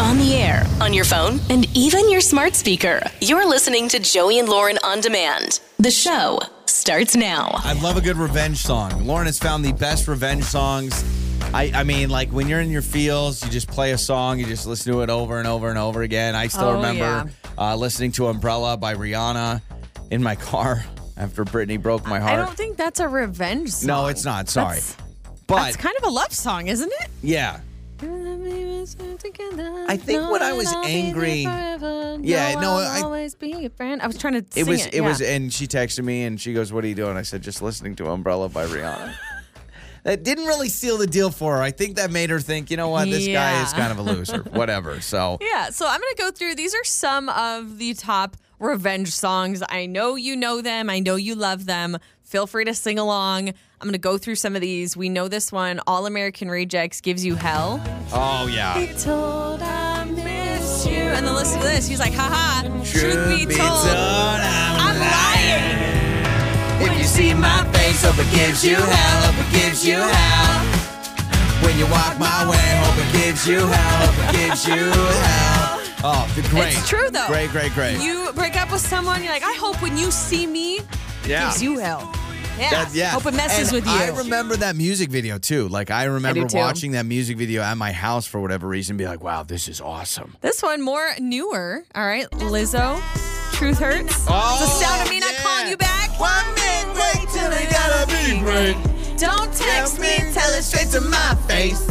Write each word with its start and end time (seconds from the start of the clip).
On 0.00 0.18
the 0.18 0.34
air, 0.34 0.64
on 0.80 0.92
your 0.92 1.04
phone, 1.04 1.40
and 1.50 1.66
even 1.76 2.10
your 2.10 2.20
smart 2.20 2.54
speaker. 2.54 3.02
You're 3.20 3.46
listening 3.48 3.88
to 3.88 3.98
Joey 3.98 4.38
and 4.38 4.48
Lauren 4.48 4.78
on 4.84 5.00
demand. 5.00 5.60
The 5.78 5.90
show 5.90 6.38
starts 6.66 7.16
now. 7.16 7.50
I 7.54 7.72
love 7.80 7.96
a 7.96 8.00
good 8.00 8.16
revenge 8.16 8.58
song. 8.58 9.06
Lauren 9.06 9.26
has 9.26 9.38
found 9.38 9.64
the 9.64 9.72
best 9.72 10.06
revenge 10.06 10.44
songs. 10.44 11.02
I, 11.54 11.72
I 11.74 11.82
mean, 11.84 12.08
like 12.10 12.28
when 12.30 12.46
you're 12.48 12.60
in 12.60 12.70
your 12.70 12.82
feels, 12.82 13.42
you 13.44 13.50
just 13.50 13.68
play 13.68 13.92
a 13.92 13.98
song, 13.98 14.38
you 14.38 14.46
just 14.46 14.66
listen 14.66 14.92
to 14.92 15.00
it 15.00 15.10
over 15.10 15.38
and 15.38 15.48
over 15.48 15.70
and 15.70 15.78
over 15.78 16.02
again. 16.02 16.34
I 16.34 16.48
still 16.48 16.68
Oh, 16.68 16.74
remember 16.74 17.30
uh, 17.58 17.74
listening 17.76 18.12
to 18.12 18.26
Umbrella 18.28 18.76
by 18.76 18.94
Rihanna 18.94 19.60
in 20.10 20.22
my 20.22 20.36
car 20.36 20.84
after 21.16 21.44
Britney 21.44 21.80
broke 21.80 22.06
my 22.06 22.18
heart. 22.20 22.32
I 22.32 22.36
heart. 22.36 22.46
don't 22.48 22.56
think 22.56 22.76
that's 22.76 23.00
a 23.00 23.08
revenge 23.08 23.70
song. 23.70 23.86
no, 23.86 24.06
it's 24.06 24.24
not. 24.24 24.48
Sorry. 24.48 24.76
That's, 24.76 24.96
but 25.46 25.56
that's 25.56 25.76
kind 25.76 25.96
of 25.96 26.04
a 26.04 26.10
love 26.10 26.32
song, 26.32 26.68
isn't 26.68 26.92
it? 27.00 27.08
yeah. 27.22 27.60
I 29.88 29.96
think 29.96 30.30
when 30.30 30.42
I 30.42 30.52
was 30.52 30.72
angry- 30.84 31.42
Yeah, 31.42 32.54
no, 32.60 32.76
I- 32.76 33.00
always 33.02 33.34
be 33.34 33.66
a 33.66 33.70
friend. 33.70 34.02
I 34.02 34.06
was 34.06 34.16
trying 34.18 34.34
to 34.34 34.44
It 34.58 34.66
was 34.66 34.86
it. 34.86 34.94
it 34.94 35.00
was 35.02 35.20
and 35.20 35.52
she 35.52 35.66
texted 35.66 36.04
me 36.04 36.24
and 36.24 36.40
she 36.40 36.52
goes, 36.52 36.72
"What 36.72 36.84
are 36.84 36.88
you 36.88 36.94
doing?" 36.94 37.16
I 37.16 37.22
said, 37.22 37.42
"Just 37.42 37.62
listening 37.62 37.96
to 37.96 38.08
Umbrella 38.10 38.48
by 38.48 38.66
Rihanna." 38.66 39.14
that 40.04 40.22
didn't 40.22 40.46
really 40.46 40.68
seal 40.68 40.98
the 40.98 41.06
deal 41.06 41.30
for 41.30 41.56
her. 41.56 41.62
I 41.62 41.70
think 41.70 41.96
that 41.96 42.10
made 42.10 42.30
her 42.30 42.40
think, 42.40 42.70
you 42.70 42.76
know 42.76 42.88
what, 42.90 43.06
this 43.08 43.26
guy 43.26 43.62
is 43.62 43.72
kind 43.72 43.90
of 43.92 43.98
a 43.98 44.02
loser. 44.02 44.38
Whatever. 44.52 45.00
So 45.00 45.38
Yeah, 45.40 45.70
so 45.70 45.86
I'm 45.88 46.00
to 46.00 46.14
go 46.18 46.30
through. 46.30 46.54
These 46.54 46.74
are 46.74 46.84
some 46.84 47.28
of 47.28 47.78
the 47.78 47.94
top 47.94 48.36
revenge 48.58 49.14
songs. 49.14 49.62
I 49.68 49.86
know 49.86 50.14
you 50.16 50.36
know 50.36 50.60
them. 50.62 50.88
I 50.90 51.00
know 51.00 51.16
you 51.16 51.34
love 51.34 51.66
them. 51.66 51.98
Feel 52.22 52.46
free 52.46 52.64
to 52.64 52.74
sing 52.74 52.98
along. 52.98 53.52
I'm 53.78 53.88
going 53.88 53.92
to 53.92 53.98
go 53.98 54.16
through 54.16 54.36
some 54.36 54.54
of 54.54 54.62
these. 54.62 54.96
We 54.96 55.10
know 55.10 55.28
this 55.28 55.52
one 55.52 55.80
All 55.86 56.06
American 56.06 56.50
Rejects 56.50 57.02
gives 57.02 57.22
you 57.22 57.34
hell. 57.34 57.78
Oh 58.10 58.48
yeah. 58.50 58.74
Told 58.98 59.60
I 59.60 60.04
miss 60.06 60.86
you. 60.86 60.94
And 60.94 61.26
then 61.26 61.34
listen 61.34 61.60
to 61.60 61.66
this. 61.66 61.86
He's 61.86 62.00
like, 62.00 62.14
haha, 62.14 62.62
truth, 62.84 63.28
be, 63.28 63.54
told. 63.54 63.60
I'm 63.60 64.98
lying. 64.98 66.90
If 66.90 66.98
you 66.98 67.04
see 67.04 67.34
my 67.34 67.70
face, 67.74 68.02
hope 68.02 68.18
it 68.18 68.34
gives 68.34 68.64
you 68.64 68.76
hell, 68.76 69.32
hope 69.32 69.46
it 69.46 69.52
gives 69.52 69.86
you 69.86 69.96
hell. 69.96 70.64
When 71.62 71.78
you 71.78 71.84
walk 71.86 72.18
my 72.18 72.48
way, 72.48 72.56
hope 72.82 72.96
it 72.96 73.24
gives 73.24 73.46
you 73.46 73.58
hell, 73.58 74.06
hope 74.06 74.34
it 74.34 74.38
gives 74.38 74.66
you 74.66 74.90
hell. 74.90 75.82
Oh, 76.02 76.32
the 76.34 76.48
great. 76.48 76.68
It's 76.78 76.88
true, 76.88 77.10
though. 77.10 77.26
Great, 77.26 77.50
great, 77.50 77.72
great. 77.72 78.00
You 78.00 78.30
break 78.34 78.56
up 78.56 78.72
with 78.72 78.80
someone, 78.80 79.22
you're 79.22 79.32
like, 79.32 79.42
I 79.42 79.54
hope 79.54 79.82
when 79.82 79.98
you 79.98 80.10
see 80.10 80.46
me, 80.46 80.80
yeah. 81.26 81.48
gives 81.48 81.62
you 81.62 81.78
hell. 81.78 82.10
Yeah. 82.58 82.88
Yeah. 82.92 83.10
Hope 83.10 83.26
it 83.26 83.34
messes 83.34 83.68
And 83.72 83.76
with 83.76 83.86
you. 83.86 83.92
I 83.92 84.08
remember 84.16 84.56
that 84.56 84.76
music 84.76 85.10
video 85.10 85.38
too. 85.38 85.68
Like 85.68 85.90
I 85.90 86.04
remember 86.04 86.46
too. 86.46 86.56
watching 86.56 86.92
that 86.92 87.06
music 87.06 87.36
video 87.36 87.62
at 87.62 87.76
my 87.76 87.92
house 87.92 88.26
for 88.26 88.40
whatever 88.40 88.66
reason, 88.68 88.96
be 88.96 89.06
like, 89.06 89.22
"Wow, 89.22 89.42
this 89.42 89.68
is 89.68 89.80
awesome." 89.80 90.36
This 90.40 90.62
one 90.62 90.82
more 90.82 91.10
newer. 91.20 91.84
All 91.94 92.06
right, 92.06 92.30
Lizzo. 92.30 93.00
Truth 93.52 93.78
hurts. 93.78 94.26
Oh, 94.28 94.58
the 94.60 94.66
sound 94.66 95.02
of 95.02 95.10
me 95.10 95.20
not 95.20 95.34
calling 95.36 95.70
you 95.70 95.76
back. 95.76 96.18
One 96.20 96.44
minute 96.54 97.28
till 97.32 97.50
they 97.50 97.66
gotta 97.70 98.06
be 98.06 98.40
great. 98.40 98.76
Don't 99.18 99.52
text 99.54 99.98
me, 99.98 100.16
tell 100.34 100.50
it 100.52 100.62
straight 100.62 100.88
to 100.88 101.00
my 101.00 101.34
face. 101.48 101.88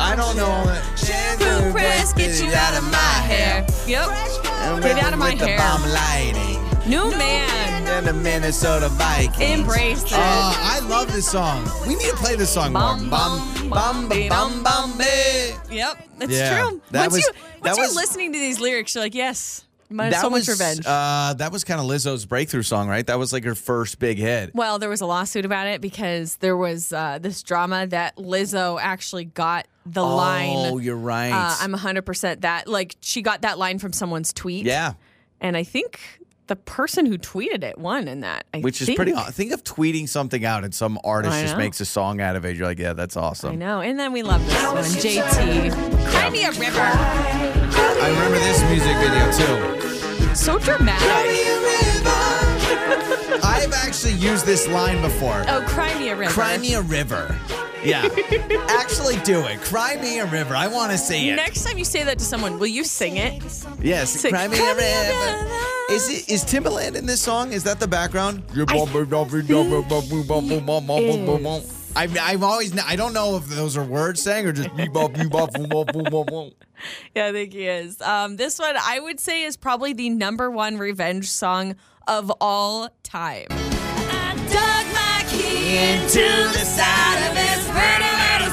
I 0.00 0.14
don't 0.16 0.36
know. 0.36 0.46
All 0.46 0.64
that. 0.64 0.82
Shampoo 0.98 1.72
press, 1.72 2.12
get 2.14 2.40
you 2.40 2.50
out 2.54 2.78
of 2.78 2.84
my 2.84 2.98
hair. 2.98 3.66
Yep. 3.86 4.08
Get 4.82 5.02
out 5.02 5.12
of 5.12 5.18
my 5.18 5.34
hair. 5.34 5.58
Bomb 6.96 7.10
New 7.10 7.16
man. 7.18 7.86
and 7.88 8.06
the 8.06 8.12
Minnesota 8.12 8.88
Vikings. 8.90 9.38
Embrace 9.60 10.02
it. 10.04 10.12
Oh, 10.14 10.18
I 10.18 10.80
love 10.88 11.12
this 11.12 11.28
song. 11.30 11.68
We 11.86 11.94
need 11.94 12.10
to 12.10 12.16
play 12.16 12.36
this 12.36 12.50
song 12.50 12.72
more. 12.72 12.82
Bum, 12.82 13.10
Bum, 13.10 13.70
bum, 13.70 14.08
bum, 14.08 14.28
bum, 14.28 14.62
bum, 14.62 14.92
bum. 14.98 15.00
Yep, 15.70 16.08
it's 16.20 16.32
Yeah, 16.32 16.60
true. 16.68 16.82
that 16.90 17.00
once 17.00 17.12
was- 17.12 17.24
you 17.26 17.32
that 17.32 17.62
once 17.62 17.76
you're 17.78 17.86
was- 17.86 17.96
listening 17.96 18.32
to 18.32 18.38
these 18.38 18.60
lyrics, 18.60 18.94
you're 18.94 19.04
like, 19.04 19.14
yes, 19.14 19.64
my, 19.90 20.10
That 20.10 20.20
so 20.20 20.28
was, 20.28 20.46
much 20.46 20.58
revenge. 20.58 20.84
Uh, 20.86 21.32
that 21.38 21.50
was 21.50 21.64
kind 21.64 21.80
of 21.80 21.86
Lizzo's 21.86 22.26
breakthrough 22.26 22.62
song, 22.62 22.88
right? 22.88 23.06
That 23.06 23.18
was 23.18 23.32
like 23.32 23.44
her 23.44 23.54
first 23.54 23.98
big 23.98 24.18
hit. 24.18 24.54
well, 24.54 24.78
there 24.78 24.90
was 24.90 25.00
a 25.00 25.06
lawsuit 25.06 25.44
about 25.46 25.66
it 25.66 25.80
because 25.80 26.36
there 26.36 26.56
was 26.58 26.92
uh, 26.92 27.18
this 27.20 27.42
drama 27.42 27.86
that 27.86 28.16
Lizzo 28.16 28.78
actually 28.80 29.24
got 29.24 29.66
the 29.86 30.04
line. 30.04 30.50
Oh, 30.72 30.76
you're 30.78 30.94
right. 30.96 31.32
Uh, 31.32 31.56
I'm 31.60 31.72
100% 31.72 32.42
that. 32.42 32.68
Like, 32.68 32.96
she 33.00 33.22
got 33.22 33.42
that 33.42 33.58
line 33.58 33.78
from 33.78 33.94
someone's 33.94 34.34
tweet. 34.34 34.66
yeah, 34.66 34.92
And 35.40 35.56
I 35.56 35.64
think 35.64 36.00
the 36.48 36.56
person 36.56 37.06
who 37.06 37.16
tweeted 37.16 37.62
it 37.62 37.78
won 37.78 38.08
in 38.08 38.20
that. 38.20 38.46
I 38.52 38.56
think. 38.58 38.64
which 38.64 38.82
is 38.82 38.90
pretty. 38.96 39.12
Think 39.30 39.52
of 39.52 39.62
tweeting 39.62 40.08
something 40.08 40.44
out 40.44 40.64
and 40.64 40.74
some 40.74 40.98
artist 41.04 41.40
just 41.40 41.56
makes 41.56 41.80
a 41.80 41.84
song 41.84 42.20
out 42.20 42.36
of 42.36 42.44
it. 42.44 42.56
You're 42.56 42.66
like, 42.66 42.78
yeah, 42.78 42.94
that's 42.94 43.16
awesome. 43.16 43.52
I 43.52 43.54
know. 43.54 43.80
And 43.80 43.98
then 43.98 44.12
we 44.12 44.22
love 44.22 44.44
this 44.46 44.62
one. 44.64 44.84
JT. 44.84 46.10
Cry 46.10 46.30
me 46.30 46.44
a 46.44 46.50
river. 46.52 46.80
I 46.80 48.08
remember 48.10 48.38
this 48.38 48.62
music 48.70 48.96
video 48.96 49.30
too. 49.32 50.34
So 50.34 50.58
dramatic. 50.58 51.06
I've 53.44 53.72
actually 53.72 54.14
used 54.14 54.46
this 54.46 54.66
line 54.68 55.00
before. 55.02 55.44
Oh, 55.48 55.64
cry 55.68 55.96
me 55.98 56.08
a 56.08 56.16
river. 56.16 56.30
Cry 56.32 56.58
me 56.58 56.74
a 56.74 56.82
river. 56.82 57.38
Yeah, 57.84 58.02
actually 58.68 59.16
do 59.18 59.40
it. 59.46 59.60
Cry 59.60 59.96
me 59.96 60.18
a 60.18 60.26
river. 60.26 60.54
I 60.56 60.66
want 60.68 60.92
to 60.92 60.98
see 60.98 61.30
it. 61.30 61.36
Next 61.36 61.64
time 61.64 61.78
you 61.78 61.84
say 61.84 62.02
that 62.04 62.18
to 62.18 62.24
someone, 62.24 62.58
will 62.58 62.66
you 62.66 62.84
sing 62.84 63.16
it? 63.16 63.42
Yes, 63.80 64.10
Sing, 64.10 64.30
cry 64.32 64.48
me 64.48 64.56
"Cry 64.56 64.70
a 64.70 64.74
me 64.74 64.82
a 64.82 65.08
river. 65.08 65.44
river." 65.44 65.54
Is 65.90 66.08
it 66.10 66.28
is 66.28 66.44
Timbaland 66.44 66.96
in 66.96 67.06
this 67.06 67.22
song? 67.22 67.52
Is 67.52 67.64
that 67.64 67.80
the 67.80 67.88
background? 67.88 68.42
I, 71.96 72.06
I've 72.20 72.42
always 72.42 72.78
I 72.78 72.96
don't 72.96 73.12
know 73.14 73.36
if 73.36 73.46
those 73.46 73.76
are 73.76 73.84
words 73.84 74.22
saying 74.22 74.46
or 74.46 74.52
just 74.52 74.68
bebop 74.70 75.14
bebop. 75.14 76.54
Yeah, 77.14 77.26
I 77.26 77.32
think 77.32 77.52
he 77.52 77.66
is. 77.66 78.00
Um, 78.00 78.36
this 78.36 78.56
one 78.60 78.76
I 78.80 79.00
would 79.00 79.18
say 79.18 79.42
is 79.42 79.56
probably 79.56 79.92
the 79.94 80.10
number 80.10 80.48
one 80.48 80.78
revenge 80.78 81.28
song 81.28 81.74
of 82.06 82.30
all 82.40 82.88
time. 83.02 83.46
I 83.50 84.34
dug 84.36 84.86
my 84.94 85.00
key 85.00 85.07
into 85.68 86.24
the 86.56 86.64
side 86.64 87.20
of 87.28 87.36
his 87.36 87.66
vertical 87.68 88.08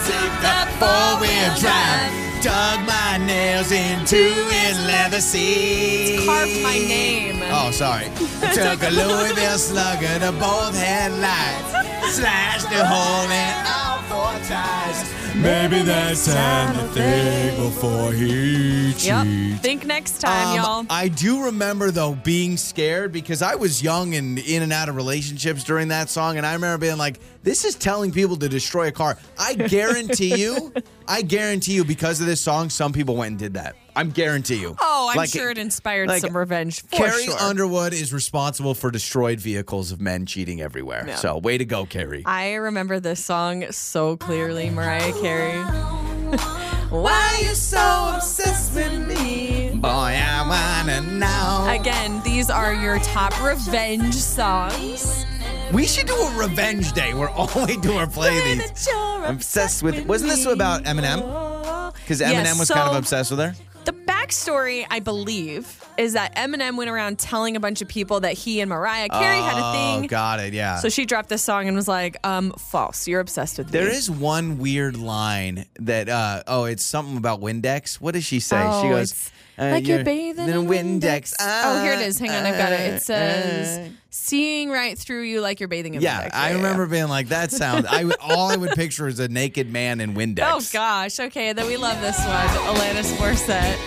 took 0.05 0.33
the 0.43 0.57
four-wheel 0.79 1.51
drive. 1.57 2.11
Dug 2.43 2.85
my 2.85 3.17
nails 3.25 3.71
into 3.71 4.21
his 4.53 4.77
leather 4.85 5.21
seat. 5.21 6.25
Carved 6.25 6.61
my 6.61 6.77
name. 6.77 7.41
Oh, 7.45 7.71
sorry. 7.71 8.05
Took 8.53 8.83
a 8.83 8.91
Louisville 8.91 9.57
slugger 9.57 10.19
to 10.19 10.31
both 10.33 10.77
headlights. 10.77 11.71
Slashed 12.15 12.69
a 12.71 12.85
hole 12.85 13.31
in 13.31 13.55
all 13.65 13.97
four 14.09 14.33
tires. 14.47 15.24
Maybe 15.41 15.81
that's 15.83 16.25
time 16.33 16.73
to 16.75 16.87
think 16.93 17.57
before 17.57 18.11
he 18.11 18.91
cheats. 18.93 19.05
Yep. 19.05 19.27
Think 19.61 19.85
next 19.85 20.19
time, 20.21 20.47
Um, 20.47 20.55
y'all. 20.57 20.85
I 20.89 21.07
do 21.07 21.43
remember 21.45 21.91
though 21.91 22.15
being 22.15 22.57
scared 22.57 23.11
because 23.11 23.41
I 23.41 23.55
was 23.55 23.83
young 23.83 24.15
and 24.15 24.39
in 24.39 24.63
and 24.63 24.71
out 24.73 24.89
of 24.89 24.95
relationships 24.95 25.63
during 25.63 25.89
that 25.89 26.09
song, 26.09 26.37
and 26.37 26.45
I 26.45 26.53
remember 26.53 26.77
being 26.79 26.97
like, 26.97 27.19
"This 27.43 27.65
is 27.65 27.75
telling 27.75 28.11
people 28.11 28.37
to 28.37 28.49
destroy 28.49 28.87
a 28.87 28.91
car." 28.91 29.17
I 29.37 29.53
guarantee 29.55 30.35
you, 30.41 30.73
I 31.07 31.21
guarantee 31.21 31.73
you, 31.73 31.83
because 31.83 32.21
of 32.21 32.27
this 32.27 32.41
song, 32.41 32.69
some 32.69 32.93
people 32.93 33.15
went 33.15 33.31
and 33.31 33.39
did 33.39 33.53
that. 33.55 33.75
I'm 33.95 34.09
guarantee 34.11 34.55
you. 34.59 34.75
oh, 34.79 35.07
I'm 35.11 35.17
Like, 35.17 35.29
sure 35.29 35.49
it 35.51 35.57
inspired 35.57 36.09
like, 36.09 36.21
some 36.21 36.35
revenge 36.35 36.81
for 36.81 36.87
Carrie 36.97 37.23
sure. 37.25 37.37
Underwood 37.39 37.93
is 37.93 38.13
responsible 38.13 38.73
for 38.73 38.91
destroyed 38.91 39.39
vehicles 39.39 39.91
of 39.91 40.01
men 40.01 40.25
cheating 40.25 40.61
everywhere. 40.61 41.15
So, 41.17 41.37
way 41.37 41.57
to 41.57 41.65
go, 41.65 41.85
Carrie. 41.85 42.23
I 42.25 42.53
remember 42.55 42.99
this 42.99 43.23
song 43.23 43.71
so 43.71 44.17
clearly, 44.17 44.69
Mariah 44.69 45.13
Carey. 45.21 45.61
Why 46.89 47.39
you 47.41 47.55
so 47.55 48.11
obsessed 48.15 48.75
with 48.75 49.07
me? 49.07 49.71
Boy, 49.75 49.89
I 49.89 50.45
wanna 50.47 51.01
know. 51.01 51.67
Again, 51.69 52.21
these 52.23 52.49
are 52.49 52.73
your 52.73 52.99
top 52.99 53.33
revenge 53.43 54.13
songs. 54.13 55.25
we 55.73 55.85
should 55.85 56.07
do 56.07 56.15
a 56.15 56.37
revenge 56.37 56.93
day 56.93 57.13
where 57.13 57.29
all 57.29 57.49
we 57.65 57.77
do 57.77 57.93
are 57.93 58.07
play 58.07 58.55
these. 58.55 58.87
I'm 58.93 59.35
obsessed 59.35 59.83
with. 59.83 60.05
Wasn't 60.05 60.29
this 60.29 60.45
about 60.45 60.83
Eminem? 60.83 61.93
Because 61.93 62.21
Eminem 62.21 62.43
Yes, 62.43 62.59
was 62.59 62.69
kind 62.69 62.89
of 62.89 62.95
obsessed 62.95 63.31
with 63.31 63.39
her. 63.39 63.55
The 63.85 63.93
backstory, 63.93 64.85
I 64.89 64.99
believe, 64.99 65.83
is 65.97 66.13
that 66.13 66.35
Eminem 66.35 66.75
went 66.77 66.89
around 66.89 67.19
telling 67.19 67.55
a 67.55 67.59
bunch 67.59 67.81
of 67.83 67.87
people 67.87 68.19
that 68.21 68.33
he 68.33 68.59
and 68.59 68.69
Mariah 68.69 69.07
Carey 69.09 69.37
had 69.37 69.57
a 69.57 69.63
Oh, 69.63 69.71
thing. 69.99 70.07
got 70.07 70.39
it. 70.39 70.53
Yeah. 70.53 70.77
So 70.79 70.89
she 70.89 71.05
dropped 71.05 71.29
this 71.29 71.43
song 71.43 71.67
and 71.67 71.75
was 71.77 71.87
like, 71.87 72.17
um, 72.25 72.51
false. 72.53 73.07
You're 73.07 73.19
obsessed 73.19 73.59
with 73.59 73.69
there 73.69 73.85
me. 73.85 73.91
is 73.95 74.09
one 74.09 74.57
weird 74.57 74.97
line 74.97 75.65
that. 75.79 76.09
uh 76.09 76.41
Oh, 76.47 76.65
it's 76.65 76.83
something 76.83 77.17
about 77.17 77.41
Windex. 77.41 77.95
What 78.01 78.15
does 78.15 78.25
she 78.25 78.39
say? 78.39 78.57
Oh, 78.59 78.81
she 78.81 78.89
goes. 78.89 79.11
it's 79.11 79.31
uh, 79.57 79.69
like 79.69 79.87
you're 79.87 80.03
bathing 80.03 80.49
in 80.49 80.67
Windex. 80.67 81.33
oh, 81.39 81.83
here 81.83 81.93
it 81.93 82.01
is. 82.01 82.17
Hang 82.19 82.31
on, 82.31 82.45
I've 82.45 82.57
got 82.57 82.73
it. 82.73 82.91
Uh, 82.91 82.95
It 82.95 83.01
says, 83.03 83.77
uh. 83.77 83.91
Seeing 84.15 84.69
right 84.69 84.97
through 84.97 85.23
you 85.23 85.41
like 85.41 85.59
you're 85.59 85.67
bathing 85.67 85.93
in 85.95 86.01
Yeah, 86.01 86.23
Windex. 86.23 86.29
I 86.33 86.49
yeah, 86.49 86.55
remember 86.55 86.85
being 86.87 87.07
like, 87.09 87.27
that 87.29 87.51
sounds. 87.51 87.85
I 87.85 88.05
would- 88.05 88.15
all 88.21 88.49
I 88.49 88.55
would 88.55 88.71
picture 88.71 89.07
is 89.07 89.19
a 89.19 89.27
naked 89.27 89.69
man 89.71 89.99
in 89.99 90.13
Windex. 90.13 90.39
Oh 90.45 90.61
gosh. 90.71 91.19
Okay, 91.19 91.51
then 91.53 91.67
we 91.67 91.75
love 91.77 91.99
this 92.01 92.17
one. 92.19 92.47
Alanis 92.75 93.11
Morissette, 93.17 93.77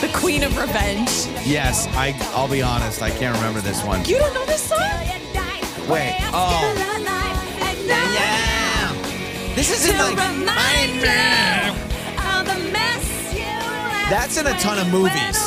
the 0.00 0.08
Queen 0.18 0.42
of 0.42 0.56
Revenge. 0.56 1.10
Yes, 1.46 1.86
I. 1.88 2.14
I'll 2.34 2.48
be 2.48 2.62
honest. 2.62 3.02
I 3.02 3.10
can't 3.10 3.36
remember 3.36 3.60
this 3.60 3.84
one. 3.84 4.04
You 4.06 4.18
don't 4.18 4.32
know 4.34 4.44
this 4.46 4.62
song? 4.62 4.78
Wait. 5.88 6.16
Oh. 6.32 6.72
Yeah. 7.86 8.92
This 9.54 9.70
is 9.70 9.90
in 9.90 9.98
like. 9.98 10.16
That's 14.10 14.36
in 14.38 14.46
a 14.46 14.52
ton 14.58 14.78
of 14.78 14.88
movies. 14.90 15.38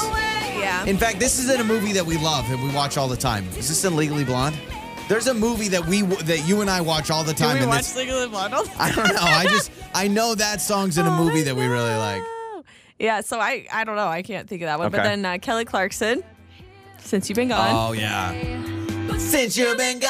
Yeah. 0.85 0.91
In 0.91 0.97
fact, 0.97 1.19
this 1.19 1.39
is 1.39 1.49
in 1.49 1.59
a 1.61 1.63
movie 1.63 1.93
that 1.93 2.05
we 2.05 2.17
love 2.17 2.49
and 2.51 2.61
we 2.63 2.69
watch 2.73 2.97
all 2.97 3.07
the 3.07 3.17
time. 3.17 3.47
Is 3.57 3.67
this 3.69 3.83
in 3.85 3.95
Legally 3.95 4.23
Blonde? 4.23 4.55
There's 5.09 5.27
a 5.27 5.33
movie 5.33 5.69
that 5.69 5.85
we 5.85 6.01
that 6.01 6.45
you 6.47 6.61
and 6.61 6.69
I 6.69 6.81
watch 6.81 7.09
all 7.09 7.23
the 7.23 7.33
Do 7.33 7.43
time. 7.45 7.55
we 7.55 7.61
and 7.61 7.69
watch 7.69 7.95
Legally 7.95 8.27
Blonde? 8.27 8.53
all 8.53 8.63
the 8.65 8.71
I 8.81 8.91
don't 8.91 9.07
know. 9.13 9.19
I 9.21 9.45
just 9.45 9.71
I 9.93 10.07
know 10.07 10.35
that 10.35 10.59
song's 10.61 10.97
in 10.97 11.05
a 11.05 11.09
Oh, 11.09 11.23
movie 11.23 11.39
I 11.41 11.43
that 11.43 11.55
we 11.55 11.65
really 11.65 11.95
like. 11.95 12.21
Yeah, 12.99 13.21
so 13.21 13.39
I 13.39 13.65
I 13.71 13.83
don't 13.85 13.95
know. 13.95 14.07
I 14.07 14.21
can't 14.21 14.49
think 14.49 14.61
of 14.63 14.65
that 14.67 14.79
one. 14.79 14.91
But 14.91 15.03
then 15.03 15.23
uh, 15.25 15.37
Kelly 15.39 15.63
Clarkson, 15.65 16.23
since 16.99 17.29
you've 17.29 17.37
been 17.37 17.47
gone. 17.49 17.69
Oh 17.89 17.93
yeah. 17.93 18.33
Since 19.17 19.55
you've 19.57 19.77
been 19.77 19.99
gone, 19.99 20.09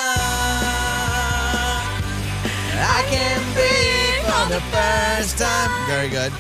I 2.79 3.03
can 3.09 3.39
be 3.55 4.21
for 4.25 4.53
the 4.53 4.61
first 4.71 5.37
time. 5.37 5.87
Very 5.87 6.09
good. 6.09 6.31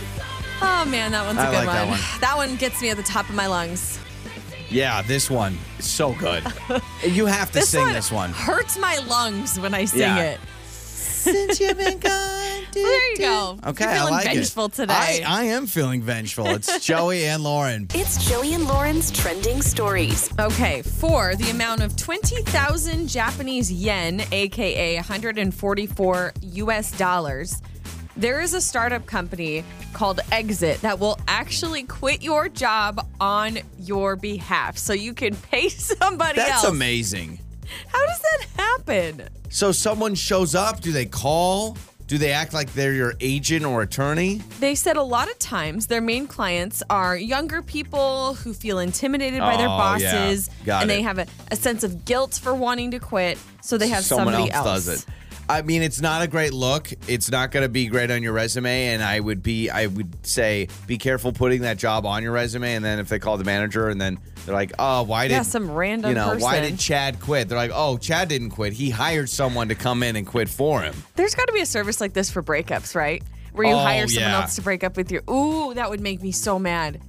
Oh, 0.59 0.85
man, 0.85 1.11
that 1.11 1.23
one's 1.25 1.37
a 1.37 1.41
I 1.41 1.45
good 1.51 1.53
like 1.53 1.65
that 1.67 1.81
one. 1.87 1.89
one. 1.91 2.19
That 2.21 2.35
one 2.35 2.55
gets 2.55 2.81
me 2.81 2.89
at 2.89 2.97
the 2.97 3.03
top 3.03 3.29
of 3.29 3.35
my 3.35 3.45
lungs. 3.47 3.99
Yeah, 4.69 5.01
this 5.01 5.29
one 5.29 5.57
is 5.79 5.85
so 5.85 6.13
good. 6.13 6.43
You 7.07 7.25
have 7.27 7.47
to 7.51 7.59
This 7.59 7.69
sing 7.69 7.81
one 7.83 7.93
this 7.93 8.11
one. 8.11 8.31
hurts 8.31 8.77
my 8.77 8.97
lungs 9.07 9.59
when 9.59 9.73
I 9.73 9.85
sing 9.85 9.99
Yeah. 10.01 10.17
it. 10.31 10.39
Since 10.65 11.59
you've 11.59 11.77
been 11.77 11.99
gone. 11.99 12.43
Well, 12.77 12.83
there 12.85 13.11
you 13.13 13.17
go. 13.17 13.57
Okay, 13.69 13.85
You're 13.85 13.93
I 13.93 13.97
feeling 13.97 14.13
like 14.13 14.25
vengeful 14.25 14.65
it. 14.65 14.73
today. 14.73 14.93
I, 14.93 15.23
I 15.25 15.43
am 15.45 15.65
feeling 15.65 16.03
vengeful. 16.03 16.45
It's 16.47 16.79
Joey 16.85 17.25
and 17.25 17.41
Lauren. 17.43 17.87
It's 17.95 18.29
Joey 18.29 18.53
and 18.53 18.65
Lauren's 18.67 19.09
trending 19.09 19.63
stories. 19.63 20.29
Okay, 20.39 20.83
for 20.83 21.35
the 21.35 21.49
amount 21.49 21.81
of 21.81 21.95
20,000 21.95 23.07
Japanese 23.07 23.71
yen, 23.71 24.21
aka 24.31 24.95
144 24.97 26.33
US 26.41 26.91
dollars, 26.99 27.61
there 28.17 28.41
is 28.41 28.53
a 28.53 28.61
startup 28.61 29.05
company 29.05 29.63
called 29.93 30.19
Exit 30.31 30.81
that 30.81 30.99
will 30.99 31.19
actually 31.27 31.83
quit 31.83 32.21
your 32.21 32.49
job 32.49 33.05
on 33.19 33.59
your 33.79 34.15
behalf 34.15 34.77
so 34.77 34.93
you 34.93 35.13
can 35.13 35.35
pay 35.35 35.69
somebody 35.69 36.39
else. 36.39 36.49
That's 36.49 36.63
else. 36.65 36.73
amazing. 36.73 37.39
How 37.87 38.05
does 38.05 38.19
that 38.19 38.45
happen? 38.55 39.29
So 39.49 39.71
someone 39.71 40.15
shows 40.15 40.55
up. 40.55 40.81
Do 40.81 40.91
they 40.91 41.05
call? 41.05 41.77
Do 42.07 42.17
they 42.17 42.31
act 42.31 42.53
like 42.53 42.73
they're 42.73 42.93
your 42.93 43.15
agent 43.19 43.65
or 43.65 43.81
attorney? 43.81 44.35
They 44.61 44.75
said 44.75 44.95
a 44.95 45.03
lot 45.03 45.29
of 45.29 45.37
times 45.39 45.87
their 45.87 45.99
main 45.99 46.25
clients 46.25 46.81
are 46.89 47.17
younger 47.17 47.61
people 47.61 48.35
who 48.35 48.53
feel 48.53 48.79
intimidated 48.79 49.41
by 49.41 49.57
their 49.57 49.67
Oh, 49.67 49.77
bosses 49.77 50.47
yeah. 50.61 50.65
Got 50.65 50.81
and 50.83 50.89
they 50.89 50.99
it. 50.99 51.03
have 51.03 51.19
a, 51.19 51.27
a 51.51 51.57
sense 51.57 51.83
of 51.83 52.05
guilt 52.05 52.39
for 52.41 52.53
wanting 52.55 52.91
to 52.91 52.99
quit, 52.99 53.37
so 53.61 53.77
they 53.77 53.89
have 53.89 54.05
Someone 54.05 54.33
somebody 54.33 54.51
else, 54.51 54.65
else. 54.67 54.85
does 54.85 54.99
it. 55.03 55.05
I 55.49 55.61
mean, 55.61 55.81
it's 55.81 56.01
not 56.01 56.21
a 56.21 56.27
great 56.27 56.53
look. 56.53 56.89
It's 57.07 57.31
not 57.31 57.51
going 57.51 57.63
to 57.63 57.69
be 57.69 57.87
great 57.87 58.11
on 58.11 58.21
your 58.21 58.33
resume, 58.33 58.87
and 58.89 59.01
I 59.03 59.19
would 59.19 59.41
be, 59.41 59.69
I 59.69 59.87
would 59.87 60.25
say, 60.25 60.67
be 60.87 60.97
careful 60.97 61.31
putting 61.31 61.61
that 61.61 61.77
job 61.77 62.05
on 62.05 62.21
your 62.23 62.31
resume. 62.33 62.73
And 62.75 62.83
then 62.83 62.99
if 62.99 63.07
they 63.09 63.19
call 63.19 63.37
the 63.37 63.43
manager, 63.45 63.89
and 63.89 63.99
then 63.99 64.19
they're 64.45 64.55
like, 64.55 64.73
"Oh, 64.77 65.03
why 65.03 65.27
did 65.27 65.33
Yeah, 65.35 65.41
some 65.43 65.71
random 65.71 66.09
you 66.09 66.15
know, 66.15 66.35
why 66.37 66.59
did 66.59 66.77
Chad 66.79 67.19
quit?" 67.19 67.47
They're 67.49 67.57
like, 67.57 67.71
"Oh, 67.73 67.97
Chad 67.97 68.27
didn't 68.29 68.49
quit. 68.51 68.73
He 68.73 68.89
hired 68.89 69.29
someone 69.29 69.69
to 69.69 69.75
come 69.75 70.03
in 70.03 70.15
and 70.15 70.27
quit 70.27 70.49
for 70.49 70.81
him." 70.81 70.95
There's 71.15 71.35
got 71.35 71.47
to 71.47 71.53
be 71.53 71.61
a 71.61 71.65
service 71.65 72.01
like 72.01 72.13
this 72.13 72.29
for 72.29 72.43
breakups, 72.43 72.93
right? 72.95 73.23
Where 73.53 73.67
you 73.67 73.73
Oh, 73.73 73.79
hire 73.79 74.07
someone 74.07 74.31
yeah. 74.31 74.41
else 74.41 74.55
to 74.55 74.61
break 74.61 74.83
up 74.83 74.97
with 74.97 75.11
you. 75.11 75.21
Ooh, 75.29 75.73
that 75.73 75.89
would 75.89 76.01
make 76.01 76.21
me 76.21 76.31
so 76.31 76.59
mad. 76.59 76.99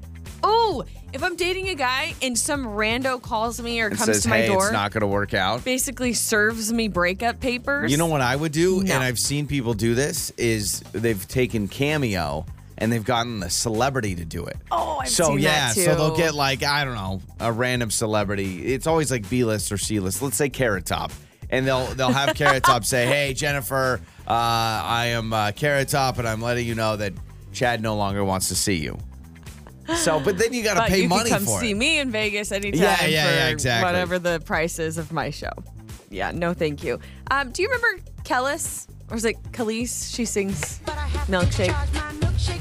Ooh, 0.46 0.82
if 1.12 1.23
I'm 1.23 1.37
dating 1.37 1.69
a 1.69 1.75
guy 1.75 2.14
and 2.23 2.38
some 2.38 2.64
rando 2.67 3.20
calls 3.20 3.61
me 3.61 3.81
or 3.81 3.88
And 3.88 3.96
comes 3.96 4.06
says, 4.06 4.23
to 4.25 4.29
my 4.29 4.38
"Hey, 4.38 4.46
door, 4.49 4.64
it's 4.64 4.73
not 4.73 4.93
going 4.93 5.00
to 5.02 5.06
work 5.06 5.35
out." 5.35 5.64
basically 5.64 6.12
serves 6.12 6.73
me 6.73 6.88
breakup 6.88 7.40
papers. 7.40 7.90
You 7.90 7.96
know 7.96 8.06
what 8.06 8.20
I 8.20 8.37
would 8.37 8.52
do, 8.52 8.82
No. 8.82 8.94
and 8.94 9.02
I've 9.05 9.19
seen 9.19 9.46
people 9.46 9.75
do 9.75 9.94
this, 9.94 10.31
is 10.37 10.81
they've 10.93 11.26
taken 11.29 11.67
Cameo 11.69 12.46
and 12.76 12.93
they've 12.93 13.05
gotten 13.05 13.40
the 13.40 13.50
celebrity 13.50 14.14
to 14.14 14.25
do 14.25 14.44
it. 14.44 14.56
Oh, 14.70 14.99
I've 15.02 15.08
so 15.08 15.25
seen 15.31 15.40
yeah, 15.40 15.69
that 15.69 15.75
too. 15.75 15.82
so 15.85 15.94
they'll 15.96 16.17
get 16.17 16.35
like 16.35 16.62
I 16.62 16.84
don't 16.84 16.94
know 16.94 17.20
a 17.41 17.50
random 17.50 17.91
celebrity. 17.91 18.67
It's 18.73 18.87
always 18.87 19.11
like 19.11 19.29
B 19.29 19.44
list 19.44 19.73
or 19.73 19.79
C 19.79 19.99
list. 19.99 20.23
Let's 20.23 20.37
say 20.37 20.49
Carrot 20.49 20.87
Top, 20.87 21.11
and 21.50 21.67
they'll 21.67 21.87
they'll 21.94 22.12
have 22.12 22.37
Carrot 22.37 22.62
Top 22.62 22.84
say, 22.84 23.06
"Hey 23.06 23.34
Jennifer, 23.34 24.00
uh, 24.26 24.31
I 24.31 25.06
am 25.06 25.32
uh, 25.32 25.50
Carrot 25.52 25.88
Top, 25.88 26.19
and 26.19 26.29
I'm 26.29 26.41
letting 26.41 26.67
you 26.69 26.76
know 26.76 26.96
that 26.96 27.14
Chad 27.52 27.82
no 27.82 27.96
longer 27.96 28.23
wants 28.25 28.49
to 28.49 28.55
see 28.55 28.76
you." 28.76 28.96
So, 29.96 30.20
but 30.20 30.37
then 30.38 30.52
you 30.52 30.62
got 30.62 30.75
to 30.75 30.81
But 30.81 30.88
pay 30.90 31.02
you 31.02 31.08
money 31.08 31.31
can 31.31 31.38
come 31.38 31.46
for 31.46 31.61
see 31.61 31.70
it. 31.70 31.75
me 31.75 31.99
in 31.99 32.11
Vegas 32.11 32.52
anytime 32.52 32.81
Yeah, 32.81 33.06
yeah, 33.06 33.26
for 33.26 33.35
yeah, 33.35 33.49
exactly. 33.49 33.87
whatever 33.87 34.19
the 34.19 34.40
price 34.40 34.79
is 34.79 34.99
of 34.99 35.12
my 35.12 35.31
show. 35.31 35.50
Yeah, 36.11 36.31
no 36.31 36.52
thank 36.55 36.85
you. 36.85 36.99
Um, 37.31 37.50
do 37.50 37.62
you 37.62 37.69
remember 37.69 38.02
Kellis? 38.25 38.87
Or 39.11 39.17
is 39.17 39.25
it 39.25 39.43
Khalees? 39.52 40.14
She 40.14 40.26
sings 40.26 40.81
Milkshake. 41.29 41.75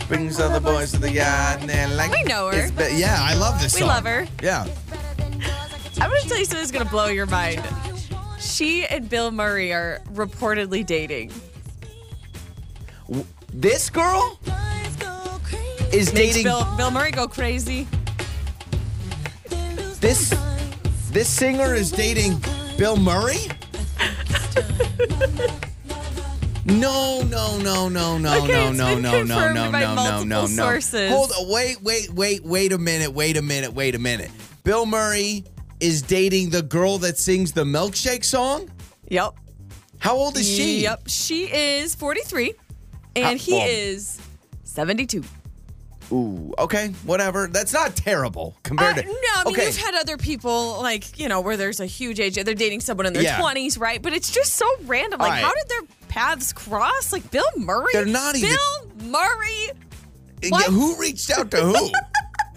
Brings 0.08 0.40
other 0.40 0.62
boys 0.62 0.94
to 0.94 1.00
the 1.00 1.12
yard, 1.12 1.60
and 1.60 1.70
they're 1.70 1.88
like, 1.90 2.12
We 2.12 2.24
know 2.24 2.50
her. 2.50 2.72
be- 2.72 2.96
yeah, 2.98 3.18
I 3.20 3.36
love 3.36 3.62
this 3.62 3.74
We 3.74 3.80
song. 3.82 3.90
love 3.90 4.06
her. 4.06 4.26
Yeah. 4.42 4.66
I'm 6.00 6.10
going 6.10 6.22
to 6.22 6.30
tell 6.30 6.38
you 6.38 6.46
something 6.46 6.60
that's 6.60 6.72
going 6.72 6.86
to 6.86 6.92
blow 6.92 7.08
your 7.08 7.26
mind. 7.26 7.62
She 8.40 8.86
and 8.86 9.10
Bill 9.10 9.32
Murray 9.32 9.74
are 9.74 10.00
reportedly 10.14 10.86
dating. 10.86 11.32
This 13.54 13.90
girl 13.90 14.40
is 15.98 16.14
Makes 16.14 16.28
dating 16.36 16.44
Bill, 16.44 16.68
Bill 16.78 16.92
Murray 16.92 17.12
go 17.12 17.28
crazy. 17.28 17.88
this. 20.00 20.34
This 21.12 21.28
singer 21.28 21.74
is 21.74 21.92
dating 21.92 22.40
Bill 22.78 22.98
Murray. 22.98 23.38
No, 26.66 27.22
no, 27.24 27.58
no, 27.60 27.88
no, 27.88 28.18
no, 28.18 28.44
Okay, 28.44 28.48
no, 28.54 28.70
it's 28.70 28.78
no, 28.78 28.94
been 28.94 29.02
no, 29.02 29.12
no, 29.12 29.20
confirmed 29.20 29.56
no, 29.56 29.72
by 29.72 29.80
no, 29.80 29.96
no, 29.96 29.96
no, 29.96 29.96
multiple 29.96 30.26
no. 30.26 30.46
sources. 30.48 31.10
Hold 31.10 31.32
on, 31.32 31.50
wait, 31.50 31.82
wait, 31.82 32.12
wait, 32.12 32.44
wait 32.44 32.74
a 32.74 32.78
minute, 32.78 33.12
wait 33.14 33.38
a 33.38 33.42
minute, 33.42 33.74
wait 33.74 33.96
a 33.96 34.00
minute. 34.00 34.30
Bill 34.64 34.86
Murray 34.86 35.46
is 35.80 36.02
dating 36.02 36.50
the 36.50 36.62
girl 36.62 36.98
that 37.00 37.18
sings 37.18 37.54
the 37.54 37.64
milkshake 37.64 38.26
song. 38.26 38.70
Yep. 39.08 39.34
How 40.00 40.16
old 40.18 40.38
is 40.38 40.46
she? 40.46 40.82
Yep. 40.82 41.04
She 41.08 41.46
is 41.46 41.96
43 41.96 42.54
and 43.16 43.40
he 43.40 43.54
well- 43.54 43.66
is 43.68 44.20
72. 44.66 45.24
Ooh, 46.12 46.54
okay, 46.58 46.90
whatever. 47.04 47.48
That's 47.48 47.74
not 47.74 47.96
terrible 47.96 48.56
compared 48.64 48.98
Uh, 48.98 49.02
to. 49.02 49.08
no, 49.08 49.14
I 49.36 49.44
mean 49.46 49.54
okay. 49.56 49.66
you've 49.66 49.78
had 49.78 49.94
other 49.96 50.16
people 50.18 50.80
like 50.82 51.20
you 51.20 51.28
know 51.28 51.42
where 51.42 51.58
there's 51.58 51.80
a 51.80 51.86
huge 51.86 52.20
age. 52.20 52.36
They're 52.36 52.54
dating 52.54 52.82
someone 52.82 53.06
in 53.06 53.14
their 53.14 53.24
Yeah. 53.24 53.40
twenties, 53.40 53.78
right? 53.78 54.02
But 54.02 54.14
it's 54.14 54.32
just 54.32 54.54
so 54.54 54.66
random. 54.86 55.20
Like, 55.20 55.32
right. 55.32 55.44
how 55.44 55.54
did 55.54 55.68
their 55.70 55.82
paths 56.08 56.54
cross? 56.54 57.12
Like 57.12 57.30
Bill 57.32 57.44
Murray. 57.58 57.92
They're 57.94 58.06
not 58.06 58.36
even- 58.38 58.50
Bill 58.50 59.10
Murray. 59.12 59.72
Yeah, 60.44 60.58
who 60.70 60.96
reached 61.00 61.30
out 61.32 61.52
to 61.52 61.58
who? 61.58 61.92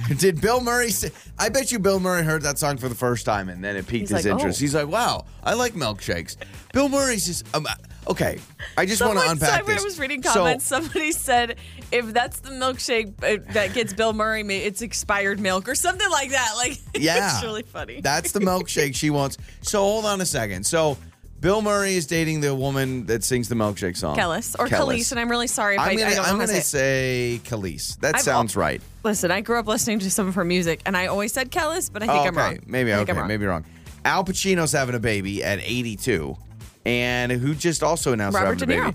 Did 0.16 0.40
Bill 0.40 0.60
Murray 0.60 0.90
say? 0.90 1.12
I 1.38 1.50
bet 1.50 1.70
you 1.70 1.78
Bill 1.78 2.00
Murray 2.00 2.22
heard 2.24 2.42
that 2.42 2.58
song 2.58 2.78
for 2.78 2.88
the 2.88 2.94
first 2.94 3.24
time 3.26 3.48
and 3.48 3.62
then 3.62 3.76
it 3.76 3.86
piqued 3.86 4.08
He's 4.08 4.10
his 4.10 4.24
like, 4.26 4.32
interest. 4.32 4.58
oh. 4.58 4.60
He's 4.60 4.74
like, 4.74 4.88
wow, 4.88 5.24
I 5.44 5.54
like 5.54 5.74
milkshakes. 5.74 6.36
Bill 6.72 6.88
Murray's 6.88 7.26
just, 7.26 7.44
um, 7.54 7.66
okay, 8.08 8.38
I 8.76 8.86
just 8.86 9.02
want 9.02 9.18
to 9.18 9.30
unpack 9.30 9.66
this. 9.66 9.80
I 9.80 9.84
was 9.84 9.98
reading 9.98 10.22
So- 10.22 10.32
comments, 10.32 10.66
somebody 10.66 11.12
said 11.12 11.56
if 11.92 12.12
that's 12.12 12.40
the 12.40 12.50
milkshake 12.50 13.12
uh, 13.22 13.42
that 13.52 13.74
gets 13.74 13.92
Bill 13.92 14.12
Murray, 14.12 14.42
it's 14.42 14.82
expired 14.82 15.40
milk 15.40 15.68
or 15.68 15.74
something 15.74 16.10
like 16.10 16.30
that. 16.30 16.52
Like, 16.56 16.78
yeah. 16.94 17.34
it's 17.34 17.44
really 17.44 17.62
funny. 17.62 18.00
That's 18.00 18.32
the 18.32 18.40
milkshake 18.40 18.94
she 18.94 19.10
wants. 19.10 19.38
So 19.62 19.80
hold 19.80 20.06
on 20.06 20.20
a 20.20 20.26
second. 20.26 20.64
So 20.64 20.96
Bill 21.40 21.62
Murray 21.62 21.94
is 21.94 22.06
dating 22.06 22.42
the 22.42 22.54
woman 22.54 23.06
that 23.06 23.24
sings 23.24 23.48
the 23.48 23.54
milkshake 23.54 23.96
song. 23.96 24.14
Kellis 24.16 24.54
or 24.58 24.66
Khalees, 24.68 25.10
and 25.10 25.18
I'm 25.18 25.30
really 25.30 25.46
sorry 25.46 25.76
if 25.76 25.80
I, 25.80 25.90
I'm 25.90 25.96
gonna, 25.96 26.10
I 26.10 26.14
don't 26.14 26.26
I'm 26.26 26.34
gonna 26.34 26.48
say. 26.48 27.34
it. 27.36 27.46
say 27.46 27.96
That 28.00 28.16
I've 28.16 28.20
sounds 28.20 28.56
right. 28.56 28.82
Listen, 29.04 29.30
I 29.30 29.40
grew 29.40 29.58
up 29.58 29.66
listening 29.66 30.00
to 30.00 30.10
some 30.10 30.28
of 30.28 30.34
her 30.34 30.44
music, 30.44 30.82
and 30.84 30.96
I 30.96 31.06
always 31.06 31.32
said 31.32 31.50
Kellis, 31.50 31.90
but 31.90 32.02
I 32.02 32.06
think 32.06 32.18
Oh, 32.20 32.24
I'm 32.26 32.36
wrong. 32.36 32.58
Maybe 32.66 32.92
I 32.92 32.98
okay. 33.00 33.12
I'm 33.12 33.18
wrong. 33.18 33.28
Maybe 33.28 33.46
wrong. 33.46 33.64
Al 34.04 34.24
Pacino's 34.24 34.72
having 34.72 34.94
a 34.94 35.00
baby 35.00 35.42
at 35.42 35.60
82, 35.60 36.36
and 36.84 37.30
who 37.32 37.54
just 37.54 37.82
also 37.82 38.12
announced 38.12 38.38
Robert 38.38 38.58
De 38.58 38.66
Niro. 38.66 38.94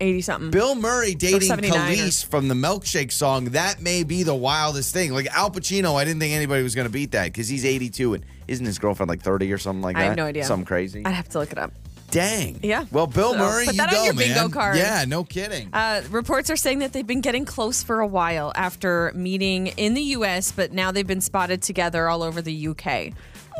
80 0.00 0.20
something. 0.20 0.50
Bill 0.52 0.76
Murray 0.76 1.14
dating 1.16 1.40
79 1.40 1.98
or- 2.06 2.10
from 2.12 2.46
the 2.46 2.54
Milkshake 2.54 3.10
song. 3.10 3.46
That 3.46 3.82
may 3.82 4.04
be 4.04 4.22
the 4.22 4.34
wildest 4.34 4.92
thing. 4.92 5.12
Like 5.12 5.26
Al 5.34 5.50
Pacino, 5.50 5.96
I 5.96 6.04
didn't 6.04 6.20
think 6.20 6.34
anybody 6.34 6.62
was 6.62 6.76
going 6.76 6.86
to 6.86 6.92
beat 6.92 7.10
that 7.12 7.24
because 7.24 7.48
he's 7.48 7.64
82 7.64 8.14
and 8.14 8.24
isn't 8.46 8.64
his 8.64 8.78
girlfriend 8.78 9.08
like 9.08 9.22
30 9.22 9.52
or 9.52 9.58
something 9.58 9.82
like 9.82 9.96
that? 9.96 10.02
I 10.02 10.04
have 10.04 10.16
no 10.16 10.24
idea. 10.26 10.44
Something 10.44 10.66
crazy. 10.66 11.04
I'd 11.04 11.10
have 11.14 11.28
to 11.30 11.40
look 11.40 11.50
it 11.50 11.58
up. 11.58 11.72
Dang. 12.12 12.60
Yeah. 12.62 12.86
Well, 12.92 13.06
Bill 13.08 13.32
So, 13.32 13.38
Murray, 13.38 13.64
put 13.66 13.74
you 13.74 13.78
that 13.78 13.88
on 13.88 13.94
go, 13.94 14.04
your 14.04 14.14
man. 14.14 14.28
bingo 14.34 14.48
card. 14.48 14.76
Yeah, 14.78 15.04
no 15.06 15.24
kidding. 15.24 15.68
Uh, 15.74 16.02
reports 16.10 16.48
are 16.48 16.56
saying 16.56 16.78
that 16.78 16.92
they've 16.94 17.06
been 17.06 17.20
getting 17.20 17.44
close 17.44 17.82
for 17.82 18.00
a 18.00 18.06
while 18.06 18.50
after 18.54 19.12
meeting 19.14 19.66
in 19.66 19.92
the 19.94 20.00
U.S., 20.02 20.50
but 20.52 20.72
now 20.72 20.90
they've 20.90 21.06
been 21.06 21.20
spotted 21.20 21.60
together 21.60 22.08
all 22.08 22.22
over 22.22 22.40
the 22.40 22.52
U.K. 22.52 23.12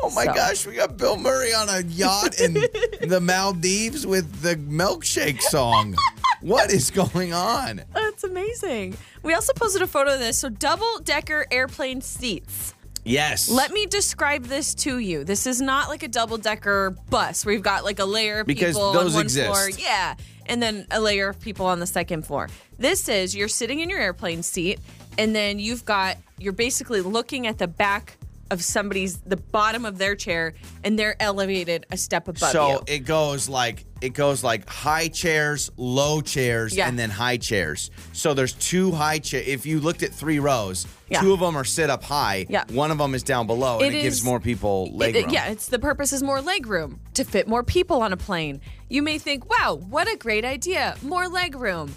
oh 0.03 0.11
my 0.15 0.25
so- 0.25 0.33
gosh, 0.35 0.67
we 0.67 0.75
got 0.75 0.97
Bill 0.97 1.17
Murray 1.17 1.53
on 1.55 1.69
a 1.69 1.83
yacht 1.89 2.41
in 2.41 2.55
the 3.03 3.21
Maldives 3.21 4.07
with 4.07 4.41
the 4.43 4.57
Milkshake 4.57 5.41
song. 5.41 5.95
what 6.41 6.71
is 6.71 6.91
going 6.91 7.33
on? 7.33 7.83
That's 7.95 8.25
amazing. 8.25 8.97
We 9.23 9.35
also 9.35 9.53
posted 9.55 9.83
a 9.83 9.87
photo 9.87 10.15
of 10.15 10.21
this. 10.21 10.39
So, 10.39 10.49
double 10.49 10.99
decker 11.03 11.47
airplane 11.51 12.01
seats. 12.01 12.75
Yes. 13.05 13.49
Let 13.51 13.71
me 13.73 13.87
describe 13.87 14.45
this 14.45 14.75
to 14.77 14.99
you. 14.99 15.25
This 15.25 15.47
is 15.47 15.61
not 15.63 15.89
like 15.89 16.03
a 16.03 16.09
double 16.09 16.37
decker 16.37 16.91
bus 17.09 17.45
where 17.47 17.55
you've 17.55 17.63
got 17.63 17.83
like 17.85 17.99
a 18.01 18.05
layer 18.05 18.41
of 18.41 18.47
Because 18.47 18.75
people 18.77 18.93
those 18.93 19.13
on 19.13 19.15
one 19.15 19.25
exist. 19.25 19.47
floor. 19.51 19.71
Yeah. 19.79 20.15
And 20.47 20.63
then 20.63 20.87
a 20.91 21.01
layer 21.01 21.29
of 21.29 21.41
people 21.41 21.65
on 21.67 21.79
the 21.81 21.87
second 21.87 22.27
floor. 22.27 22.49
This 22.79 23.09
is 23.09 23.35
you're 23.35 23.49
sitting 23.49 23.81
in 23.81 23.89
your 23.89 23.99
airplane 24.01 24.43
seat 24.43 24.79
and 25.17 25.35
then 25.35 25.59
you've 25.59 25.85
got 25.87 26.17
you're 26.39 26.53
basically 26.53 27.01
looking 27.01 27.47
at 27.47 27.57
the 27.59 27.67
back 27.67 28.19
of 28.51 28.63
somebody's 28.65 29.19
the 29.19 29.37
bottom 29.37 29.85
of 29.85 29.99
their 29.99 30.15
chair 30.15 30.55
and 30.85 30.99
they're 30.99 31.21
elevated 31.21 31.85
a 31.91 31.97
step 31.97 32.29
above 32.29 32.51
so 32.51 32.71
you. 32.71 32.81
it 32.87 32.99
goes 33.01 33.49
like 33.49 33.85
it 34.01 34.11
goes 34.15 34.45
like 34.45 34.69
high 34.69 35.09
chairs, 35.09 35.71
low 35.77 36.21
chairs, 36.21 36.75
Yeah. 36.77 36.87
and 36.89 36.97
then 36.97 37.11
high 37.11 37.37
chairs. 37.37 37.91
So 38.13 38.33
there's 38.33 38.53
two 38.53 38.93
high 38.93 39.19
chairs. 39.19 39.45
If 39.49 39.67
you 39.67 39.81
looked 39.81 40.05
at 40.05 40.13
three 40.15 40.39
rows, 40.39 40.87
Yeah. 41.11 41.21
two 41.21 41.33
of 41.33 41.41
them 41.41 41.57
are 41.57 41.65
sit 41.65 41.91
up 41.91 42.05
high. 42.05 42.47
Yeah. 42.49 42.63
One 42.71 42.93
of 42.93 42.99
them 42.99 43.15
is 43.17 43.25
down 43.25 43.49
below, 43.49 43.79
and 43.81 43.93
It 43.93 43.99
it, 43.99 44.03
gives 44.03 44.23
more 44.23 44.39
people 44.39 44.89
leg 44.97 45.17
It- 45.17 45.25
room. 45.25 45.35
yeah, 45.35 45.47
it's 45.47 45.67
the 45.67 45.81
purpose 45.81 46.13
is 46.13 46.23
more 46.23 46.41
leg 46.41 46.67
room 46.69 47.01
to 47.15 47.25
fit 47.25 47.49
more 47.49 47.65
people 47.65 48.01
on 48.03 48.13
a 48.13 48.17
plane. 48.17 48.61
You 48.89 49.03
may 49.03 49.19
think, 49.19 49.51
"Wow, 49.51 49.81
what 49.91 50.07
a 50.07 50.17
great 50.17 50.45
idea! 50.45 50.97
More 51.03 51.27
leg 51.29 51.57
room. 51.57 51.97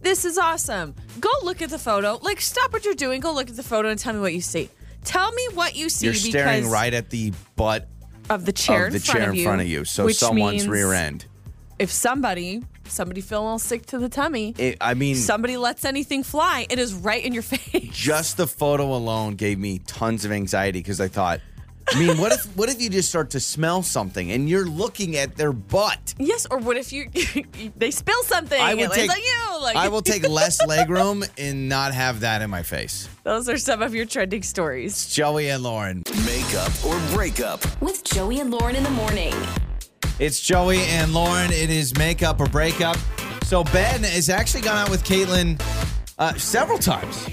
This 0.00 0.24
is 0.24 0.38
awesome." 0.38 0.94
Go 1.20 1.28
look 1.42 1.60
at 1.60 1.68
the 1.68 1.78
photo. 1.78 2.18
Like, 2.22 2.40
stop 2.40 2.72
what 2.72 2.84
you're 2.86 2.94
doing. 2.94 3.20
Go 3.20 3.32
look 3.34 3.50
at 3.50 3.56
the 3.56 3.62
photo 3.62 3.90
and 3.90 3.98
tell 3.98 4.14
me 4.14 4.20
what 4.20 4.32
you 4.32 4.40
see. 4.40 4.70
Tell 5.06 5.32
me 5.32 5.48
what 5.54 5.74
you 5.74 5.88
see 5.88 6.06
You're 6.06 6.14
staring 6.14 6.60
because 6.60 6.72
right 6.72 6.92
at 6.92 7.08
the 7.10 7.32
butt 7.54 7.88
of 8.28 8.44
the 8.44 8.52
chair 8.52 8.86
of 8.86 8.92
the 8.92 8.96
in 8.98 9.02
front 9.02 9.18
chair 9.18 9.28
of 9.28 9.34
in 9.34 9.38
you, 9.38 9.44
front 9.44 9.60
of 9.62 9.66
you. 9.68 9.84
So 9.84 10.04
which 10.04 10.16
someone's 10.16 10.52
means 10.62 10.68
rear 10.68 10.92
end. 10.92 11.24
If 11.78 11.90
somebody, 11.92 12.62
somebody 12.88 13.20
feeling 13.20 13.42
a 13.42 13.46
little 13.46 13.58
sick 13.58 13.86
to 13.86 13.98
the 13.98 14.08
tummy, 14.08 14.54
It, 14.58 14.78
I 14.80 14.94
mean, 14.94 15.14
somebody 15.14 15.56
lets 15.56 15.84
anything 15.84 16.22
fly, 16.22 16.66
it 16.68 16.78
is 16.78 16.92
right 16.92 17.24
in 17.24 17.32
your 17.32 17.42
face. 17.54 17.94
just 17.94 18.36
the 18.36 18.46
photo 18.46 18.94
alone 18.94 19.34
gave 19.36 19.58
me 19.58 19.78
tons 19.86 20.24
of 20.24 20.32
anxiety 20.32 20.80
because 20.80 21.00
I 21.00 21.08
thought, 21.08 21.40
I 21.88 21.98
mean, 22.00 22.18
what 22.18 22.32
if 22.32 22.44
what 22.56 22.68
if 22.68 22.80
you 22.80 22.90
just 22.90 23.08
start 23.08 23.30
to 23.30 23.40
smell 23.40 23.82
something 23.82 24.32
and 24.32 24.48
you're 24.48 24.64
looking 24.66 25.16
at 25.16 25.36
their 25.36 25.52
butt? 25.52 26.14
Yes, 26.18 26.46
or 26.50 26.58
what 26.58 26.76
if 26.76 26.92
you 26.92 27.08
they 27.76 27.90
spill 27.90 28.22
something? 28.24 28.60
I 28.60 28.70
and 28.72 28.80
would 28.80 28.90
take 28.92 29.08
like 29.08 29.22
you. 29.22 29.60
Like 29.62 29.76
I 29.76 29.88
will 29.88 30.02
take 30.02 30.28
less 30.28 30.64
leg 30.66 30.90
room 30.90 31.24
and 31.38 31.68
not 31.68 31.94
have 31.94 32.20
that 32.20 32.42
in 32.42 32.50
my 32.50 32.62
face. 32.62 33.08
Those 33.22 33.48
are 33.48 33.56
some 33.58 33.82
of 33.82 33.94
your 33.94 34.04
trending 34.04 34.42
stories. 34.42 35.08
Joey 35.14 35.48
and 35.50 35.62
Lauren. 35.62 36.02
Makeup 36.24 36.72
or 36.84 36.98
breakup. 37.14 37.80
With 37.80 38.02
Joey 38.04 38.40
and 38.40 38.50
Lauren 38.50 38.74
in 38.76 38.82
the 38.82 38.90
morning. 38.90 39.34
It's 40.18 40.40
Joey 40.40 40.80
and 40.80 41.12
Lauren. 41.14 41.52
It 41.52 41.70
is 41.70 41.96
makeup 41.96 42.40
or 42.40 42.46
breakup. 42.46 42.96
So 43.44 43.62
Ben 43.64 44.02
has 44.02 44.28
actually 44.28 44.62
gone 44.62 44.76
out 44.76 44.90
with 44.90 45.04
Caitlin 45.04 45.60
uh, 46.18 46.34
several 46.34 46.78
times. 46.78 47.26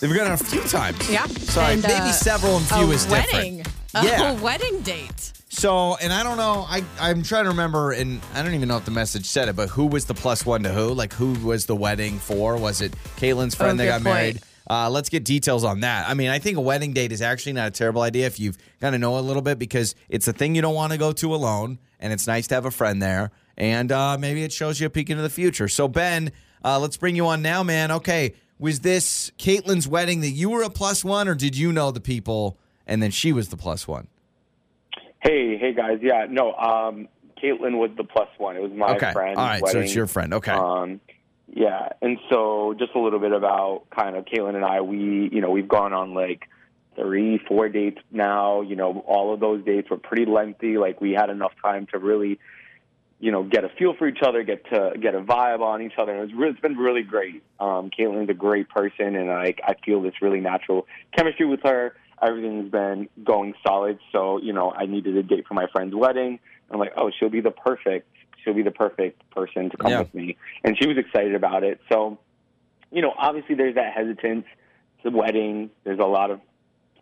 They've 0.00 0.14
gone 0.14 0.28
out 0.28 0.40
a 0.40 0.44
few 0.44 0.62
times. 0.62 1.10
Yeah. 1.10 1.26
Sorry, 1.26 1.74
And, 1.74 1.82
maybe 1.82 1.94
uh, 1.94 2.12
several 2.12 2.56
and 2.58 2.66
few 2.66 2.90
a 2.90 2.94
is 2.94 3.06
wedding. 3.08 3.56
different. 3.58 3.76
A 3.94 4.04
Yeah. 4.04 4.32
wedding 4.40 4.80
date. 4.82 5.32
So, 5.48 5.96
and 5.96 6.12
I 6.12 6.22
don't 6.22 6.36
know. 6.36 6.64
I 6.68 6.84
I'm 7.00 7.22
trying 7.22 7.44
to 7.44 7.50
remember, 7.50 7.90
and 7.92 8.20
I 8.34 8.42
don't 8.42 8.54
even 8.54 8.68
know 8.68 8.76
if 8.76 8.84
the 8.84 8.92
message 8.92 9.26
said 9.26 9.48
it, 9.48 9.56
but 9.56 9.68
who 9.68 9.86
was 9.86 10.04
the 10.04 10.14
plus 10.14 10.46
one 10.46 10.62
to 10.62 10.70
who? 10.70 10.92
Like, 10.94 11.12
who 11.12 11.32
was 11.44 11.66
the 11.66 11.74
wedding 11.74 12.18
for? 12.18 12.56
Was 12.56 12.80
it 12.80 12.92
Caitlin's 13.16 13.54
friend 13.56 13.78
that 13.80 13.86
got 13.86 13.94
point. 14.02 14.04
married? 14.04 14.40
Uh, 14.68 14.88
let's 14.88 15.08
get 15.08 15.24
details 15.24 15.64
on 15.64 15.80
that. 15.80 16.08
I 16.08 16.14
mean, 16.14 16.28
I 16.30 16.38
think 16.38 16.56
a 16.56 16.60
wedding 16.60 16.92
date 16.92 17.10
is 17.10 17.20
actually 17.20 17.54
not 17.54 17.66
a 17.66 17.70
terrible 17.72 18.02
idea 18.02 18.26
if 18.26 18.38
you've 18.38 18.56
kind 18.80 18.94
of 18.94 19.00
know 19.00 19.18
a 19.18 19.20
little 19.20 19.42
bit 19.42 19.58
because 19.58 19.96
it's 20.08 20.28
a 20.28 20.32
thing 20.32 20.54
you 20.54 20.62
don't 20.62 20.76
want 20.76 20.92
to 20.92 20.98
go 20.98 21.10
to 21.10 21.34
alone, 21.34 21.80
and 21.98 22.12
it's 22.12 22.28
nice 22.28 22.46
to 22.48 22.54
have 22.54 22.66
a 22.66 22.70
friend 22.70 23.02
there, 23.02 23.32
and 23.58 23.90
uh, 23.90 24.16
maybe 24.16 24.44
it 24.44 24.52
shows 24.52 24.78
you 24.78 24.86
a 24.86 24.90
peek 24.90 25.10
into 25.10 25.24
the 25.24 25.30
future. 25.30 25.66
So, 25.66 25.88
Ben, 25.88 26.30
uh, 26.64 26.78
let's 26.78 26.96
bring 26.96 27.16
you 27.16 27.26
on 27.26 27.42
now, 27.42 27.64
man. 27.64 27.90
Okay, 27.90 28.34
was 28.60 28.78
this 28.80 29.32
Caitlin's 29.38 29.88
wedding 29.88 30.20
that 30.20 30.30
you 30.30 30.50
were 30.50 30.62
a 30.62 30.70
plus 30.70 31.04
one, 31.04 31.26
or 31.26 31.34
did 31.34 31.56
you 31.56 31.72
know 31.72 31.90
the 31.90 32.00
people 32.00 32.56
and 32.90 33.02
then 33.02 33.10
she 33.10 33.32
was 33.32 33.48
the 33.48 33.56
plus 33.56 33.88
one? 33.88 34.08
Hey, 35.20 35.56
hey 35.56 35.72
guys. 35.72 36.00
Yeah, 36.02 36.26
no, 36.28 36.52
um, 36.54 37.08
Caitlin 37.42 37.78
was 37.78 37.90
the 37.96 38.04
plus 38.04 38.28
one. 38.36 38.56
It 38.56 38.62
was 38.62 38.72
my 38.72 38.96
okay, 38.96 39.12
friend. 39.12 39.38
all 39.38 39.46
right, 39.46 39.66
so 39.66 39.78
it's 39.78 39.94
your 39.94 40.06
friend. 40.06 40.34
Okay. 40.34 40.52
Um, 40.52 41.00
yeah, 41.52 41.90
and 42.02 42.18
so 42.28 42.74
just 42.78 42.94
a 42.94 42.98
little 42.98 43.18
bit 43.18 43.32
about 43.32 43.84
kind 43.90 44.16
of 44.16 44.24
Caitlin 44.24 44.56
and 44.56 44.64
I. 44.64 44.80
We, 44.82 45.30
you 45.32 45.40
know, 45.40 45.50
we've 45.50 45.68
gone 45.68 45.92
on 45.92 46.14
like 46.14 46.48
three, 46.96 47.38
four 47.48 47.68
dates 47.68 48.00
now. 48.10 48.60
You 48.60 48.76
know, 48.76 49.04
all 49.06 49.32
of 49.32 49.40
those 49.40 49.64
dates 49.64 49.88
were 49.88 49.96
pretty 49.96 50.26
lengthy. 50.26 50.76
Like 50.76 51.00
we 51.00 51.12
had 51.12 51.30
enough 51.30 51.52
time 51.62 51.86
to 51.92 51.98
really, 51.98 52.38
you 53.18 53.32
know, 53.32 53.42
get 53.42 53.64
a 53.64 53.68
feel 53.68 53.94
for 53.94 54.08
each 54.08 54.22
other, 54.22 54.42
get 54.42 54.64
to 54.70 54.92
get 55.00 55.14
a 55.14 55.20
vibe 55.20 55.60
on 55.60 55.82
each 55.82 55.94
other. 55.98 56.12
And 56.12 56.20
it 56.20 56.24
was 56.32 56.34
re- 56.34 56.50
it's 56.50 56.60
been 56.60 56.76
really 56.76 57.02
great. 57.02 57.42
Um, 57.58 57.90
Caitlin's 57.90 58.30
a 58.30 58.34
great 58.34 58.68
person, 58.68 59.16
and 59.16 59.28
like 59.28 59.60
I 59.64 59.74
feel 59.84 60.02
this 60.02 60.14
really 60.22 60.40
natural 60.40 60.86
chemistry 61.16 61.46
with 61.46 61.60
her. 61.64 61.94
Everything's 62.22 62.70
been 62.70 63.08
going 63.24 63.54
solid. 63.66 63.98
So 64.12 64.40
you 64.40 64.52
know, 64.52 64.72
I 64.72 64.86
needed 64.86 65.16
a 65.16 65.22
date 65.22 65.46
for 65.46 65.54
my 65.54 65.66
friend's 65.72 65.94
wedding. 65.94 66.38
I'm 66.70 66.78
like, 66.78 66.92
oh, 66.96 67.10
she'll 67.10 67.30
be 67.30 67.40
the 67.40 67.50
perfect. 67.50 68.08
She'll 68.44 68.54
be 68.54 68.62
the 68.62 68.70
perfect 68.70 69.28
person 69.30 69.70
to 69.70 69.76
come 69.76 69.90
Yeah. 69.90 70.00
with 70.00 70.14
me, 70.14 70.36
and 70.64 70.76
she 70.80 70.86
was 70.86 70.96
excited 70.96 71.34
about 71.34 71.62
it. 71.64 71.80
So, 71.90 72.18
you 72.90 73.02
know, 73.02 73.12
obviously 73.16 73.54
there's 73.54 73.74
that 73.74 73.92
hesitance. 73.92 74.46
It's 74.98 75.06
a 75.06 75.16
wedding. 75.16 75.70
There's 75.84 75.98
a 75.98 76.06
lot 76.06 76.30
of 76.30 76.40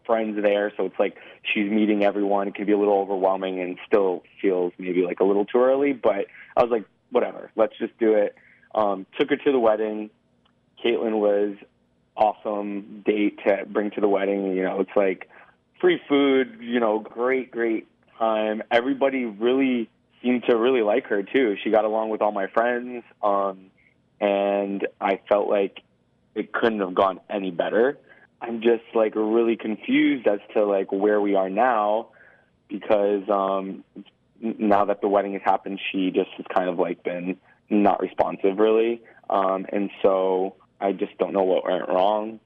friends 0.07 0.41
there, 0.43 0.73
so 0.77 0.87
it's 0.87 0.99
like 0.99 1.17
she's 1.43 1.71
meeting 1.71 2.03
everyone. 2.03 2.49
It 2.49 2.55
can 2.55 2.65
be 2.65 2.73
a 2.73 2.79
little 2.79 2.95
overwhelming 2.99 3.61
and 3.61 3.79
still 3.87 4.23
feels 4.41 4.73
maybe 4.79 5.03
like 5.03 5.21
a 5.21 5.25
little 5.25 5.45
too 5.45 5.59
early. 5.59 5.93
But 5.93 6.27
I 6.57 6.63
was 6.63 6.71
like, 6.71 6.85
whatever, 7.11 7.51
let's 7.57 7.77
just 7.79 7.97
do 7.99 8.15
it. 8.15 8.35
Um, 8.75 9.07
took 9.19 9.31
her 9.31 9.37
to 9.37 9.53
the 9.53 9.59
wedding. 9.59 10.11
Caitlin 10.83 11.19
was 11.21 11.57
awesome 12.19 13.03
date 13.07 13.39
to 13.47 13.65
bring 13.67 13.91
to 13.93 14.01
the 14.01 14.09
wedding. 14.09 14.55
You 14.55 14.65
know, 14.65 14.81
it's 14.81 14.97
like 14.97 15.29
free 15.81 16.01
food. 16.09 16.59
You 16.61 16.81
know, 16.81 16.99
great, 16.99 17.51
great 17.51 17.87
time. 18.19 18.63
Everybody 18.71 19.25
really 19.25 19.89
seemed 20.23 20.45
to 20.49 20.57
really 20.57 20.83
like 20.83 21.07
her 21.07 21.23
too. 21.23 21.57
She 21.63 21.71
got 21.71 21.85
along 21.85 22.11
with 22.11 22.21
all 22.21 22.33
my 22.33 22.49
friends, 22.49 23.05
um, 23.23 23.71
and 24.21 24.87
I 25.01 25.21
felt 25.29 25.49
like 25.49 25.81
it 26.35 26.53
couldn't 26.53 26.81
have 26.81 26.95
gone 26.95 27.21
any 27.31 27.51
better. 27.51 27.99
I'm 28.41 28.61
just 28.61 28.85
like 28.95 29.15
really 29.15 29.57
confused 29.57 30.27
as 30.27 30.41
to 30.55 30.65
like 30.65 30.93
where 30.93 31.21
we 31.21 31.35
are 31.35 31.51
now 31.51 32.09
because 32.69 33.29
um 33.29 33.83
now 34.41 34.85
that 34.85 35.01
the 35.01 35.09
wedding 35.09 35.33
has 35.33 35.43
happened 35.45 35.81
she 35.91 36.11
just 36.11 36.31
has 36.37 36.47
kind 36.55 36.69
of 36.69 36.79
like 36.79 37.03
been 37.03 37.37
not 37.71 38.01
responsive 38.01 38.59
really 38.59 39.03
um 39.31 39.67
and 39.73 39.91
so 40.03 40.55
I 40.81 40.93
just 40.93 41.17
don't 41.19 41.33
know 41.33 41.43
what 41.45 41.65
went 41.65 41.89
wrong 41.89 42.41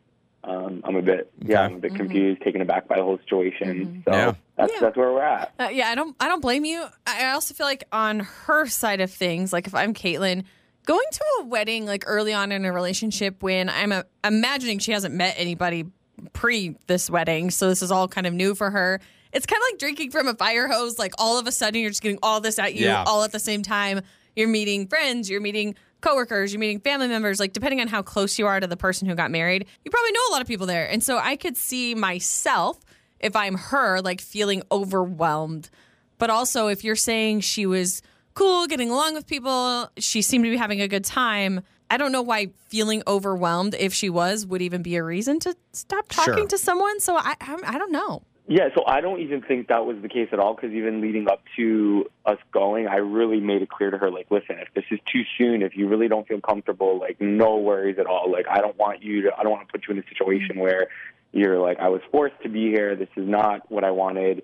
um 0.45 0.83
I'm 0.85 0.97
a 0.97 1.03
bit 1.03 1.31
yeah 1.41 1.61
I'm 1.63 1.75
a 1.77 1.79
bit 1.79 1.95
confused 1.95 2.43
taken 2.43 2.61
aback 2.63 2.89
by 2.89 2.97
the 2.97 3.05
whole 3.05 3.19
situation 3.19 4.03
so 4.05 4.13
Yeah. 4.13 4.33
that's 4.57 4.73
Yeah. 4.73 4.81
that's 4.81 4.97
where 4.97 5.13
we're 5.13 5.23
at 5.23 5.53
Uh, 5.59 5.69
yeah, 5.73 5.89
I 5.89 5.95
don't. 5.95 6.17
I 6.19 6.27
don't 6.29 6.41
blame 6.43 6.65
you. 6.65 6.83
I 7.07 7.27
I 7.27 7.33
also 7.33 7.55
feel 7.55 7.67
like 7.67 7.85
on 7.93 8.21
her 8.47 8.67
side 8.67 9.01
of 9.01 9.11
things, 9.13 9.53
like 9.53 9.67
if 9.69 9.75
I'm 9.75 9.95
Caitlin, 9.95 10.45
going 10.85 11.07
to 11.13 11.25
a 11.41 11.45
wedding 11.45 11.87
like 11.87 12.03
early 12.09 12.33
on 12.33 12.51
in 12.51 12.65
a 12.65 12.73
relationship 12.73 13.41
when 13.43 13.69
I'm 13.69 13.93
a, 13.93 14.05
imagining 14.25 14.81
she 14.81 14.91
hasn't 14.91 15.15
met 15.15 15.35
anybody 15.39 15.85
pre 16.33 16.77
this 16.89 17.09
wedding, 17.09 17.51
so 17.51 17.69
this 17.69 17.81
is 17.83 17.93
all 17.93 18.09
kind 18.09 18.27
of 18.27 18.35
new 18.35 18.55
for 18.57 18.71
her. 18.71 19.01
It's 19.33 19.47
kind 19.47 19.61
of 19.63 19.69
like 19.73 19.79
drinking 19.79 20.11
from 20.11 20.27
a 20.27 20.35
fire 20.35 20.67
hose. 20.69 20.99
Like 20.99 21.13
all 21.19 21.39
of 21.39 21.47
a 21.47 21.53
sudden, 21.53 21.81
you're 21.81 21.91
just 21.91 22.03
getting 22.03 22.19
all 22.23 22.41
this 22.41 22.59
at 22.59 22.75
you 22.75 22.87
Yeah. 22.87 23.05
all 23.07 23.23
at 23.23 23.31
the 23.33 23.39
same 23.39 23.63
time. 23.63 24.01
You're 24.35 24.49
meeting 24.49 24.89
friends. 24.89 25.31
You're 25.31 25.41
meeting 25.41 25.77
coworkers. 26.03 26.53
You're 26.53 26.61
meeting 26.61 26.81
family 26.81 27.09
members. 27.09 27.41
Like 27.41 27.53
depending 27.55 27.81
on 27.81 27.89
how 27.89 28.03
close 28.03 28.39
you 28.39 28.47
are 28.47 28.61
to 28.61 28.67
the 28.67 28.77
person 28.77 29.09
who 29.09 29.15
got 29.15 29.31
married, 29.31 29.67
you 29.85 29.91
probably 29.91 30.13
know 30.13 30.21
a 30.29 30.33
lot 30.33 30.43
of 30.43 30.47
people 30.49 30.67
there. 30.67 30.89
And 30.91 31.03
so 31.03 31.17
I 31.19 31.37
could 31.37 31.57
see 31.57 31.95
myself 31.95 32.79
if 33.21 33.35
I'm 33.37 33.55
her, 33.55 34.01
like 34.03 34.21
feeling 34.21 34.63
overwhelmed. 34.71 35.71
But 36.19 36.29
also, 36.31 36.67
if 36.69 36.85
you're 36.85 36.97
saying 36.97 37.41
she 37.41 37.67
was 37.67 38.03
cool, 38.35 38.67
getting 38.67 38.91
along 38.91 39.15
with 39.15 39.27
people, 39.27 39.91
she 39.99 40.23
seemed 40.23 40.45
to 40.45 40.51
be 40.51 40.57
having 40.57 40.81
a 40.81 40.89
good 40.89 41.05
time. 41.05 41.63
I 41.91 41.97
don't 41.99 42.13
know 42.13 42.23
why 42.23 42.49
feeling 42.69 43.03
overwhelmed, 43.07 43.75
if 43.79 43.93
she 43.93 44.09
was, 44.09 44.47
would 44.47 44.63
even 44.63 44.83
be 44.83 44.97
a 44.97 45.03
reason 45.05 45.39
to 45.41 45.55
stop 45.73 46.09
talking 46.09 46.35
Sure. 46.35 46.47
to 46.49 46.59
someone. 46.59 47.01
So 47.01 47.17
I, 47.17 47.35
I, 47.41 47.59
I 47.65 47.79
don't 47.79 47.93
know. 47.93 48.23
Yeah, 48.55 48.69
so 48.75 48.85
I 48.87 49.01
don't 49.01 49.21
even 49.21 49.41
think 49.41 49.69
that 49.69 49.87
was 49.87 49.97
the 50.03 50.11
case 50.11 50.29
at 50.31 50.39
all 50.39 50.53
because 50.55 50.73
even 50.73 51.01
leading 51.01 51.27
up 51.27 51.43
to 51.57 52.05
us 52.27 52.37
going, 52.53 52.87
I 52.87 52.97
really 52.97 53.41
made 53.41 53.63
it 53.63 53.71
clear 53.71 53.91
to 53.91 53.97
her, 53.97 54.11
like, 54.11 54.27
listen, 54.31 54.59
if 54.59 54.69
this 54.75 54.85
is 54.91 54.99
too 55.11 55.23
soon, 55.39 55.63
if 55.63 55.75
you 55.75 55.89
really 55.89 56.07
don't 56.07 56.29
feel 56.29 56.39
comfortable, 56.39 57.01
like, 57.01 57.19
no 57.19 57.57
worries 57.57 57.97
at 57.99 58.05
all. 58.05 58.31
Like, 58.31 58.45
I 58.51 58.61
don't 58.61 58.77
want 58.77 59.03
you 59.03 59.23
to, 59.23 59.31
I 59.35 59.43
don't 59.43 59.53
want 59.53 59.67
to 59.67 59.73
put 59.73 59.89
you 59.89 59.95
in 59.95 60.01
a 60.01 60.07
situation 60.07 60.59
where 60.59 60.89
you're 61.33 61.59
like, 61.59 61.79
I 61.81 61.89
was 61.89 62.03
forced 62.11 62.35
to 62.43 62.51
be 62.51 62.69
here. 62.69 62.95
This 62.95 63.09
is 63.17 63.27
not 63.27 63.73
what 63.73 63.85
I 63.85 63.91
wanted. 63.91 64.43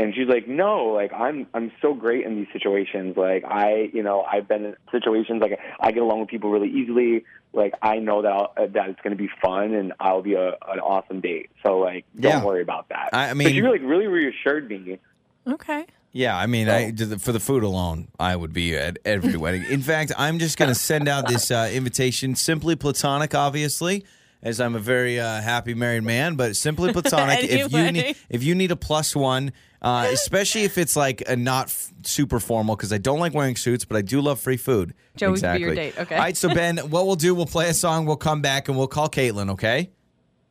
And 0.00 0.14
she's 0.14 0.28
like, 0.28 0.48
no, 0.48 0.86
like 0.86 1.12
I'm 1.12 1.46
I'm 1.52 1.70
so 1.82 1.92
great 1.94 2.24
in 2.24 2.36
these 2.36 2.46
situations. 2.52 3.16
Like 3.16 3.44
I, 3.44 3.90
you 3.92 4.02
know, 4.02 4.22
I've 4.22 4.48
been 4.48 4.64
in 4.64 4.76
situations 4.90 5.42
like 5.42 5.58
I 5.78 5.92
get 5.92 6.02
along 6.02 6.20
with 6.20 6.28
people 6.30 6.50
really 6.50 6.70
easily. 6.70 7.24
Like 7.52 7.74
I 7.82 7.96
know 7.98 8.22
that 8.22 8.32
I'll, 8.32 8.52
uh, 8.56 8.66
that 8.72 8.88
it's 8.88 9.00
going 9.02 9.16
to 9.16 9.22
be 9.22 9.28
fun 9.42 9.74
and 9.74 9.92
I'll 10.00 10.22
be 10.22 10.34
a, 10.34 10.50
an 10.68 10.78
awesome 10.80 11.20
date. 11.20 11.50
So 11.64 11.78
like, 11.78 12.04
don't 12.18 12.32
Yeah. 12.32 12.44
worry 12.44 12.62
about 12.62 12.88
that. 12.88 13.10
I- 13.12 13.26
I 13.26 13.28
but 13.28 13.36
mean- 13.38 13.48
she 13.50 13.62
like 13.62 13.82
really 13.82 14.06
reassured 14.06 14.68
me. 14.70 14.98
Okay. 15.46 15.84
Yeah, 16.12 16.36
I 16.36 16.46
mean, 16.46 16.68
I, 16.68 16.90
for 17.18 17.30
the 17.30 17.38
food 17.38 17.62
alone, 17.62 18.08
I 18.18 18.34
would 18.34 18.52
be 18.52 18.76
at 18.76 18.98
every 19.04 19.36
wedding. 19.36 19.64
In 19.70 19.80
fact, 19.80 20.10
I'm 20.18 20.40
just 20.40 20.58
going 20.58 20.68
to 20.70 20.74
send 20.74 21.08
out 21.08 21.28
this 21.28 21.52
uh, 21.52 21.70
invitation, 21.72 22.34
simply 22.34 22.74
platonic, 22.74 23.32
obviously, 23.32 24.04
as 24.42 24.60
I'm 24.60 24.74
a 24.74 24.78
very 24.78 25.20
uh, 25.20 25.40
happy 25.40 25.74
married 25.74 26.02
man, 26.02 26.34
but 26.34 26.56
simply 26.56 26.92
platonic. 26.92 27.40
if 27.44 27.72
you 27.72 27.92
need, 27.92 28.16
if 28.28 28.42
you 28.42 28.54
need 28.54 28.70
a 28.70 28.76
plus 28.76 29.14
one, 29.14 29.52
uh, 29.82 30.08
especially 30.12 30.62
if 30.64 30.78
it's 30.78 30.96
like 30.96 31.22
a 31.28 31.36
not 31.36 31.66
f- 31.66 31.92
super 32.02 32.40
formal, 32.40 32.76
because 32.76 32.92
I 32.92 32.98
don't 32.98 33.18
like 33.18 33.34
wearing 33.34 33.56
suits, 33.56 33.84
but 33.84 33.96
I 33.96 34.02
do 34.02 34.20
love 34.20 34.40
free 34.40 34.56
food. 34.56 34.94
Joey 35.16 35.28
could 35.28 35.32
be 35.32 35.38
exactly. 35.38 35.62
your 35.62 35.74
date, 35.74 35.98
okay. 35.98 36.14
All 36.14 36.22
right, 36.22 36.36
so 36.36 36.48
Ben, 36.54 36.78
what 36.78 37.06
we'll 37.06 37.16
do, 37.16 37.34
we'll 37.34 37.46
play 37.46 37.68
a 37.68 37.74
song, 37.74 38.06
we'll 38.06 38.16
come 38.16 38.40
back, 38.42 38.68
and 38.68 38.76
we'll 38.76 38.88
call 38.88 39.08
Caitlin. 39.08 39.50
Okay. 39.50 39.90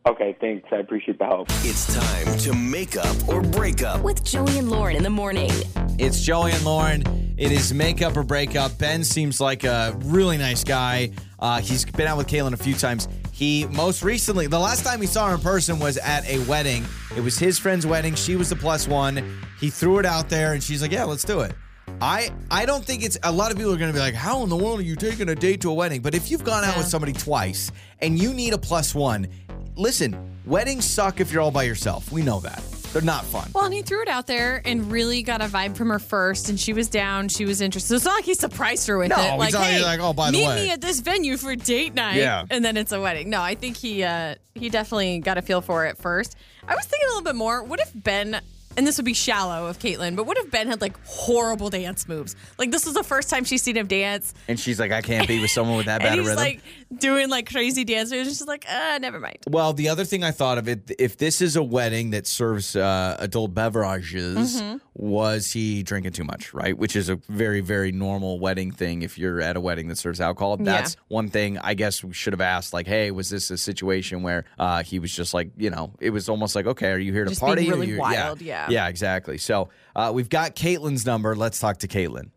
Okay, 0.06 0.36
thanks. 0.40 0.68
I 0.72 0.78
appreciate 0.78 1.20
the 1.20 1.26
help. 1.26 1.48
It's 1.62 1.94
time 1.94 2.38
to 2.40 2.54
make 2.54 2.96
up 2.96 3.28
or 3.28 3.42
break 3.42 3.84
up. 3.84 4.02
With 4.02 4.24
Joey 4.24 4.58
and 4.58 4.70
Lauren 4.70 4.96
in 4.96 5.04
the 5.04 5.10
morning. 5.10 5.52
It's 6.00 6.22
Joey 6.22 6.52
and 6.52 6.64
Lauren. 6.64 7.04
It 7.38 7.52
is 7.52 7.74
makeup 7.74 8.18
or 8.18 8.24
break 8.24 8.56
up. 8.56 8.78
Ben 8.78 9.04
seems 9.04 9.40
like 9.40 9.66
a 9.66 9.96
really 10.06 10.38
nice 10.38 10.64
guy. 10.64 11.12
Uh, 11.38 11.60
he's 11.60 11.86
been 11.86 12.08
out 12.08 12.18
with 12.18 12.28
Caitlin 12.28 12.54
a 12.54 12.58
few 12.58 12.74
times. 12.74 13.08
He 13.40 13.66
most 13.68 14.04
recently, 14.04 14.48
the 14.48 14.60
last 14.60 14.84
time 14.84 15.00
he 15.00 15.08
saw 15.08 15.30
her 15.30 15.36
in 15.36 15.40
person 15.40 15.80
was 15.80 15.96
at 15.96 16.28
a 16.28 16.40
wedding. 16.40 16.84
It 17.16 17.22
was 17.22 17.40
his 17.40 17.58
friend's 17.58 17.88
wedding. 17.88 18.14
She 18.16 18.36
was 18.36 18.50
the 18.50 18.58
plus 18.58 18.86
one. 18.86 19.40
He 19.62 19.70
threw 19.70 19.98
it 19.98 20.06
out 20.06 20.28
there, 20.28 20.52
and 20.52 20.62
she's 20.62 20.82
like, 20.82 20.92
"Yeah, 20.92 21.06
let's 21.06 21.24
do 21.24 21.40
it." 21.40 21.54
I 22.02 22.32
I 22.52 22.66
don't 22.66 22.84
think 22.84 23.02
it's 23.02 23.18
a 23.24 23.32
lot 23.32 23.52
of 23.52 23.58
people 23.58 23.74
are 23.74 23.78
going 23.78 23.94
to 23.94 23.98
be 23.98 24.02
like, 24.02 24.14
"How 24.14 24.44
in 24.44 24.50
the 24.50 24.58
world 24.58 24.82
are 24.82 24.84
you 24.84 24.98
taking 24.98 25.30
a 25.30 25.36
date 25.36 25.62
to 25.62 25.70
a 25.70 25.74
wedding?" 25.74 26.02
But 26.02 26.16
if 26.16 26.30
you've 26.30 26.44
gone 26.44 26.66
out 26.66 26.76
with 26.76 26.88
somebody 26.88 27.14
twice 27.14 27.72
and 28.02 28.20
you 28.20 28.34
need 28.34 28.52
a 28.52 28.58
plus 28.58 28.94
one, 28.94 29.30
listen, 29.78 30.18
weddings 30.46 30.84
suck 30.84 31.22
if 31.22 31.32
you're 31.32 31.42
all 31.42 31.50
by 31.50 31.64
yourself. 31.64 32.12
We 32.12 32.22
know 32.22 32.42
that. 32.42 32.62
They're 32.94 33.02
not 33.04 33.24
fun. 33.26 33.50
Well, 33.54 33.66
and 33.66 33.74
he 33.74 33.82
threw 33.84 34.02
it 34.02 34.08
out 34.08 34.26
there 34.26 34.62
and 34.66 34.92
really 34.92 35.22
got 35.22 35.42
a 35.42 35.46
vibe 35.46 35.78
from 35.78 35.90
her 35.90 36.00
first, 36.00 36.50
and 36.50 36.60
she 36.60 36.74
was 36.74 36.88
down. 36.90 37.28
She 37.30 37.46
was 37.46 37.62
interested. 37.62 37.90
So 37.90 37.96
it's 37.96 38.06
not 38.06 38.16
like 38.16 38.26
he 38.26 38.34
surprised 38.34 38.88
her 38.88 38.98
with 38.98 39.10
No, 39.10 39.18
it. 39.18 39.30
he's 39.32 39.40
Like, 39.40 39.54
not- 39.54 39.64
hey, 39.64 39.74
he's 39.76 39.84
like, 39.84 40.00
"Oh, 40.00 40.14
by 40.14 40.32
the 40.32 40.38
way. 40.38 40.44
meet 40.44 40.48
way." 40.50 40.64
me 40.66 40.72
at 40.72 40.82
this 40.82 41.00
venue 41.00 41.38
for 41.38 41.56
date 41.56 41.94
night. 41.94 42.16
Yeah. 42.18 42.46
and 42.50 42.66
then 42.66 42.78
it's 42.78 42.92
a 42.92 43.00
wedding. 43.00 43.30
No, 43.30 43.42
I 43.42 43.54
think 43.56 43.78
he 43.78 44.04
uh, 44.04 44.36
he 44.56 44.70
definitely 44.70 45.20
got 45.20 45.38
a 45.38 45.42
feel 45.44 45.62
for 45.62 45.86
it 45.86 45.98
first. 45.98 46.36
I 46.68 46.76
was 46.76 46.86
thinking 46.86 47.08
a 47.08 47.10
little 47.12 47.24
bit 47.24 47.36
more. 47.36 47.64
What 47.64 47.80
if 47.80 47.92
Ben? 47.94 48.42
And 48.78 48.88
this 48.88 48.98
would 48.98 49.06
be 49.06 49.14
shallow 49.14 49.68
of 49.68 49.80
Caitlin, 49.80 50.16
but 50.16 50.26
what 50.26 50.38
if 50.38 50.50
Ben 50.52 50.68
had 50.68 50.80
like 50.80 50.96
horrible 51.06 51.70
dance 51.70 52.08
moves? 52.08 52.36
Like 52.58 52.72
this 52.72 52.86
was 52.86 52.94
the 52.94 53.04
first 53.04 53.30
time 53.30 53.44
she's 53.44 53.62
seen 53.62 53.76
him 53.76 53.88
dance, 53.88 54.34
And 54.48 54.60
she's 54.60 54.80
like, 54.80 54.92
"I 54.92 55.02
can't 55.02 55.28
be 55.28 55.42
with 55.42 55.52
someone 55.52 55.78
with 55.78 55.88
that 55.88 56.00
bad 56.02 56.12
and 56.14 56.20
he's 56.22 56.28
rhythm." 56.30 56.44
like 56.44 56.62
doing 56.98 57.30
like 57.30 57.50
crazy 57.50 57.84
dance 57.84 58.12
moves. 58.12 58.28
And 58.28 58.38
she's 58.38 58.48
like, 58.48 58.66
uh, 58.70 59.00
never 59.02 59.20
mind. 59.20 59.40
Well, 59.50 59.74
the 59.74 59.90
other 59.90 60.06
thing 60.06 60.24
I 60.24 60.32
thought 60.32 60.58
of 60.58 60.68
it, 60.70 60.92
if 60.98 61.18
this 61.18 61.42
is 61.42 61.56
a 61.56 61.64
wedding 61.64 62.12
that 62.12 62.26
serves 62.28 62.76
uh, 62.76 63.16
adult 63.20 63.54
beverages, 63.54 64.62
Mm-hmm. 64.62 64.78
Was 65.00 65.50
he 65.50 65.82
drinking 65.82 66.12
too 66.12 66.26
much, 66.26 66.54
right? 66.54 66.78
Which 66.78 66.98
is 66.98 67.08
a 67.08 67.16
very, 67.30 67.62
very 67.62 67.94
normal 67.94 68.38
wedding 68.38 68.70
thing. 68.72 69.02
If 69.02 69.18
you're 69.18 69.40
at 69.40 69.56
a 69.56 69.62
wedding 69.62 69.88
that 69.88 69.98
serves 69.98 70.20
alcohol, 70.20 70.58
that's 70.58 70.98
one 71.08 71.30
thing 71.30 71.58
I 71.58 71.74
guess 71.74 72.04
we 72.04 72.12
should 72.12 72.34
have 72.34 72.42
asked. 72.42 72.74
Like, 72.74 72.86
hey, 72.86 73.10
was 73.12 73.30
this 73.30 73.50
a 73.50 73.58
situation 73.58 74.24
where 74.24 74.44
uh, 74.60 74.84
he 74.84 75.00
was 75.00 75.16
just 75.16 75.34
like, 75.34 75.52
you 75.56 75.70
know, 75.70 75.94
it 76.02 76.10
was 76.10 76.28
almost 76.28 76.54
like, 76.54 76.66
okay, 76.66 76.92
are 76.92 76.98
you 77.00 77.14
here 77.14 77.24
to 77.24 77.30
Just 77.30 77.40
party? 77.40 77.70
or 77.70 77.76
really 77.76 77.88
you- 77.92 78.00
wild, 78.00 78.42
yeah. 78.42 78.68
yeah, 78.70 78.90
exactly. 78.90 79.38
So 79.38 79.70
uh, 79.96 80.12
we've 80.14 80.28
got 80.30 80.58
Caitlin's 80.58 81.06
number. 81.06 81.34
Let's 81.34 81.62
talk 81.62 81.78
to 81.78 81.88
Caitlin. 81.88 82.32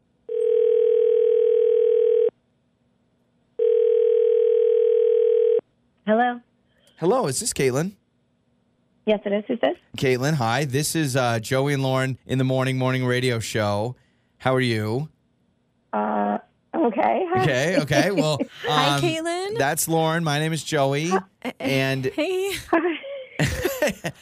Hello. 6.06 6.40
Hello, 6.98 7.26
is 7.26 7.40
this 7.40 7.52
Caitlin? 7.52 7.92
Yes, 9.04 9.20
it 9.24 9.32
is. 9.32 9.44
Who's 9.48 9.60
this? 9.60 9.76
Caitlin, 9.96 10.34
hi. 10.34 10.64
This 10.64 10.94
is 10.94 11.16
uh, 11.16 11.40
Joey 11.40 11.74
and 11.74 11.82
Lauren 11.82 12.18
in 12.26 12.38
the 12.38 12.44
morning 12.44 12.78
morning 12.78 13.04
radio 13.04 13.40
show. 13.40 13.96
How 14.38 14.54
are 14.54 14.60
you? 14.60 15.08
Uh, 15.92 16.38
okay. 16.74 17.26
Hi. 17.32 17.42
Okay, 17.42 17.78
okay. 17.80 18.10
Well, 18.12 18.40
Hi, 18.66 18.96
um, 18.96 19.02
Caitlin. 19.02 19.58
That's 19.58 19.88
Lauren. 19.88 20.22
My 20.22 20.38
name 20.38 20.52
is 20.52 20.62
Joey, 20.62 21.10
and, 21.58 22.04
Hey, 22.06 22.52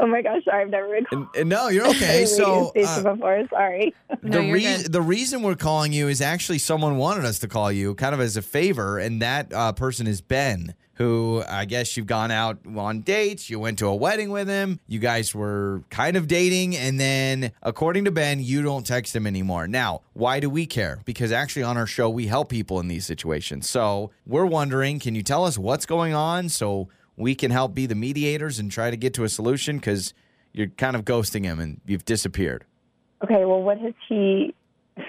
Oh 0.00 0.06
my 0.08 0.22
gosh, 0.22 0.44
sorry, 0.44 0.62
I've 0.64 0.70
never 0.70 0.88
been 0.88 1.04
called 1.04 1.28
and 1.36 1.48
no, 1.48 1.68
you're 1.68 1.86
okay. 1.86 2.22
a 2.24 2.26
So 2.26 2.44
radio 2.44 2.70
station 2.70 3.06
uh, 3.06 3.14
before. 3.14 3.46
Sorry. 3.50 3.94
No, 4.22 4.38
the 4.38 4.44
you're 4.44 4.54
reason 4.54 4.90
the 4.90 5.00
reason 5.00 5.42
we're 5.42 5.54
calling 5.54 5.92
you 5.92 6.08
is 6.08 6.20
actually 6.20 6.58
someone 6.58 6.96
wanted 6.96 7.24
us 7.24 7.38
to 7.40 7.48
call 7.48 7.70
you, 7.70 7.94
kind 7.94 8.12
of 8.14 8.20
as 8.20 8.36
a 8.36 8.42
favor, 8.42 8.98
and 8.98 9.22
that 9.22 9.52
uh, 9.52 9.72
person 9.72 10.08
is 10.08 10.20
Ben. 10.20 10.74
Who 10.96 11.42
I 11.46 11.66
guess 11.66 11.96
you've 11.96 12.06
gone 12.06 12.30
out 12.30 12.58
on 12.74 13.00
dates. 13.02 13.50
You 13.50 13.60
went 13.60 13.78
to 13.80 13.86
a 13.86 13.94
wedding 13.94 14.30
with 14.30 14.48
him. 14.48 14.80
You 14.88 14.98
guys 14.98 15.34
were 15.34 15.82
kind 15.90 16.16
of 16.16 16.26
dating. 16.26 16.74
And 16.76 16.98
then, 16.98 17.52
according 17.62 18.06
to 18.06 18.10
Ben, 18.10 18.40
you 18.40 18.62
don't 18.62 18.86
text 18.86 19.14
him 19.14 19.26
anymore. 19.26 19.68
Now, 19.68 20.00
why 20.14 20.40
do 20.40 20.48
we 20.48 20.64
care? 20.64 21.00
Because 21.04 21.32
actually, 21.32 21.64
on 21.64 21.76
our 21.76 21.86
show, 21.86 22.08
we 22.08 22.28
help 22.28 22.48
people 22.48 22.80
in 22.80 22.88
these 22.88 23.04
situations. 23.04 23.68
So 23.68 24.10
we're 24.26 24.46
wondering 24.46 24.98
can 24.98 25.14
you 25.14 25.22
tell 25.22 25.44
us 25.44 25.58
what's 25.58 25.84
going 25.84 26.14
on 26.14 26.48
so 26.48 26.88
we 27.16 27.34
can 27.34 27.50
help 27.50 27.74
be 27.74 27.84
the 27.86 27.94
mediators 27.94 28.58
and 28.58 28.70
try 28.72 28.90
to 28.90 28.96
get 28.96 29.12
to 29.14 29.24
a 29.24 29.28
solution? 29.28 29.76
Because 29.76 30.14
you're 30.54 30.68
kind 30.68 30.96
of 30.96 31.04
ghosting 31.04 31.44
him 31.44 31.60
and 31.60 31.80
you've 31.86 32.06
disappeared. 32.06 32.64
Okay, 33.22 33.44
well, 33.44 33.62
what 33.62 33.78
has 33.78 33.92
he? 34.08 34.54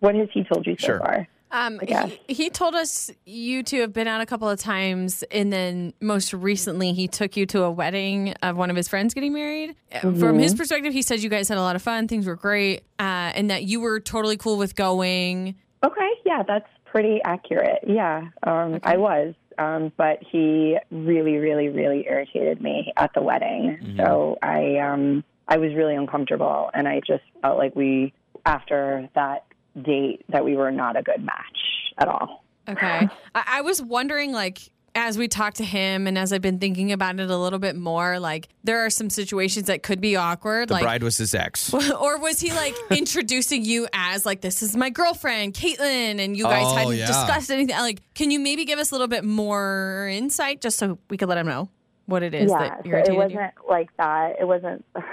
What 0.00 0.14
has 0.14 0.28
he 0.32 0.44
told 0.44 0.66
you 0.66 0.76
so 0.78 0.86
Sure. 0.86 0.98
far? 0.98 1.28
Um, 1.52 1.78
guess. 1.78 2.10
he, 2.28 2.34
he 2.34 2.50
told 2.50 2.74
us 2.74 3.10
you 3.24 3.62
two 3.62 3.80
have 3.80 3.92
been 3.92 4.06
out 4.08 4.20
a 4.20 4.26
couple 4.26 4.48
of 4.48 4.58
times, 4.60 5.22
and 5.30 5.52
then 5.52 5.92
most 6.00 6.32
recently 6.32 6.92
he 6.92 7.08
took 7.08 7.36
you 7.36 7.46
to 7.46 7.64
a 7.64 7.70
wedding 7.70 8.34
of 8.42 8.56
one 8.56 8.70
of 8.70 8.76
his 8.76 8.88
friends 8.88 9.14
getting 9.14 9.32
married. 9.32 9.74
Uh, 9.92 10.00
From 10.00 10.14
Mm-hmm. 10.14 10.38
his 10.38 10.54
perspective, 10.54 10.92
he 10.92 11.02
said 11.02 11.20
you 11.20 11.28
guys 11.28 11.48
had 11.48 11.58
a 11.58 11.62
lot 11.62 11.76
of 11.76 11.82
fun, 11.82 12.06
things 12.08 12.26
were 12.26 12.36
great, 12.36 12.84
uh, 12.98 13.32
and 13.34 13.50
that 13.50 13.64
you 13.64 13.80
were 13.80 13.98
totally 14.00 14.36
cool 14.36 14.58
with 14.58 14.74
going. 14.76 15.56
Okay, 15.84 16.10
yeah, 16.24 16.42
that's 16.46 16.68
pretty 16.84 17.20
accurate. 17.24 17.80
Yeah, 17.86 18.28
um, 18.42 18.78
I 18.82 18.96
was. 18.96 19.34
Um, 19.58 19.92
but 19.98 20.20
he 20.22 20.78
really, 20.90 21.36
really, 21.36 21.68
really 21.68 22.06
irritated 22.06 22.62
me 22.62 22.92
at 22.96 23.12
the 23.12 23.20
wedding. 23.20 23.78
Mm-hmm. 23.82 23.96
So 23.98 24.38
I, 24.42 24.78
um, 24.78 25.22
I 25.48 25.58
was 25.58 25.74
really 25.74 25.94
uncomfortable, 25.96 26.70
and 26.72 26.88
I 26.88 27.00
just 27.06 27.24
felt 27.42 27.58
like 27.58 27.76
we, 27.76 28.14
after 28.46 29.08
that 29.14 29.44
date, 29.80 30.24
that 30.28 30.44
we 30.44 30.56
were 30.56 30.70
not 30.70 30.96
a 30.96 31.02
good 31.02 31.22
match 31.24 31.58
at 31.98 32.08
all. 32.08 32.44
Okay, 32.68 33.08
I, 33.34 33.44
I 33.46 33.60
was 33.62 33.82
wondering, 33.82 34.32
like, 34.32 34.58
as 34.94 35.16
we 35.16 35.28
talked 35.28 35.56
to 35.58 35.64
him, 35.64 36.06
and 36.06 36.18
as 36.18 36.32
I've 36.32 36.42
been 36.42 36.58
thinking 36.58 36.90
about 36.92 37.20
it 37.20 37.30
a 37.30 37.36
little 37.36 37.58
bit 37.60 37.76
more, 37.76 38.18
like, 38.18 38.48
there 38.64 38.80
are 38.84 38.90
some 38.90 39.08
situations 39.08 39.66
that 39.66 39.82
could 39.84 40.00
be 40.00 40.16
awkward, 40.16 40.68
The 40.68 40.74
like. 40.74 40.82
bride 40.82 41.02
was 41.04 41.16
his 41.16 41.34
ex. 41.34 41.72
or 42.00 42.18
was 42.18 42.40
he 42.40 42.52
like 42.52 42.74
introducing 42.90 43.64
you 43.64 43.86
as 43.92 44.26
like 44.26 44.40
this 44.40 44.62
is 44.62 44.76
my 44.76 44.90
girlfriend 44.90 45.54
Caitlin 45.54 46.18
and 46.22 46.36
you 46.36 46.44
guys 46.44 46.64
Oh, 46.66 46.74
hadn't 46.76 46.96
yeah. 46.96 47.06
discussed 47.06 47.50
anything 47.50 47.76
like 47.76 48.02
can 48.14 48.30
you 48.32 48.40
maybe 48.40 48.64
give 48.64 48.78
us 48.80 48.90
a 48.90 48.94
little 48.94 49.06
bit 49.08 49.24
more 49.24 50.08
insight 50.12 50.60
just 50.60 50.76
so 50.78 50.98
we 51.08 51.16
could 51.16 51.28
let 51.28 51.38
him 51.38 51.46
know 51.46 51.68
what 52.06 52.22
it 52.24 52.34
is 52.34 52.50
yeah, 52.50 52.58
that 52.58 52.80
so 52.82 52.88
it 52.88 52.88
irritated 52.88 53.16
wasn't 53.16 53.40
you 53.40 53.68
like 53.70 53.96
that. 53.96 54.32
It 54.40 54.44
wasn't. 54.46 54.84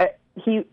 Uh, 0.00 0.06
he 0.44 0.64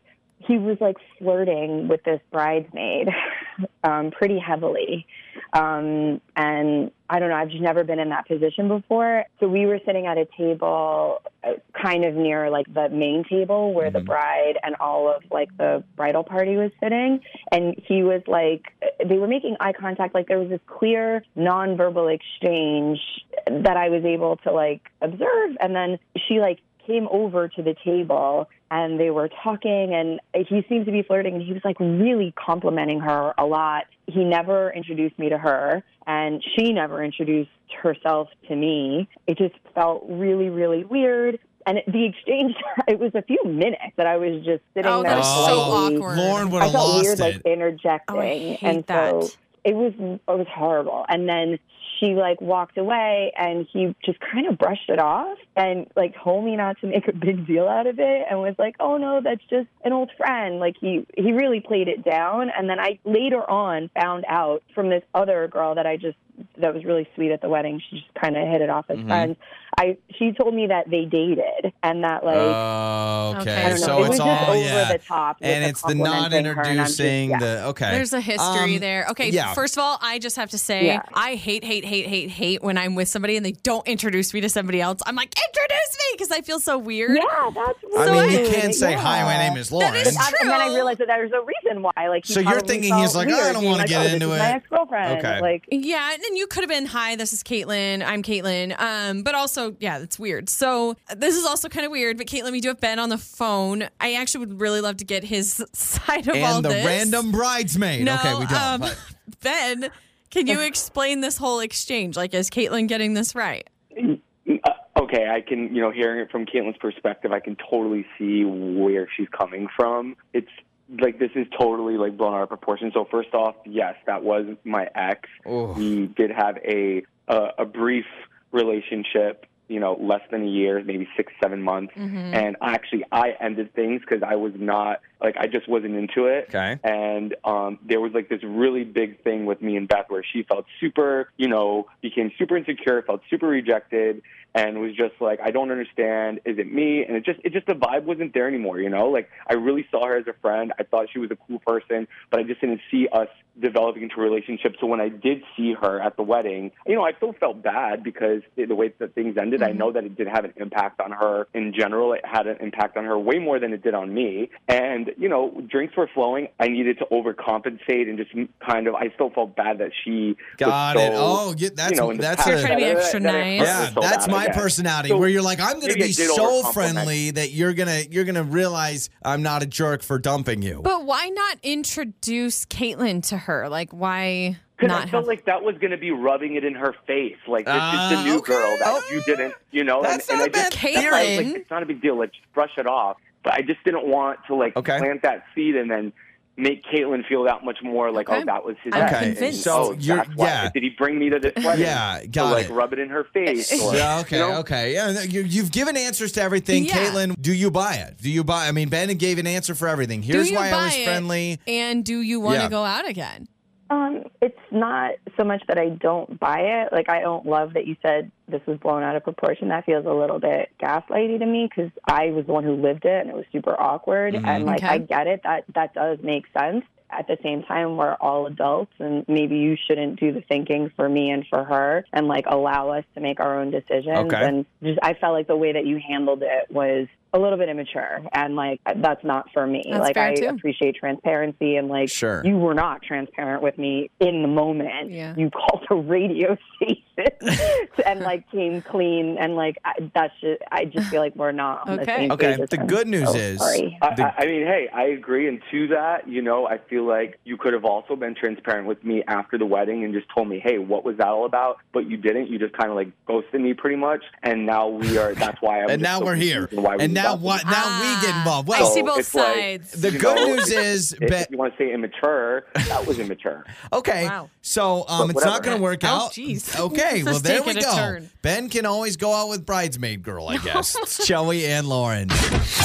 he 0.48 0.58
was 0.58 0.78
like 0.80 0.98
flirting 1.18 1.88
with 1.88 2.04
this 2.04 2.20
bridesmaid 2.32 3.10
um, 3.84 4.12
pretty 4.12 4.40
heavily, 4.40 5.08
um, 5.54 6.22
and 6.36 6.92
I 7.10 7.20
don't 7.20 7.30
know. 7.30 7.36
I've 7.36 7.50
just 7.50 7.62
never 7.62 7.84
been 7.84 8.00
in 8.00 8.10
that 8.10 8.28
position 8.28 8.68
before. 8.68 9.26
So 9.40 9.48
we 9.48 9.66
were 9.66 9.80
sitting 9.86 10.08
at 10.08 10.18
a 10.18 10.28
table, 10.38 11.22
uh, 11.44 11.54
kind 11.80 12.04
of 12.04 12.16
near 12.16 12.50
like 12.50 12.72
the 12.74 12.90
main 12.90 13.24
table 13.30 13.74
where 13.74 13.92
the 13.92 14.00
bride 14.00 14.58
and 14.64 14.76
all 14.80 15.14
of 15.14 15.24
like 15.32 15.56
the 15.58 15.84
bridal 15.96 16.24
party 16.24 16.58
was 16.58 16.72
sitting, 16.82 17.22
and 17.52 17.76
he 17.88 18.04
was 18.04 18.22
like, 18.28 18.66
they 19.06 19.18
were 19.18 19.28
making 19.28 19.56
eye 19.60 19.74
contact. 19.74 20.14
Like 20.14 20.28
there 20.28 20.40
was 20.40 20.50
this 20.50 20.62
clear 20.68 21.24
nonverbal 21.38 22.14
exchange 22.14 23.00
that 23.48 23.78
I 23.78 23.90
was 23.90 24.04
able 24.04 24.38
to 24.38 24.52
like 24.52 24.82
observe, 25.02 25.58
and 25.60 25.76
then 25.76 26.00
she 26.28 26.40
like 26.40 26.60
came 26.86 27.08
over 27.12 27.48
to 27.48 27.62
the 27.64 27.76
table 27.84 28.50
and 28.72 29.00
they 29.00 29.10
were 29.12 29.30
talking 29.44 29.94
and 29.94 30.20
he 30.48 30.66
seemed 30.70 30.86
to 30.86 30.92
be 30.92 31.02
flirting 31.04 31.36
and 31.36 31.44
he 31.44 31.54
was 31.54 31.62
like 31.64 31.80
really 31.80 32.34
complimenting 32.38 33.00
her 33.00 33.34
a 33.38 33.46
lot. 33.46 33.86
He 34.08 34.24
never 34.24 34.72
introduced 34.72 35.18
me 35.20 35.30
to 35.30 35.38
her 35.38 35.84
and 36.08 36.44
she 36.56 36.74
never 36.74 37.04
introduced 37.04 37.50
herself 37.82 38.30
to 38.48 38.56
me. 38.56 39.08
It 39.28 39.38
just 39.38 39.56
felt 39.74 40.06
really, 40.08 40.50
really 40.50 40.84
weird. 40.84 41.40
And 41.68 41.80
the 41.88 42.06
exchange, 42.06 42.56
it 42.88 43.00
was 43.00 43.12
a 43.16 43.22
few 43.24 43.40
minutes 43.46 43.82
that 43.98 44.06
I 44.08 44.18
was 44.18 44.44
just 44.46 44.62
sitting 44.74 44.92
Oh, 44.92 45.02
there. 45.02 45.12
that 45.12 45.18
was 45.18 45.48
so 45.48 45.60
awkward. 45.60 46.18
Lauren 46.18 46.50
would 46.52 46.62
I 46.62 46.66
have 46.66 46.74
felt 46.74 46.90
lost 46.90 47.04
weird, 47.04 47.20
it. 47.20 47.24
like 47.24 47.42
interjecting, 47.46 48.16
Oh, 48.16 48.20
I 48.20 48.26
hate 48.38 48.60
and 48.62 48.84
that. 48.86 49.12
so 49.24 49.30
it 49.64 49.74
was 49.76 49.94
it 50.00 50.20
was 50.28 50.48
horrible. 50.54 51.06
And 51.10 51.28
then 51.28 51.58
she 52.00 52.14
like 52.16 52.42
walked 52.42 52.78
away, 52.78 53.32
and 53.38 53.68
he 53.72 53.96
just 54.06 54.20
kind 54.20 54.48
of 54.48 54.58
brushed 54.58 54.90
it 54.90 55.00
off 55.00 55.38
and 55.56 55.88
like 55.96 56.16
told 56.24 56.46
me 56.46 56.56
not 56.56 56.80
to 56.82 56.88
make 56.88 57.08
a 57.08 57.14
big 57.14 57.48
deal 57.48 57.68
out 57.68 57.88
of 57.88 58.00
it, 58.00 58.26
and 58.30 58.40
was 58.40 58.56
like, 58.58 58.76
"Oh 58.80 58.98
no, 58.98 59.22
that's 59.24 59.44
just 59.50 59.68
an 59.84 59.94
old 59.94 60.12
friend." 60.18 60.60
Like 60.60 60.76
he 60.80 61.06
he 61.18 61.32
really 61.32 61.60
played 61.60 61.88
it 61.88 62.04
down. 62.04 62.50
And 62.50 62.70
then 62.70 62.80
I 62.80 63.00
later 63.06 63.50
on 63.50 63.90
found 64.00 64.26
out 64.28 64.64
from 64.74 64.90
this 64.90 65.04
other 65.14 65.48
girl 65.48 65.76
that 65.76 65.86
I 65.86 65.98
just 65.98 66.18
that 66.58 66.74
was 66.74 66.84
really 66.86 67.08
sweet 67.16 67.32
at 67.32 67.42
the 67.42 67.50
wedding. 67.50 67.82
She 67.90 67.98
just 68.00 68.14
kind 68.16 68.36
of 68.38 68.48
hit 68.48 68.62
it 68.62 68.70
off 68.70 68.86
as 68.90 69.00
friends. 69.02 69.38
I 69.78 69.98
she 70.18 70.32
told 70.32 70.54
me 70.56 70.68
that 70.68 70.90
they 70.90 71.04
dated 71.04 71.74
and 71.84 72.04
that 72.06 72.24
like 72.24 72.38
Oh, 72.38 73.36
okay. 73.42 73.56
I 73.66 73.70
don't 73.70 73.80
know. 73.82 73.86
So 73.86 73.98
it 73.98 74.00
it's 74.02 74.10
was 74.10 74.18
just 74.20 74.22
all 74.22 74.50
over 74.52 74.60
yeah. 74.64 74.92
the 74.94 74.98
top 75.00 75.38
and 75.42 75.64
the 75.66 75.68
it's 75.70 75.82
the 75.82 75.96
not 75.96 76.06
complimenting 76.32 76.46
her, 76.54 76.62
and 76.62 76.80
I'm 76.80 76.88
just- 76.88 77.00
introducing 77.00 77.30
yeah. 77.32 77.40
the 77.40 77.66
okay. 77.68 77.92
There's 77.92 78.14
a 78.14 78.22
history 78.22 78.76
Um, 78.76 78.80
there. 78.80 79.06
Okay, 79.12 79.30
yeah. 79.32 79.54
first 79.54 79.76
of 79.76 79.84
all, 79.84 79.98
I 80.02 80.20
just 80.20 80.38
have 80.38 80.50
to 80.52 80.58
say 80.58 80.86
Yeah. 80.86 81.02
I 81.14 81.36
hate, 81.36 81.66
hate, 81.66 81.84
hate, 81.84 82.08
hate, 82.08 82.30
hate 82.30 82.64
when 82.64 82.78
I'm 82.78 82.96
with 82.96 83.10
somebody 83.10 83.36
and 83.36 83.46
they 83.46 83.52
don't 83.52 83.86
introduce 83.88 84.34
me 84.34 84.40
to 84.42 84.50
somebody 84.50 84.80
else. 84.80 85.02
I'm 85.06 85.16
like, 85.16 85.34
introduce 85.38 85.98
me 85.98 86.06
because 86.14 86.32
I 86.32 86.40
feel 86.42 86.60
so 86.62 86.78
weird. 86.78 87.18
Yeah, 87.18 87.50
that's. 87.54 87.80
I 87.98 88.12
mean, 88.28 88.32
you 88.46 88.50
can't 88.50 88.74
say 88.74 88.92
Yeah. 88.92 89.00
hi. 89.00 89.24
My 89.24 89.38
name 89.38 89.58
is 89.58 89.72
Lauren. 89.74 89.94
is 89.96 90.16
I- 90.18 90.32
And 90.42 90.50
then 90.50 90.62
I 90.62 90.68
realized 90.74 91.00
that 91.00 91.08
there's 91.08 91.32
a 91.34 91.42
reason 91.42 91.82
why. 91.82 91.92
Like, 92.08 92.26
So 92.26 92.40
you're 92.40 92.62
thinking 92.62 92.94
he's 92.96 93.14
like, 93.16 93.28
"Oh, 93.30 93.50
I 93.50 93.52
don't 93.52 93.66
wanna 93.66 93.80
like, 93.80 93.88
get 93.90 94.10
oh, 94.10 94.14
into 94.14 94.28
is 94.32 94.36
it." 94.36 94.40
My 94.40 94.52
ex-girlfriend. 94.54 95.18
Okay. 95.20 95.42
Like, 95.42 95.66
Yeah, 95.70 96.16
and 96.28 96.38
you 96.38 96.48
could 96.48 96.62
have 96.62 96.70
been, 96.70 96.86
hi, 96.86 97.16
this 97.16 97.34
is 97.34 97.44
Caitlin. 97.44 98.04
I'm 98.06 98.24
Caitlin. 98.24 98.80
Um, 98.80 99.24
but 99.24 99.36
also, 99.36 99.76
yeah, 99.80 100.00
it's 100.00 100.18
weird. 100.20 100.50
So 100.50 100.96
this 101.16 101.36
is 101.36 101.46
also 101.46 101.70
kind 101.70 101.86
of 101.86 101.92
weird. 101.92 102.18
But 102.18 102.28
Caitlin, 102.28 102.52
we 102.52 102.62
do 102.62 102.70
have 102.70 102.80
Ben 102.80 103.00
on 103.00 103.10
the 103.10 103.18
phone. 103.18 103.88
I 104.00 104.14
actually 104.16 104.46
would 104.48 104.60
really 104.62 104.82
love 104.82 104.98
to 104.98 105.06
get 105.06 105.24
his 105.24 105.64
side 105.74 106.28
of 106.28 106.36
all 106.38 106.58
and 106.58 106.66
the 106.66 106.70
this. 106.70 106.86
random 106.86 107.32
bridesmaid. 107.32 108.04
No, 108.06 108.16
okay, 108.16 108.36
we 108.36 108.46
don't. 108.46 108.54
um, 108.62 108.82
but- 108.82 109.00
Ben, 109.42 109.90
can 110.30 110.48
you 110.48 110.62
explain 110.66 111.22
this 111.22 111.38
whole 111.38 111.60
exchange? 111.60 112.18
Like, 112.18 112.34
is 112.34 112.50
Caitlin 112.50 112.88
getting 112.88 113.14
this 113.14 113.36
right? 113.36 113.68
Uh, 113.98 114.70
okay, 115.02 115.28
I 115.30 115.42
can, 115.42 115.74
you 115.76 115.82
know, 115.82 115.92
hearing 115.92 116.20
it 116.20 116.32
from 116.32 116.46
Caitlin's 116.46 116.78
perspective, 116.78 117.32
I 117.32 117.40
can 117.40 117.56
totally 117.70 118.06
see 118.18 118.44
where 118.44 119.08
she's 119.16 119.28
coming 119.30 119.68
from. 119.76 120.16
It's 120.34 120.50
like 120.90 121.20
this 121.20 121.32
is 121.36 121.48
totally 121.58 121.98
like 121.98 122.18
blown 122.18 122.34
out 122.34 122.44
of 122.44 122.50
proportion. 122.50 122.92
So 122.94 123.06
first 123.10 123.34
off, 123.34 123.56
yes, 123.66 123.96
that 124.06 124.24
was 124.24 124.46
my 124.64 124.90
ex. 124.96 125.30
Oh. 125.46 125.74
We 125.74 126.08
did 126.08 126.32
have 126.32 126.58
a 126.58 127.04
a, 127.28 127.50
a 127.60 127.66
brief 127.66 128.06
relationship, 128.52 129.46
you 129.68 129.80
know, 129.80 129.98
less 130.00 130.22
than 130.32 130.44
a 130.44 130.50
year, 130.50 130.84
maybe 130.84 131.08
six, 131.18 131.34
seven 131.42 131.62
months. 131.62 131.94
And 132.34 132.56
actually, 132.62 133.04
I 133.12 133.34
ended 133.40 133.74
things 133.74 134.02
because 134.02 134.24
I 134.24 134.36
was 134.36 134.54
not 134.56 135.02
like 135.22 135.36
I 135.38 135.48
just 135.48 135.68
wasn't 135.68 135.96
into 135.96 136.26
it. 136.26 136.46
Okay. 136.50 136.80
And 136.84 137.36
um, 137.44 137.80
there 137.84 138.00
was 138.00 138.14
like 138.14 138.30
this 138.30 138.44
really 138.44 138.84
big 138.84 139.24
thing 139.24 139.46
with 139.46 139.62
me 139.62 139.76
and 139.76 139.88
Beth 139.88 140.06
where 140.10 140.24
she 140.24 140.44
felt 140.44 140.66
super, 140.80 141.30
you 141.38 141.48
know, 141.48 141.88
became 142.02 142.32
super 142.38 142.58
insecure, 142.58 143.02
felt 143.02 143.22
super 143.30 143.48
rejected, 143.48 144.22
and 144.54 144.80
was 144.80 144.96
just 144.96 145.16
like, 145.20 145.40
I 145.44 145.52
don't 145.52 145.72
understand. 145.72 146.42
Is 146.46 146.58
it 146.58 146.72
me? 146.72 147.04
And 147.04 147.18
it 147.18 147.26
just, 147.26 147.40
it 147.44 147.54
just 147.54 147.66
the 147.66 147.74
vibe 147.74 148.04
wasn't 148.04 148.34
there 148.34 148.48
anymore. 148.48 148.80
You 148.80 148.90
know, 148.90 149.08
like 149.10 149.30
I 149.48 149.54
really 149.56 149.88
saw 149.92 150.06
her 150.06 150.18
as 150.18 150.28
a 150.28 150.34
friend. 150.42 150.74
I 150.80 150.84
thought 150.84 151.08
she 151.12 151.20
was 151.20 151.32
a 151.32 151.38
cool 151.48 151.60
person, 151.60 152.08
but 152.30 152.40
I 152.40 152.44
just 152.44 152.62
didn't 152.62 152.82
see 152.92 153.08
us 153.12 153.30
developing 153.60 154.04
into 154.04 154.16
a 154.18 154.22
relationship. 154.22 154.76
So 154.80 154.88
when 154.88 155.02
I 155.02 155.10
did 155.10 155.42
see 155.56 155.74
her 155.74 156.02
at 156.02 156.18
the 156.18 156.24
wedding, 156.24 156.72
you 156.86 156.96
know, 156.96 157.04
I 157.04 157.14
still 157.14 157.34
felt 157.34 157.64
bad 157.64 158.04
because 158.04 158.42
the 158.56 158.76
way 158.76 158.94
that 159.00 159.16
things 159.16 159.38
ended. 159.38 159.62
I 159.62 159.70
mm-hmm. 159.70 159.78
know 159.78 159.92
that 159.92 160.04
it 160.04 160.16
did 160.16 160.28
have 160.28 160.46
an 160.46 160.54
impact 160.58 161.00
on 161.02 161.12
her 161.12 161.48
in 161.54 161.74
general. 161.78 162.14
It 162.14 162.22
had 162.26 162.48
an 162.48 162.58
impact 162.60 162.98
on 162.98 163.06
her 163.06 163.18
way 163.18 163.40
more 163.40 163.60
than 163.60 163.74
it 163.74 163.84
did 163.84 163.94
on 163.94 164.14
me. 164.14 164.50
And 164.68 165.12
you 165.18 165.30
know, 165.30 165.62
drinks 165.68 165.96
were 165.96 166.10
flowing. 166.14 166.48
I 166.60 166.68
needed 166.68 167.00
to 167.00 167.06
overcompensate 167.12 168.10
and 168.10 168.18
just 168.18 168.32
kind 168.66 168.88
of. 168.88 168.96
I 168.96 169.10
still 169.16 169.30
felt 169.30 169.56
bad 169.56 169.80
that 169.80 169.92
she 170.04 170.36
Got 170.58 170.96
was 170.96 171.04
it. 171.04 171.12
Oh, 171.16 171.56
yeah, 171.58 171.70
that's- 171.76 171.92
you 171.92 171.98
know, 171.98 172.10
in 172.12 172.18
that's 172.18 172.44
past 172.44 172.50
a- 172.50 172.62
trying 172.62 172.80
to 172.80 172.86
be 172.86 172.92
extra 172.92 173.20
that 173.20 173.32
nice. 173.32 173.60
hurt 173.60 173.66
Yeah, 173.66 173.90
so 173.94 174.02
that's 174.02 174.28
my 174.28 174.38
I 174.38 174.46
guess. 174.48 174.58
personality. 174.58 175.10
So 175.10 175.18
where 175.18 175.30
you're 175.30 175.42
like, 175.42 175.60
I'm 175.60 175.80
gonna 175.80 175.94
be 175.94 176.12
so 176.12 176.64
friendly 176.72 177.32
that 177.32 177.52
you're 177.52 177.74
gonna 177.74 178.02
you're 178.10 178.26
gonna 178.26 178.44
realize 178.44 179.10
I'm 179.24 179.42
not 179.42 179.64
a 179.64 179.66
jerk 179.66 180.04
for 180.04 180.20
dumping 180.20 180.62
you. 180.62 180.82
But 180.84 181.06
why 181.06 181.30
not 181.30 181.58
introduce 181.64 182.66
Caitlin 182.66 183.24
to 183.30 183.38
her? 183.38 183.45
Like, 183.70 183.92
why 183.92 184.58
Because 184.78 184.92
I 184.96 185.00
felt 185.02 185.24
have? 185.24 185.28
like 185.28 185.46
that 185.46 185.64
was 185.64 185.78
going 185.78 185.92
to 185.92 185.98
be 185.98 186.12
rubbing 186.12 186.56
it 186.56 186.64
in 186.64 186.76
her 186.76 186.94
face. 187.08 187.38
Like, 187.48 187.66
this 187.66 187.74
is 187.76 188.10
the 188.10 188.24
new 188.24 188.38
okay. 188.38 188.54
girl 188.54 188.78
that 188.80 188.88
Oh. 188.88 189.02
you 189.14 189.22
didn't, 189.24 189.54
you 189.72 189.84
know. 189.84 190.02
That's 190.04 190.30
and, 190.30 190.40
not 190.40 190.48
and 190.48 190.56
I 190.56 190.60
a 190.60 190.64
just, 190.70 190.82
bad 190.82 190.94
that's 190.94 191.06
I 191.14 191.38
was 191.38 191.38
like, 191.46 191.56
it's 191.62 191.72
not 191.72 191.84
a 191.84 191.86
big 191.86 192.02
deal. 192.02 192.18
Let's 192.18 192.34
just 192.36 192.54
brush 192.54 192.72
it 192.78 192.88
off. 192.88 193.18
But 193.44 193.54
I 193.54 193.62
just 193.62 193.84
didn't 193.84 194.08
want 194.08 194.40
to, 194.48 194.56
like, 194.56 194.76
Okay. 194.76 194.98
plant 194.98 195.22
that 195.22 195.46
seed 195.54 195.76
and 195.76 195.90
then 195.90 196.12
make 196.58 196.84
Caitlin 196.86 197.26
feel 197.28 197.44
that 197.44 197.66
much 197.66 197.80
more 197.84 198.12
like, 198.12 198.30
oh, 198.30 198.34
Okay. 198.34 198.42
oh, 198.44 198.46
that 198.46 198.64
was 198.66 198.76
his 198.84 198.94
I'm 198.94 199.02
ex. 199.04 199.14
Okay, 199.14 199.26
And, 199.28 199.36
convinced. 199.38 199.64
so 199.64 199.74
oh, 199.74 199.92
you're- 200.00 200.18
that's 200.18 200.30
why. 200.36 200.46
yeah. 200.48 200.70
Did 200.74 200.84
he 200.84 200.90
bring 200.98 201.20
me 201.20 201.30
to 201.30 201.40
this 201.40 201.54
wedding? 201.64 201.82
Yeah, 201.86 202.20
to, 202.22 202.28
got 202.28 202.52
like, 202.54 202.66
it. 202.70 202.72
rub 202.72 202.94
it 202.94 203.00
in 203.00 203.10
her 203.10 203.26
face. 203.34 203.72
Or, 203.82 203.94
Yeah, 203.96 204.20
okay, 204.20 204.38
you 204.40 204.48
know? 204.48 204.58
okay. 204.60 204.94
Yeah, 204.94 205.22
you, 205.24 205.42
you've 205.42 205.72
given 205.72 205.98
answers 205.98 206.32
to 206.34 206.42
everything. 206.42 206.86
Yeah. 206.86 206.94
Caitlin, 206.96 207.36
do 207.42 207.52
you 207.54 207.72
buy 207.72 207.96
it? 207.96 208.18
Do 208.22 208.30
you 208.30 208.44
buy 208.44 208.68
I 208.68 208.72
mean, 208.72 208.90
Ben 208.90 209.10
gave 209.18 209.38
an 209.38 209.48
answer 209.48 209.76
for 209.76 209.88
everything. 209.88 210.22
Here's 210.22 210.50
why 210.52 210.68
I 210.68 210.72
buy 210.72 210.86
was 210.86 210.96
it? 210.96 211.04
friendly. 211.06 211.60
And 211.68 212.06
do 212.06 212.20
you 212.22 212.40
want 212.40 212.56
to 212.58 212.62
Yeah. 212.64 212.70
go 212.70 212.84
out 212.86 213.08
again? 213.08 213.48
Um, 213.90 214.24
it's 214.42 214.58
not 214.72 215.14
so 215.38 215.44
much 215.44 215.62
that 215.68 215.78
I 215.78 215.90
don't 215.90 216.40
buy 216.40 216.60
it. 216.60 216.92
Like 216.92 217.10
I 217.10 217.22
don't 217.22 217.46
love 217.46 217.74
that 217.74 217.86
you 217.86 217.96
said 218.02 218.32
this 218.48 218.62
was 218.66 218.80
blown 218.80 219.04
out 219.04 219.16
of 219.16 219.24
proportion. 219.24 219.68
That 219.70 219.86
feels 219.86 220.06
a 220.06 220.14
little 220.14 220.40
bit 220.40 220.72
gaslighty 220.82 221.40
to 221.40 221.46
me 221.46 221.70
because 221.70 221.92
I 222.08 222.32
was 222.32 222.46
the 222.48 222.54
one 222.54 222.64
who 222.64 222.76
lived 222.76 223.06
it 223.06 223.22
and 223.22 223.30
it 223.30 223.36
was 223.36 223.46
super 223.52 223.80
awkward. 223.80 224.36
And 224.36 224.66
like 224.66 224.78
Okay. 224.78 224.88
I 224.88 224.98
get 224.98 225.28
it. 225.28 225.42
That 225.44 225.66
that 225.76 225.94
does 225.94 226.20
make 226.24 226.46
sense. 226.58 226.84
At 227.12 227.28
the 227.28 227.38
same 227.44 227.62
time, 227.64 227.98
we're 227.98 228.16
all 228.16 228.48
adults, 228.48 228.92
and 228.98 229.24
maybe 229.28 229.58
you 229.58 229.78
shouldn't 229.88 230.20
do 230.20 230.34
the 230.34 230.42
thinking 230.42 230.92
for 230.96 231.08
me 231.08 231.30
and 231.30 231.46
for 231.48 231.64
her, 231.64 232.04
and 232.12 232.28
like 232.28 232.46
allow 232.48 232.90
us 232.90 233.06
to 233.14 233.22
make 233.22 233.40
our 233.40 233.60
own 233.60 233.70
decisions. 233.70 234.34
Okay. 234.34 234.44
And 234.44 234.66
just, 234.82 235.00
I 235.04 235.14
felt 235.14 235.34
like 235.34 235.46
the 235.48 235.56
way 235.56 235.74
that 235.74 235.86
you 235.86 236.00
handled 236.06 236.42
it 236.42 236.70
was 236.72 237.08
a 237.36 237.40
little 237.40 237.58
bit 237.58 237.70
immature, 237.70 238.22
and 238.34 238.56
like 238.56 238.80
that's 238.98 239.24
not 239.24 239.48
for 239.54 239.68
me. 239.68 239.84
That's 239.90 240.00
like 240.02 240.14
fair, 240.16 240.30
I 240.30 240.36
too. 240.36 240.48
appreciate 240.48 240.96
transparency, 240.96 241.76
and 241.76 241.88
like 241.90 242.10
Sure. 242.10 242.42
you 242.46 242.58
were 242.58 242.74
not 242.74 243.02
transparent 243.04 243.62
with 243.62 243.78
me 243.78 244.10
in 244.20 244.42
the 244.42 244.48
moment. 244.48 245.12
Yeah. 245.12 245.34
You 245.38 245.50
called 245.52 245.86
a 245.90 245.96
radio 245.96 246.58
station 246.76 247.58
and 248.06 248.20
like 248.22 248.50
came 248.52 248.82
clean, 248.82 249.38
and 249.40 249.56
like 249.56 249.78
I, 249.84 249.94
that's 250.14 250.34
just 250.42 250.62
I 250.72 250.86
just 250.86 251.10
feel 251.10 251.22
like 251.22 251.36
we're 251.36 251.52
not 251.52 251.88
on 251.88 251.98
the 251.98 252.02
Okay. 252.04 252.16
same 252.18 252.32
Okay, 252.32 252.52
page. 252.54 252.60
as 252.62 252.70
the 252.70 252.78
good 252.78 253.08
news 253.08 253.30
So 253.30 253.36
is- 253.38 253.60
sorry. 253.60 253.98
I, 254.02 254.16
The- 254.16 254.24
I 254.24 254.46
I 254.46 254.48
mean, 254.48 254.66
hey, 254.68 254.88
I 254.94 255.04
agree. 255.06 255.48
And 255.48 255.60
to 255.72 255.88
that, 255.88 256.28
you 256.28 256.42
know, 256.42 256.68
I 256.68 256.78
feel 256.78 257.04
like 257.06 257.40
you 257.46 257.58
could 257.58 257.74
have 257.74 257.84
also 257.84 258.16
been 258.16 258.36
transparent 258.36 258.88
with 258.88 259.04
me 259.04 259.24
after 259.28 259.58
the 259.58 259.66
wedding 259.66 260.04
and 260.04 260.14
just 260.14 260.28
told 260.34 260.48
me, 260.48 260.62
hey, 260.64 260.78
what 260.78 261.04
was 261.04 261.18
that 261.18 261.28
all 261.28 261.46
about? 261.46 261.78
But 261.94 262.08
you 262.10 262.16
didn't. 262.18 262.48
You 262.50 262.60
just 262.60 262.74
kind 262.78 262.90
of 262.92 262.96
like 262.96 263.08
ghosted 263.26 263.60
me 263.60 263.74
pretty 263.74 263.96
much. 263.96 264.24
And 264.44 264.66
now 264.68 264.88
we 264.88 265.18
are, 265.18 265.34
that's 265.34 265.60
why 265.62 265.82
I'm 265.82 265.90
And 265.90 266.02
now 266.02 266.20
so 266.20 266.26
we're 266.26 266.36
here. 266.36 266.68
confused 266.68 266.84
why 266.86 266.96
we 266.98 267.04
And 267.06 267.14
now 267.14 267.25
stopped. 267.30 267.42
what? 267.44 267.66
Now 267.66 268.00
we 268.02 268.26
get 268.26 268.36
involved. 268.38 268.70
I 268.72 268.80
Well, 268.82 268.92
see 268.92 269.02
both 269.02 269.20
it's 269.20 269.36
like- 269.36 269.56
sides. 269.56 269.92
the 269.92 270.12
good 270.12 270.36
know, 270.36 270.46
news 270.56 270.72
is, 270.72 271.14
If 271.20 271.30
Ben. 271.30 271.46
you 271.50 271.58
want 271.58 271.74
to 271.74 271.78
say 271.84 271.94
immature, 271.94 272.66
that 272.74 273.06
was 273.06 273.20
immature. 273.20 273.66
Okay. 273.94 274.26
Wow. 274.26 274.50
So 274.62 275.06
um, 275.08 275.30
it's 275.30 275.44
not 275.46 275.64
going 275.64 275.78
to 275.78 275.84
work 275.84 276.00
Oh, 276.04 276.08
out. 276.08 276.32
jeez. 276.34 276.78
Okay. 276.86 277.24
Well, 277.26 277.40
there 277.40 277.64
we 277.64 277.74
go. 277.74 277.96
turn. 277.96 278.30
Ben 278.42 278.70
can 278.70 278.86
always 278.86 279.16
go 279.18 279.34
out 279.34 279.50
with 279.50 279.66
bridesmaid 279.66 280.22
girl, 280.24 280.48
I 280.50 280.58
guess. 280.58 280.96
it's 280.96 281.26
Joey 281.28 281.66
and 281.66 281.88
Lauren. 281.88 282.30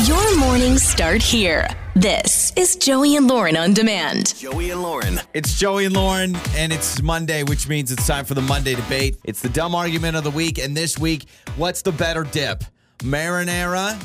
Your 0.05 0.37
mornings 0.39 0.83
start 0.83 1.23
here. 1.23 1.67
This 1.97 2.53
is 2.57 2.77
Joey 2.77 3.17
and 3.17 3.27
Lauren 3.29 3.57
on 3.57 3.75
demand. 3.75 4.35
Joey 4.39 4.71
and 4.71 4.83
Lauren. 4.83 5.21
It's 5.35 5.59
Joey 5.59 5.87
and 5.87 5.95
Lauren, 5.95 6.37
and 6.57 6.73
it's 6.73 7.03
Monday, 7.03 7.43
which 7.43 7.69
means 7.69 7.91
it's 7.93 8.07
time 8.07 8.25
for 8.25 8.35
the 8.35 8.41
Monday 8.43 8.75
debate. 8.75 9.17
It's 9.25 9.41
the 9.41 9.49
dumb 9.49 9.75
argument 9.75 10.17
of 10.17 10.25
the 10.25 10.31
week, 10.31 10.59
and 10.59 10.77
this 10.77 10.99
week, 10.99 11.27
what's 11.57 11.83
the 11.83 11.93
better 11.93 12.23
dip, 12.25 12.65
marinara 13.01 14.01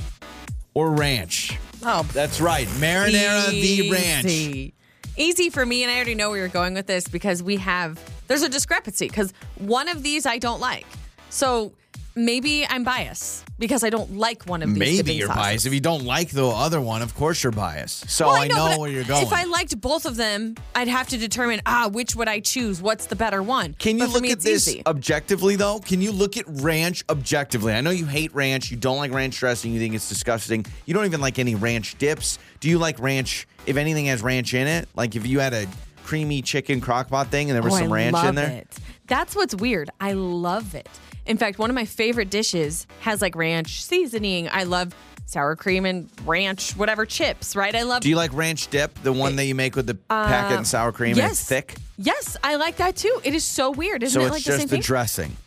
or 0.75 0.91
ranch? 0.91 1.57
Oh, 1.83 2.07
That's 2.13 2.39
right, 2.39 2.67
marinara 2.67 3.49
the 3.49 3.91
ranch. 3.91 4.25
Easy. 4.25 4.73
Easy 5.17 5.49
for 5.49 5.65
me, 5.65 5.83
and 5.83 5.91
I 5.91 5.95
already 5.95 6.13
know 6.13 6.29
where 6.29 6.39
you're 6.39 6.47
going 6.49 6.73
with 6.73 6.88
this 6.88 7.07
because 7.07 7.41
we 7.41 7.57
have 7.57 7.99
there's 8.27 8.43
a 8.43 8.49
discrepancy 8.49 9.07
because 9.07 9.33
one 9.57 9.88
of 9.88 10.03
these 10.03 10.25
I 10.25 10.38
don't 10.38 10.59
like. 10.59 10.85
So 11.29 11.71
maybe 12.15 12.65
I'm 12.67 12.84
biased 12.84 13.43
because 13.60 13.84
I 13.84 13.89
don't 13.89 14.17
like 14.17 14.43
one 14.45 14.62
of 14.63 14.69
these. 14.69 14.80
Maybe 14.80 15.13
you're 15.13 15.28
sauces. 15.28 15.41
biased. 15.43 15.65
If 15.65 15.73
you 15.73 15.80
don't 15.80 16.04
like 16.06 16.30
the 16.30 16.45
other 16.47 16.82
one, 16.82 17.01
of 17.01 17.15
course 17.15 17.43
you're 17.43 17.51
biased. 17.51 18.10
So 18.10 18.28
Well, 18.28 18.36
I 18.41 18.47
know, 18.47 18.69
but 18.69 18.80
where 18.80 18.89
you're 18.89 19.04
going. 19.04 19.25
If 19.25 19.34
I 19.34 19.43
liked 19.45 19.80
both 19.82 20.06
of 20.06 20.15
them, 20.15 20.56
I'd 20.75 20.88
have 20.88 21.08
to 21.10 21.17
determine 21.17 21.62
ah 21.65 21.89
which 21.91 22.15
would 22.15 22.28
I 22.28 22.39
choose? 22.39 22.82
What's 22.82 23.06
the 23.06 23.15
better 23.15 23.41
one? 23.43 23.73
Can 23.75 23.97
you 23.97 24.08
look 24.08 24.21
me, 24.21 24.32
at 24.32 24.39
this 24.41 24.67
easy. 24.67 24.84
objectively, 24.86 25.56
though? 25.56 25.80
Can 25.80 26.01
you 26.01 26.12
look 26.12 26.38
at 26.38 26.45
ranch 26.47 27.04
objectively? 27.10 27.73
I 27.73 27.82
know 27.82 27.91
you 27.91 28.06
hate 28.06 28.34
ranch. 28.34 28.71
You 28.71 28.78
don't 28.78 28.97
like 28.97 29.12
ranch 29.12 29.38
dressing. 29.39 29.73
You 29.73 29.80
think 29.80 29.95
it's 29.95 30.10
disgusting. 30.10 30.65
You 30.86 30.93
don't 30.93 31.06
even 31.06 31.21
like 31.21 31.39
any 31.39 31.56
ranch 31.56 31.97
dips. 31.97 32.39
Do 32.60 32.69
you 32.69 32.78
like 32.78 32.99
ranch 32.99 33.47
if 33.65 33.78
anything 33.78 34.06
has 34.08 34.21
ranch 34.21 34.54
in 34.54 34.67
it? 34.67 34.88
Like 34.95 35.15
if 35.15 35.25
you 35.28 35.39
had 35.39 35.54
a 35.54 35.67
creamy 36.04 36.41
chicken 36.41 36.82
crockpot 36.82 37.28
thing 37.30 37.49
and 37.49 37.56
there 37.56 37.63
was 37.63 37.73
Oh, 37.73 37.78
some 37.80 37.91
I 37.91 37.95
ranch 37.95 38.23
in 38.25 38.36
there? 38.36 38.49
It. 38.60 38.78
That's 39.08 39.36
what's 39.36 39.56
weird. 39.56 39.89
I 39.99 40.13
love 40.13 40.75
it. 40.75 40.88
In 41.25 41.38
fact, 41.38 41.57
one 41.59 41.69
of 41.69 41.75
my 41.75 41.85
favorite 41.85 42.29
dishes 42.29 42.85
has 43.01 43.21
like 43.21 43.35
ranch 43.35 43.83
seasoning. 43.83 44.47
I 44.51 44.63
love 44.63 44.93
sour 45.25 45.55
cream 45.55 45.85
and 45.85 46.07
ranch, 46.25 46.75
whatever 46.77 47.05
chips, 47.05 47.55
right? 47.55 47.73
I 47.73 47.81
love 47.83 48.01
Do 48.03 48.09
you 48.09 48.15
like 48.15 48.31
ranch 48.33 48.67
dip, 48.69 48.93
the 49.01 49.11
one 49.11 49.35
that 49.38 49.45
you 49.45 49.55
make 49.55 49.75
with 49.75 49.88
the 49.88 49.95
packet 49.95 50.57
and 50.57 50.67
sour 50.67 50.91
cream 50.91 51.11
and 51.11 51.17
yes. 51.17 51.31
it's 51.31 51.43
thick? 51.49 51.75
Yes, 51.97 52.38
I 52.43 52.55
like 52.57 52.75
that 52.77 52.95
too. 52.95 53.21
It 53.23 53.33
is 53.33 53.43
so 53.43 53.71
weird. 53.71 54.03
Isn't 54.03 54.19
So 54.19 54.23
it 54.23 54.27
it's 54.27 54.33
like 54.33 54.43
the 54.43 54.47
just 54.49 54.57
same 54.59 54.67
the 54.67 54.75
thing? 54.75 54.81
dressing. 54.81 55.38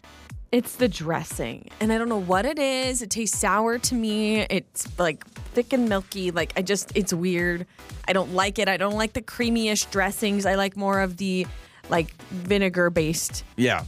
it's 0.51 0.75
the 0.77 0.89
dressing. 0.89 1.69
And 1.81 1.93
I 1.93 1.99
don't 1.99 2.09
know 2.09 2.21
what 2.21 2.45
it 2.45 2.59
is. 2.59 3.03
It 3.03 3.11
tastes 3.11 3.39
sour 3.39 3.79
to 3.79 3.95
me. 3.95 4.41
It's 4.51 4.89
like 4.99 5.25
thick 5.55 5.73
and 5.73 5.89
milky. 5.89 6.33
Like 6.33 6.53
I 6.57 6.63
just 6.63 6.91
it's 6.97 7.13
weird. 7.13 7.65
I 8.09 8.13
don't 8.15 8.35
like 8.35 8.59
it. 8.59 8.67
I 8.67 8.79
don't 8.79 8.95
like 8.97 9.13
the 9.13 9.23
creamy-ish 9.23 9.85
dressings. 9.87 10.45
I 10.45 10.57
like 10.57 10.77
more 10.77 11.01
of 11.01 11.19
the 11.19 11.47
like 11.89 12.21
vinegar 12.33 12.91
based 12.91 13.45
Yeah. 13.57 13.85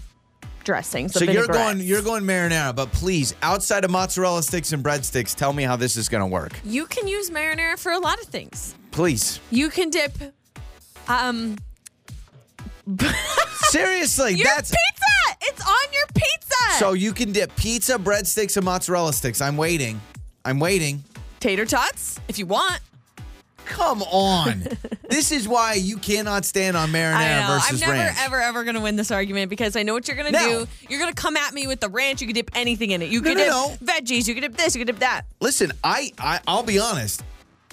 Dressings. 0.64 1.12
So 1.14 1.25
you're 1.25 1.46
going 1.46 1.81
you're 1.81 2.03
going 2.03 2.25
marinara, 2.25 2.75
but 2.75 2.92
please, 2.92 3.35
outside 3.42 3.85
of 3.85 3.90
mozzarella 3.90 4.42
sticks 4.42 4.73
and 4.73 4.85
breadsticks, 4.85 5.35
tell 5.35 5.53
me 5.53 5.62
how 5.62 5.77
this 5.77 5.96
is 5.96 6.09
going 6.09 6.23
to 6.23 6.27
work. 6.27 6.53
You 6.64 6.87
can 6.87 7.07
use 7.09 7.31
marinara 7.31 7.79
for 7.79 7.92
a 7.92 7.99
lot 7.99 8.20
of 8.20 8.27
things. 8.27 8.75
Please. 8.90 9.40
You 9.51 9.70
can 9.70 9.90
dip 9.90 10.12
um 11.09 11.57
Seriously, 13.70 14.35
your 14.35 14.44
that's 14.44 14.70
pizza. 14.70 15.38
It's 15.42 15.61
on 15.66 15.92
your 15.92 16.07
pizza. 16.14 16.79
so 16.79 16.92
you 16.92 17.12
can 17.12 17.33
dip 17.33 17.55
pizza, 17.57 17.99
breadsticks, 17.99 18.57
and 18.57 18.64
mozzarella 18.64 19.12
sticks. 19.12 19.40
I'm 19.40 19.57
waiting. 19.57 20.01
I'm 20.44 20.59
waiting. 20.59 21.05
tater 21.40 21.66
tots 21.66 22.18
if 22.29 22.38
you 22.38 22.46
want. 22.46 22.81
Come 23.70 24.02
on. 24.02 24.64
this 25.09 25.33
is 25.33 25.48
why 25.48 25.74
you 25.74 25.96
cannot 25.96 26.44
stand 26.44 26.76
on 26.76 26.90
marinara 26.90 27.14
I 27.14 27.40
know. 27.40 27.54
versus 27.54 27.70
I'm 27.83 27.88
never 27.88 27.92
ranch. 27.92 28.16
ever 28.20 28.40
ever 28.40 28.64
going 28.64 28.74
to 28.74 28.80
win 28.80 28.96
this 28.96 29.11
argument 29.11 29.48
because 29.50 29.76
I 29.76 29.83
know 29.83 29.94
what 29.94 30.06
you're 30.09 30.16
going 30.16 30.33
to 30.33 30.38
No. 30.38 30.64
do. 30.64 30.70
You're 30.88 31.00
going 31.00 31.12
to 31.12 31.20
come 31.20 31.37
at 31.37 31.54
me 31.54 31.66
with 31.66 31.80
the 31.80 31.88
ranch. 31.88 32.20
You 32.20 32.26
can 32.26 32.35
dip 32.35 32.50
anything 32.54 32.90
in 32.90 33.00
it. 33.02 33.11
You 33.11 33.20
No, 33.20 33.28
can 33.35 33.38
no, 33.38 33.68
dip 33.78 33.80
no. 33.83 33.92
veggies. 33.94 34.28
You 34.28 34.35
can 34.35 34.42
dip 34.42 34.56
this. 34.56 34.74
You 34.74 34.80
can 34.80 34.87
dip 34.88 34.98
that. 35.00 35.22
Listen, 35.40 35.72
I, 35.83 36.12
I 36.18 36.40
I'll 36.46 36.62
be 36.62 36.78
honest. 36.78 37.22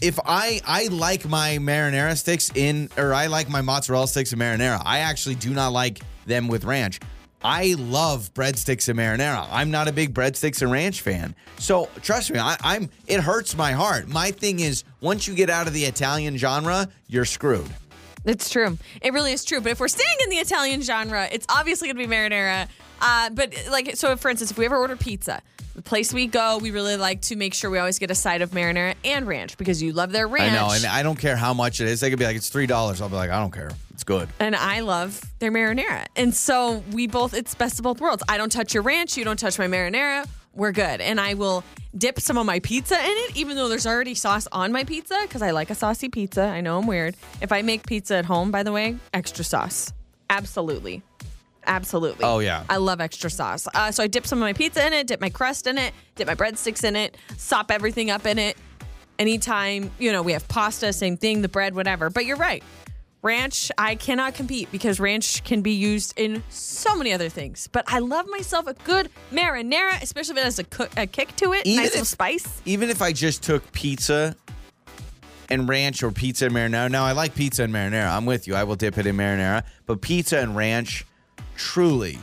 If 0.02 0.20
I 0.26 0.62
I 0.66 0.88
like 0.88 1.28
my 1.28 1.58
marinara 1.60 2.16
sticks 2.16 2.52
in 2.54 2.90
or 2.98 3.14
I 3.14 3.26
like 3.28 3.50
my 3.50 3.62
mozzarella 3.62 4.08
sticks 4.08 4.32
in 4.32 4.40
marinara, 4.40 4.82
I 4.86 5.00
actually 5.00 5.36
do 5.36 5.50
not 5.52 5.74
like 5.74 6.00
them 6.28 6.48
with 6.48 6.64
ranch. 6.66 7.00
I 7.44 7.76
love 7.78 8.34
breadsticks 8.34 8.90
and 8.90 8.98
marinara. 8.98 9.48
I'm 9.52 9.70
not 9.72 9.88
a 9.88 9.92
big 9.92 10.14
breadsticks 10.14 10.62
and 10.62 10.72
ranch 10.72 11.02
fan. 11.02 11.36
So 11.60 11.90
trust 12.02 12.32
me, 12.32 12.40
I, 12.40 12.58
I'm 12.62 12.90
it 13.06 13.20
hurts 13.20 13.56
my 13.56 13.74
heart. 13.74 14.08
My 14.08 14.32
thing 14.32 14.60
is 14.60 14.84
once 15.02 15.28
you 15.28 15.36
get 15.36 15.50
out 15.50 15.68
of 15.68 15.74
the 15.74 15.86
Italian 15.86 16.38
genre, 16.38 16.88
you're 17.08 17.26
screwed. 17.26 17.70
It's 18.26 18.50
true. 18.50 18.78
It 19.02 19.14
really 19.14 19.32
is 19.32 19.46
true. 19.46 19.62
But 19.62 19.72
if 19.72 19.80
we're 19.80 19.88
staying 19.88 20.18
in 20.24 20.30
the 20.30 20.38
Italian 20.38 20.82
genre, 20.82 21.28
it's 21.32 21.46
obviously 21.50 21.88
going 21.88 21.98
to 21.98 22.08
be 22.08 22.14
marinara. 22.14 22.68
Uh, 23.00 23.30
but 23.30 23.54
like, 23.70 23.96
so 23.96 24.16
for 24.18 24.30
instance, 24.30 24.52
if 24.52 24.58
we 24.58 24.66
ever 24.66 24.76
order 24.76 24.98
pizza, 24.98 25.42
the 25.76 25.82
place 25.82 26.12
we 26.12 26.26
go, 26.28 26.58
we 26.58 26.72
really 26.72 26.98
like 26.98 27.22
to 27.22 27.36
make 27.36 27.54
sure 27.54 27.70
we 27.70 27.78
always 27.78 28.00
get 28.00 28.10
a 28.12 28.16
side 28.16 28.42
of 28.42 28.50
marinara 28.52 28.96
and 29.06 29.28
ranch 29.28 29.58
because 29.58 29.82
you 29.82 29.94
love 29.94 30.12
their 30.12 30.28
ranch. 30.28 30.52
I 30.52 30.56
know, 30.56 30.72
and 30.72 30.86
I 30.86 31.04
don't 31.04 31.18
care 31.18 31.38
how 31.38 31.54
much 31.54 31.80
it 31.80 31.88
is. 31.88 32.00
They 32.00 32.10
could 32.10 32.20
be 32.20 32.26
like, 32.26 32.36
it's 32.36 32.50
three 32.50 32.66
dollars. 32.66 33.00
I'll 33.00 33.10
be 33.10 33.16
like, 33.16 33.30
I 33.30 33.40
don't 33.40 33.54
care. 33.54 33.70
Good. 34.08 34.30
and 34.40 34.56
I 34.56 34.80
love 34.80 35.22
their 35.40 35.52
marinara. 35.52 36.06
And 36.16 36.34
so 36.34 36.82
we 36.94 37.08
both, 37.08 37.34
it's 37.34 37.54
best 37.54 37.78
of 37.78 37.84
both 37.84 38.00
worlds. 38.00 38.24
I 38.30 38.38
don't 38.38 38.52
touch 38.52 38.74
your 38.74 38.82
ranch, 38.82 39.18
you 39.18 39.26
don't 39.26 39.38
touch 39.38 39.60
my 39.60 39.68
marinara. 39.68 40.26
We're 40.54 40.72
good. 40.72 41.02
And 41.02 41.20
I 41.20 41.36
will 41.36 41.64
dip 41.96 42.20
some 42.20 42.38
of 42.38 42.46
my 42.46 42.60
pizza 42.60 42.96
in 42.96 43.12
it, 43.12 43.36
even 43.38 43.56
though 43.58 43.68
there's 43.70 43.86
already 43.86 44.16
sauce 44.16 44.48
on 44.52 44.72
my 44.72 44.84
pizza, 44.86 45.20
because 45.22 45.42
I 45.44 45.52
like 45.52 45.70
a 45.70 45.76
saucy 45.76 46.10
pizza. 46.10 46.42
I 46.42 46.62
know 46.62 46.80
I'm 46.80 46.88
weird. 46.88 47.16
If 47.42 47.52
I 47.52 47.62
make 47.62 47.86
pizza 47.86 48.16
at 48.16 48.26
home, 48.26 48.50
by 48.50 48.64
the 48.64 48.72
way, 48.72 48.96
extra 49.14 49.44
sauce. 49.44 49.94
Absolutely. 50.30 51.04
Absolutely. 51.68 52.24
Oh, 52.24 52.40
yeah. 52.40 52.64
I 52.70 52.78
love 52.78 53.02
extra 53.02 53.30
sauce. 53.30 53.68
Uh, 53.76 53.92
so 53.92 54.02
I 54.02 54.08
dip 54.08 54.26
some 54.26 54.40
of 54.40 54.44
my 54.44 54.54
pizza 54.54 54.88
in 54.88 54.94
it, 54.94 55.06
dip 55.06 55.20
my 55.20 55.30
crust 55.30 55.68
in 55.68 55.78
it, 55.78 55.94
dip 56.16 56.26
my 56.26 56.36
breadsticks 56.36 56.84
in 56.84 56.96
it, 56.96 57.18
sop 57.36 57.70
everything 57.72 58.10
up 58.10 58.26
in 58.26 58.40
it. 58.40 58.58
Anytime, 59.20 59.92
you 60.00 60.12
know, 60.12 60.22
we 60.22 60.32
have 60.32 60.48
pasta, 60.48 60.94
same 60.94 61.18
thing, 61.18 61.42
the 61.42 61.50
bread, 61.50 61.76
whatever. 61.76 62.10
But 62.10 62.26
you're 62.26 62.38
right. 62.38 62.64
Ranch, 63.24 63.72
I 63.78 63.96
cannot 63.96 64.36
compete 64.36 64.72
because 64.72 65.00
ranch 65.00 65.44
can 65.44 65.62
be 65.62 65.72
used 65.74 66.14
in 66.18 66.44
so 66.50 66.96
many 66.96 67.12
other 67.12 67.30
things. 67.30 67.68
But 67.72 67.84
I 67.88 68.00
love 68.00 68.28
myself 68.30 68.68
a 68.68 68.74
good 68.74 69.10
marinara, 69.32 70.02
especially 70.02 70.34
if 70.34 70.38
it 70.38 70.44
has 70.44 70.60
a, 70.60 70.64
cook, 70.64 70.92
a 70.96 71.08
kick 71.08 71.36
to 71.38 71.54
it, 71.54 71.66
Even 71.66 71.84
nice 71.84 71.92
little 71.92 72.02
if- 72.04 72.08
spice. 72.08 72.62
even 72.66 72.90
if 72.90 73.02
I 73.02 73.12
just 73.12 73.42
took 73.44 73.70
pizza 73.72 74.36
and 75.50 75.68
ranch 75.68 76.04
or 76.04 76.12
pizza 76.12 76.46
and 76.46 76.54
marinara. 76.54 76.92
Now 76.92 77.06
I 77.06 77.14
like 77.14 77.34
pizza 77.34 77.64
and 77.64 77.74
marinara. 77.74 78.10
I'm 78.16 78.26
with 78.26 78.48
you. 78.48 78.56
I 78.56 78.64
will 78.64 78.76
dip 78.76 78.98
it 78.98 79.08
in 79.08 79.16
marinara, 79.18 79.64
but 79.88 80.02
pizza 80.02 80.40
and 80.40 80.56
ranch, 80.56 81.06
truly 81.56 82.20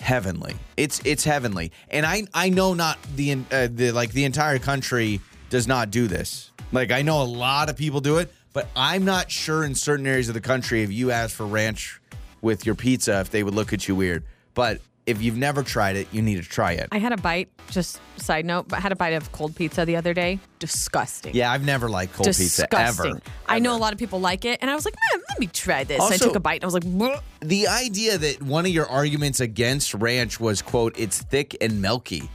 heavenly. 0.00 0.54
It's 0.76 1.00
it's 1.04 1.22
heavenly, 1.24 1.70
and 1.90 2.04
I 2.04 2.24
I 2.34 2.48
know 2.48 2.74
not 2.74 2.98
the 3.14 3.32
uh, 3.52 3.68
the 3.70 3.92
like 3.92 4.10
the 4.12 4.24
entire 4.24 4.58
country 4.58 5.20
does 5.50 5.66
not 5.68 5.90
do 5.90 6.08
this. 6.08 6.50
Like 6.72 6.90
I 6.90 7.02
know 7.02 7.22
a 7.22 7.24
lot 7.24 7.68
of 7.70 7.76
people 7.76 8.00
do 8.00 8.18
it, 8.18 8.32
but 8.56 8.68
I'm 8.74 9.04
not 9.04 9.30
sure 9.30 9.64
in 9.64 9.74
certain 9.74 10.06
areas 10.06 10.28
of 10.28 10.34
the 10.34 10.40
country 10.40 10.82
if 10.82 10.90
you 10.90 11.10
ask 11.10 11.36
for 11.36 11.44
ranch 11.44 12.00
with 12.40 12.64
your 12.64 12.74
pizza 12.74 13.20
if 13.20 13.30
they 13.30 13.42
would 13.42 13.54
look 13.54 13.74
at 13.74 13.86
you 13.86 13.94
weird. 13.94 14.24
But 14.54 14.80
if 15.04 15.20
you've 15.20 15.36
never 15.36 15.62
tried 15.62 15.96
it, 15.96 16.08
you 16.10 16.22
need 16.22 16.36
to 16.36 16.48
try 16.48 16.72
it. 16.72 16.88
I 16.90 16.96
had 16.96 17.12
a 17.12 17.18
bite, 17.18 17.50
just 17.68 18.00
side 18.16 18.46
note, 18.46 18.68
but 18.68 18.78
I 18.78 18.80
had 18.80 18.92
a 18.92 18.96
bite 18.96 19.12
of 19.12 19.30
cold 19.32 19.54
pizza 19.54 19.84
the 19.84 19.96
other 19.96 20.14
day. 20.14 20.38
Disgusting. 20.58 21.34
Yeah, 21.34 21.52
I've 21.52 21.66
never 21.66 21.90
liked 21.90 22.14
cold 22.14 22.24
Disgusting. 22.24 22.66
pizza 22.70 23.08
ever. 23.08 23.20
I 23.46 23.58
know 23.58 23.76
a 23.76 23.78
lot 23.78 23.92
of 23.92 23.98
people 23.98 24.20
like 24.20 24.46
it, 24.46 24.58
and 24.62 24.70
I 24.70 24.74
was 24.74 24.86
like, 24.86 24.94
"Man, 25.12 25.22
let 25.28 25.38
me 25.38 25.48
try 25.48 25.84
this. 25.84 26.00
I 26.00 26.16
took 26.16 26.34
a 26.34 26.40
bite, 26.40 26.62
and 26.62 26.64
I 26.64 26.66
was 26.66 26.72
like, 26.74 26.84
"Bleh." 26.84 27.20
the 27.40 27.68
idea 27.68 28.16
that 28.16 28.42
one 28.42 28.64
of 28.64 28.72
your 28.72 28.86
arguments 28.86 29.40
against 29.40 29.92
ranch 29.92 30.40
was 30.40 30.62
quote 30.62 30.98
it's 30.98 31.20
thick 31.20 31.54
and 31.60 31.82
milky 31.82 32.30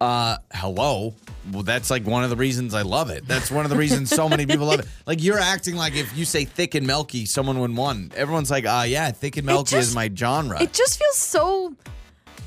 uh 0.00 0.36
hello 0.52 1.14
well 1.52 1.62
that's 1.62 1.90
like 1.90 2.06
one 2.06 2.24
of 2.24 2.30
the 2.30 2.36
reasons 2.36 2.72
i 2.72 2.80
love 2.80 3.10
it 3.10 3.26
that's 3.26 3.50
one 3.50 3.66
of 3.66 3.70
the 3.70 3.76
reasons 3.76 4.08
so 4.08 4.28
many 4.30 4.46
people 4.46 4.66
love 4.66 4.80
it 4.80 4.86
like 5.06 5.22
you're 5.22 5.38
acting 5.38 5.76
like 5.76 5.94
if 5.94 6.16
you 6.16 6.24
say 6.24 6.44
thick 6.46 6.74
and 6.74 6.86
milky 6.86 7.26
someone 7.26 7.58
would 7.58 7.74
want 7.76 8.14
everyone's 8.14 8.50
like 8.50 8.64
uh 8.64 8.84
yeah 8.86 9.10
thick 9.10 9.36
and 9.36 9.44
milky 9.46 9.76
just- 9.76 9.90
is 9.90 9.94
my 9.94 10.10
genre 10.14 10.62
it 10.62 10.72
just 10.72 10.98
feels 10.98 11.16
so. 11.16 11.74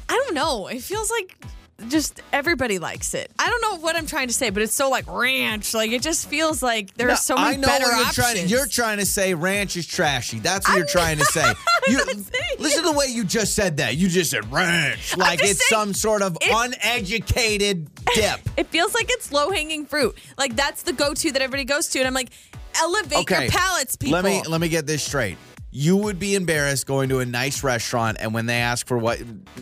I 0.10 0.16
don't 0.18 0.36
know. 0.36 0.68
It 0.68 0.82
feels 0.82 1.10
like 1.10 1.38
just 1.90 2.22
everybody 2.32 2.80
likes 2.80 3.14
it. 3.14 3.32
I 3.40 3.50
don't 3.50 3.62
know 3.62 3.78
what 3.78 3.96
I'm 3.96 4.06
trying 4.06 4.28
to 4.28 4.34
say, 4.34 4.50
but 4.50 4.62
it's 4.64 4.74
so 4.74 4.90
like 4.90 5.06
ranch. 5.08 5.74
Like 5.74 5.92
it 5.92 6.02
just 6.02 6.28
feels 6.28 6.62
like 6.64 6.94
there 6.96 7.08
No, 7.08 7.14
are 7.14 7.18
so 7.18 7.36
many 7.36 7.56
I 7.56 7.56
know 7.58 7.68
better 7.68 7.86
what 7.86 7.98
you're 7.98 8.06
options. 8.06 8.16
trying 8.16 8.36
to. 8.38 8.48
You're 8.48 8.68
trying 8.68 8.98
to 9.00 9.06
say 9.06 9.34
ranch 9.34 9.76
is 9.76 9.86
trashy. 9.88 10.40
That's 10.40 10.68
what 10.68 10.78
you're 10.78 10.86
trying 10.86 11.18
to 11.18 11.26
say. 11.26 11.54
You, 11.86 11.98
listen 12.60 12.82
to 12.86 12.90
the 12.90 12.98
way 12.98 13.08
you 13.08 13.26
just 13.26 13.56
said 13.56 13.76
that. 13.78 13.98
You 13.98 14.08
just 14.08 14.32
said 14.32 14.50
ranch 14.54 15.18
like 15.18 15.44
it's 15.44 15.68
saying 15.68 15.80
some 15.82 15.94
sort 15.94 16.22
of 16.22 16.38
it- 16.40 16.50
uneducated 16.50 17.90
dip. 18.16 18.40
It 18.56 18.68
feels 18.68 18.94
like 18.94 19.08
it's 19.10 19.34
low 19.34 19.52
hanging 19.52 19.86
fruit. 19.86 20.18
Like 20.38 20.56
that's 20.56 20.84
the 20.84 20.94
go 20.94 21.14
to 21.14 21.32
that 21.34 21.42
everybody 21.42 21.66
goes 21.66 21.90
to, 21.90 22.00
and 22.00 22.08
I'm 22.08 22.14
like, 22.14 22.30
elevate 22.80 23.20
okay. 23.20 23.44
your 23.44 23.52
palates, 23.52 23.98
people. 23.98 24.14
Let 24.14 24.24
me 24.24 24.42
let 24.48 24.62
me 24.62 24.70
get 24.70 24.88
this 24.88 25.04
straight. 25.04 25.38
You 25.76 25.98
would 25.98 26.20
be 26.20 26.36
embarrassed 26.36 26.86
going 26.86 27.10
to 27.10 27.20
a 27.20 27.26
nice 27.26 27.64
restaurant, 27.64 28.18
and 28.20 28.32
when 28.32 28.46
they 28.46 28.58
ask 28.58 28.86
for 28.86 28.96
what 28.98 29.20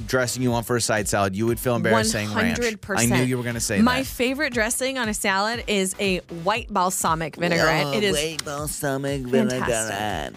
dressing 0.08 0.44
you 0.44 0.52
want 0.52 0.66
for 0.66 0.76
a 0.76 0.82
side 0.82 1.08
salad, 1.08 1.38
you 1.38 1.46
would 1.46 1.58
feel 1.58 1.76
embarrassed 1.78 2.12
saying 2.12 2.34
ranch. 2.34 2.60
100%. 2.60 2.98
I 3.00 3.06
knew 3.06 3.24
you 3.24 3.38
were 3.38 3.44
going 3.44 3.56
to 3.56 3.62
say 3.62 3.82
My 3.82 4.00
that. 4.00 4.08
favorite 4.08 4.54
dressing 4.54 4.98
on 4.98 5.08
a 5.08 5.14
salad 5.14 5.64
is 5.68 5.96
a 6.00 6.18
white 6.44 6.68
balsamic 6.68 7.38
vinaigrette. 7.38 7.96
it 7.96 8.04
is 8.04 8.14
white 8.14 8.44
balsamic 8.44 9.26
Fantastic. 9.26 9.60
vinaigrette. 9.66 10.34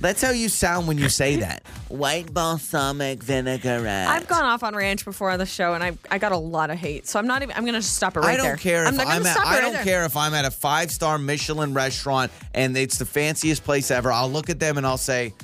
That's 0.00 0.20
how 0.20 0.30
you 0.30 0.48
sound 0.48 0.88
when 0.88 0.98
you 0.98 1.08
say 1.08 1.36
that. 1.36 1.62
White 1.88 2.34
balsamic 2.34 3.22
vinaigrette. 3.22 4.08
I've 4.08 4.26
gone 4.26 4.44
off 4.44 4.62
on 4.64 4.74
ranch 4.74 5.04
before 5.04 5.30
on 5.30 5.38
the 5.38 5.46
show, 5.46 5.74
and 5.74 5.84
I 5.84 5.96
I 6.10 6.18
got 6.18 6.32
a 6.32 6.36
lot 6.36 6.70
of 6.70 6.78
hate. 6.78 7.06
So 7.06 7.18
I'm 7.20 7.26
not 7.26 7.42
even. 7.42 7.54
I'm 7.56 7.64
gonna 7.64 7.78
just 7.78 7.94
stop 7.94 8.16
it 8.16 8.20
right 8.20 8.30
I 8.30 8.36
don't 8.36 8.46
there. 8.46 8.56
care 8.56 8.82
I'm 8.86 8.94
if 8.94 8.98
not 8.98 9.06
gonna 9.06 9.16
I'm 9.20 9.26
at, 9.26 9.32
stop 9.34 9.44
it 9.46 9.48
I 9.48 9.54
right 9.54 9.60
don't 9.60 9.72
there. 9.74 9.84
care 9.84 10.04
if 10.04 10.16
I'm 10.16 10.34
at 10.34 10.44
a 10.44 10.50
five 10.50 10.90
star 10.90 11.18
Michelin 11.18 11.72
restaurant 11.74 12.32
and 12.54 12.76
it's 12.76 12.98
the 12.98 13.06
fanciest 13.06 13.62
place 13.64 13.90
ever. 13.92 14.10
I'll 14.10 14.30
look 14.30 14.50
at 14.50 14.58
them 14.58 14.76
and 14.76 14.84
I'll 14.86 14.96
say, 14.98 15.34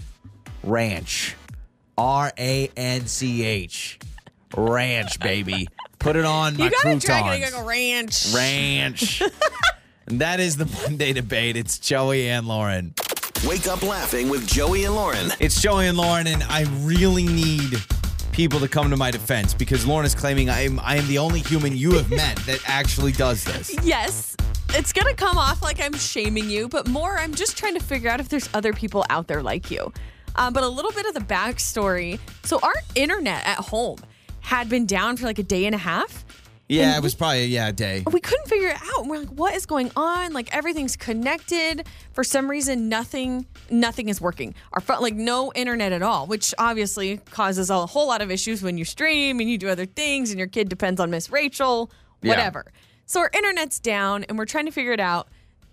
ranch, 0.65 1.37
R 1.97 2.33
A 2.37 2.69
N 2.77 3.07
C 3.07 3.45
H, 3.45 3.99
ranch, 4.57 5.21
baby. 5.21 5.69
Put 6.01 6.17
it 6.17 6.25
on 6.25 6.57
my 6.59 6.65
You 6.65 6.71
gotta 6.71 6.83
croutons. 6.83 7.05
drag 7.05 7.27
it. 7.27 7.39
You 7.45 7.51
gotta 7.51 7.63
go 7.63 7.69
ranch. 7.69 8.33
ranch. 8.35 9.23
and 10.09 10.21
that 10.21 10.41
is 10.41 10.57
the 10.57 10.67
Monday 10.67 11.13
debate. 11.13 11.57
It's 11.57 11.79
Joey 11.79 12.29
and 12.29 12.49
Lauren. 12.49 12.95
Wake 13.47 13.69
up 13.69 13.83
laughing 13.83 14.29
with 14.29 14.47
Joey 14.49 14.85
and 14.85 14.97
Lauren. 14.97 15.33
It's 15.39 15.63
Joey 15.63 15.87
and 15.87 15.97
Lauren, 15.97 16.27
and 16.27 16.43
I 16.45 16.65
really 16.81 17.27
need 17.27 17.81
people 18.33 18.59
to 18.59 18.67
come 18.67 18.91
to 18.91 18.97
my 18.97 19.13
defense 19.13 19.55
because 19.55 19.87
Lauren 19.87 20.05
is 20.05 20.15
claiming 20.15 20.51
I 20.51 20.63
am 20.63 20.81
I 20.81 20.97
am 20.97 21.07
the 21.07 21.19
only 21.19 21.41
human 21.41 21.77
you 21.77 21.93
have 21.93 22.11
met 22.11 22.37
that 22.47 22.61
actually 22.67 23.13
does 23.13 23.45
this. 23.45 23.77
Yes. 23.85 24.37
It's 24.71 24.93
gonna 24.93 25.15
come 25.15 25.39
off 25.39 25.63
like 25.63 25.81
I'm 25.81 25.95
shaming 25.95 26.51
you, 26.51 26.69
but 26.69 26.89
more 26.89 27.17
I'm 27.17 27.33
just 27.33 27.57
trying 27.57 27.75
to 27.75 27.81
figure 27.81 28.11
out 28.11 28.19
if 28.19 28.29
there's 28.29 28.49
other 28.55 28.73
people 28.73 29.05
out 29.09 29.29
there 29.29 29.43
like 29.43 29.71
you. 29.71 29.93
Um, 30.35 30.53
but 30.53 30.65
a 30.65 30.69
little 30.69 30.93
bit 30.93 31.07
of 31.07 31.15
the 31.15 31.21
backstory. 31.21 32.19
So 32.45 32.59
our 32.63 32.75
internet 32.97 33.47
at 33.47 33.59
home 33.59 33.99
had 34.41 34.69
been 34.69 34.85
down 34.85 35.17
for 35.17 35.27
like 35.27 35.39
a 35.39 35.45
day 35.45 35.65
and 35.65 35.77
a 35.77 35.79
half. 35.79 36.25
Yeah, 36.69 36.97
it 36.99 37.03
was 37.03 37.15
probably 37.15 37.47
yeah 37.47 37.69
a 37.69 37.73
day. 37.73 38.05
we 38.13 38.21
couldn't 38.21 38.47
figure 38.47 38.69
it 38.69 38.77
out. 38.95 39.07
We're 39.07 39.19
like, 39.21 39.29
what 39.31 39.55
is 39.55 39.65
going 39.65 39.91
on? 39.97 40.33
Like 40.35 40.55
everything's 40.55 40.97
connected. 40.97 41.87
For 42.13 42.23
some 42.23 42.51
reason, 42.51 42.89
nothing 42.89 43.47
nothing 43.71 44.09
is 44.11 44.21
working. 44.21 44.55
Our 44.75 44.81
phone, 44.81 45.01
like 45.01 45.15
no 45.15 45.51
internet 45.55 45.93
at 45.93 46.03
all, 46.03 46.27
which 46.27 46.55
obviously 46.59 47.19
causes 47.31 47.71
a 47.71 47.87
whole 47.87 48.07
lot 48.09 48.21
of 48.21 48.31
issues 48.31 48.63
when 48.63 48.77
you 48.77 48.85
stream 48.85 49.41
and 49.41 49.49
you 49.51 49.57
do 49.57 49.69
other 49.69 49.87
things, 49.87 50.31
and 50.31 50.39
your 50.39 50.49
kid 50.49 50.69
depends 50.69 51.01
on 51.01 51.11
Miss 51.11 51.31
Rachel, 51.31 51.91
Yeah. 52.23 52.31
whatever. 52.31 52.67
So 53.07 53.21
our 53.21 53.31
internet's 53.33 53.79
down, 53.81 54.25
and 54.25 54.37
we're 54.37 54.45
trying 54.45 54.67
to 54.67 54.73
figure 54.73 54.93
it 54.93 55.01
out. 55.01 55.29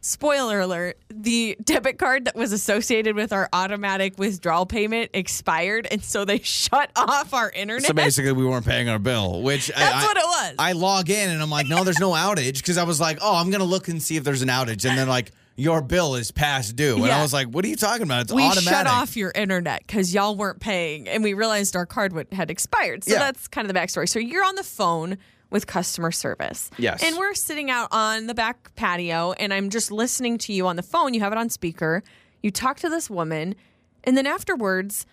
Spoiler 0.07 0.59
alert: 0.59 0.99
the 1.09 1.57
debit 1.63 1.97
card 1.97 2.25
that 2.25 2.35
was 2.35 2.51
associated 2.51 3.15
with 3.15 3.33
our 3.33 3.49
automatic 3.51 4.19
withdrawal 4.19 4.67
payment 4.67 5.09
expired, 5.15 5.87
and 5.89 6.03
so 6.03 6.25
they 6.25 6.37
shut 6.43 6.91
off 6.95 7.33
our 7.33 7.49
internet. 7.49 7.87
So 7.87 7.93
basically, 7.93 8.31
we 8.33 8.45
weren't 8.45 8.67
paying 8.67 8.87
our 8.87 8.99
bill, 8.99 9.41
which 9.41 9.71
I- 9.75 9.79
That's 9.79 9.95
I, 9.95 10.07
what 10.07 10.17
it 10.17 10.23
was. 10.25 10.55
I 10.59 10.71
log 10.73 11.09
in 11.09 11.31
and 11.31 11.41
I'm 11.41 11.49
like, 11.49 11.65
no, 11.67 11.83
there's 11.83 11.99
no 11.99 12.11
outage 12.11 12.57
because 12.57 12.77
I 12.77 12.83
was 12.83 13.01
like, 13.01 13.17
oh, 13.19 13.35
I'm 13.35 13.49
gonna 13.49 13.63
look 13.63 13.87
and 13.87 13.99
see 13.99 14.15
if 14.15 14.23
there's 14.23 14.43
an 14.43 14.49
outage, 14.49 14.87
and 14.87 14.95
then 14.95 15.09
like, 15.09 15.31
your 15.55 15.81
bill 15.81 16.13
is 16.13 16.29
past 16.29 16.75
due. 16.75 16.97
And 16.97 17.05
I 17.11 17.23
was 17.23 17.33
like, 17.33 17.47
what 17.47 17.65
are 17.65 17.67
you 17.67 17.75
talking 17.75 18.03
about? 18.03 18.21
It's 18.23 18.31
we 18.33 18.43
automatic. 18.43 18.69
shut 18.69 18.85
off 18.87 19.17
your 19.17 19.31
internet 19.33 19.81
because 19.87 20.13
y'all 20.13 20.35
weren't 20.35 20.59
paying, 20.59 21.07
and 21.09 21.23
we 21.23 21.33
realized 21.33 21.75
our 21.75 21.87
card 21.87 22.13
would, 22.13 22.27
had 22.31 22.51
expired. 22.51 23.05
So 23.05 23.13
Yeah. 23.13 23.19
that's 23.19 23.47
kind 23.47 23.67
of 23.67 23.73
the 23.73 23.79
backstory. 23.79 24.07
So 24.07 24.19
you're 24.19 24.45
on 24.45 24.53
the 24.53 24.63
phone 24.63 25.17
with 25.55 25.67
customer 25.67 26.11
service. 26.11 26.69
Yes. 26.77 27.01
And 27.01 27.15
we're 27.17 27.33
sitting 27.33 27.71
out 27.71 27.87
on 27.91 28.27
the 28.27 28.33
back 28.33 28.75
patio, 28.75 29.31
and 29.39 29.53
I'm 29.53 29.69
just 29.69 29.89
listening 29.89 30.37
to 30.39 30.51
you 30.51 30.67
on 30.67 30.75
the 30.75 30.83
phone. 30.83 31.13
You 31.13 31.21
have 31.21 31.31
it 31.31 31.37
on 31.37 31.47
speaker. 31.47 32.03
You 32.43 32.51
talk 32.51 32.75
to 32.81 32.89
this 32.89 33.09
woman, 33.09 33.55
and 34.03 34.17
then 34.17 34.27
afterwards, 34.27 35.05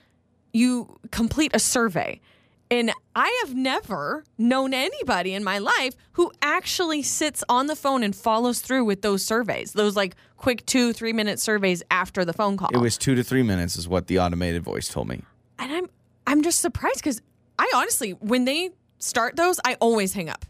you 0.52 0.98
complete 1.12 1.52
a 1.54 1.60
survey. 1.60 2.20
And 2.72 2.90
I 3.14 3.30
have 3.44 3.54
never 3.54 4.24
known 4.36 4.74
anybody 4.74 5.32
in 5.32 5.44
my 5.44 5.58
life 5.58 5.94
who 6.12 6.32
actually 6.42 7.02
sits 7.02 7.44
on 7.48 7.68
the 7.68 7.76
phone 7.76 8.02
and 8.02 8.16
follows 8.16 8.60
through 8.60 8.84
with 8.84 9.02
those 9.02 9.24
surveys, 9.24 9.74
those 9.74 9.94
like 9.94 10.16
quick 10.38 10.66
two, 10.66 10.92
three 10.92 11.12
minute 11.12 11.38
surveys 11.38 11.84
after 11.88 12.24
the 12.24 12.32
phone 12.32 12.56
call. 12.56 12.70
It 12.72 12.78
was 12.78 12.98
two 12.98 13.14
to 13.14 13.22
three 13.22 13.44
minutes, 13.44 13.76
is 13.76 13.86
what 13.86 14.08
the 14.08 14.18
automated 14.18 14.64
voice 14.64 14.88
told 14.88 15.06
me. 15.06 15.22
and 15.60 15.70
I'm 15.72 15.86
I'm 16.26 16.42
just 16.42 16.60
surprised 16.60 16.96
because 16.96 17.22
I 17.60 17.70
honestly, 17.76 18.10
when 18.14 18.44
they 18.44 18.70
start 19.02 19.36
those, 19.36 19.58
I 19.64 19.74
always 19.80 20.12
hang 20.14 20.28
up 20.28 20.44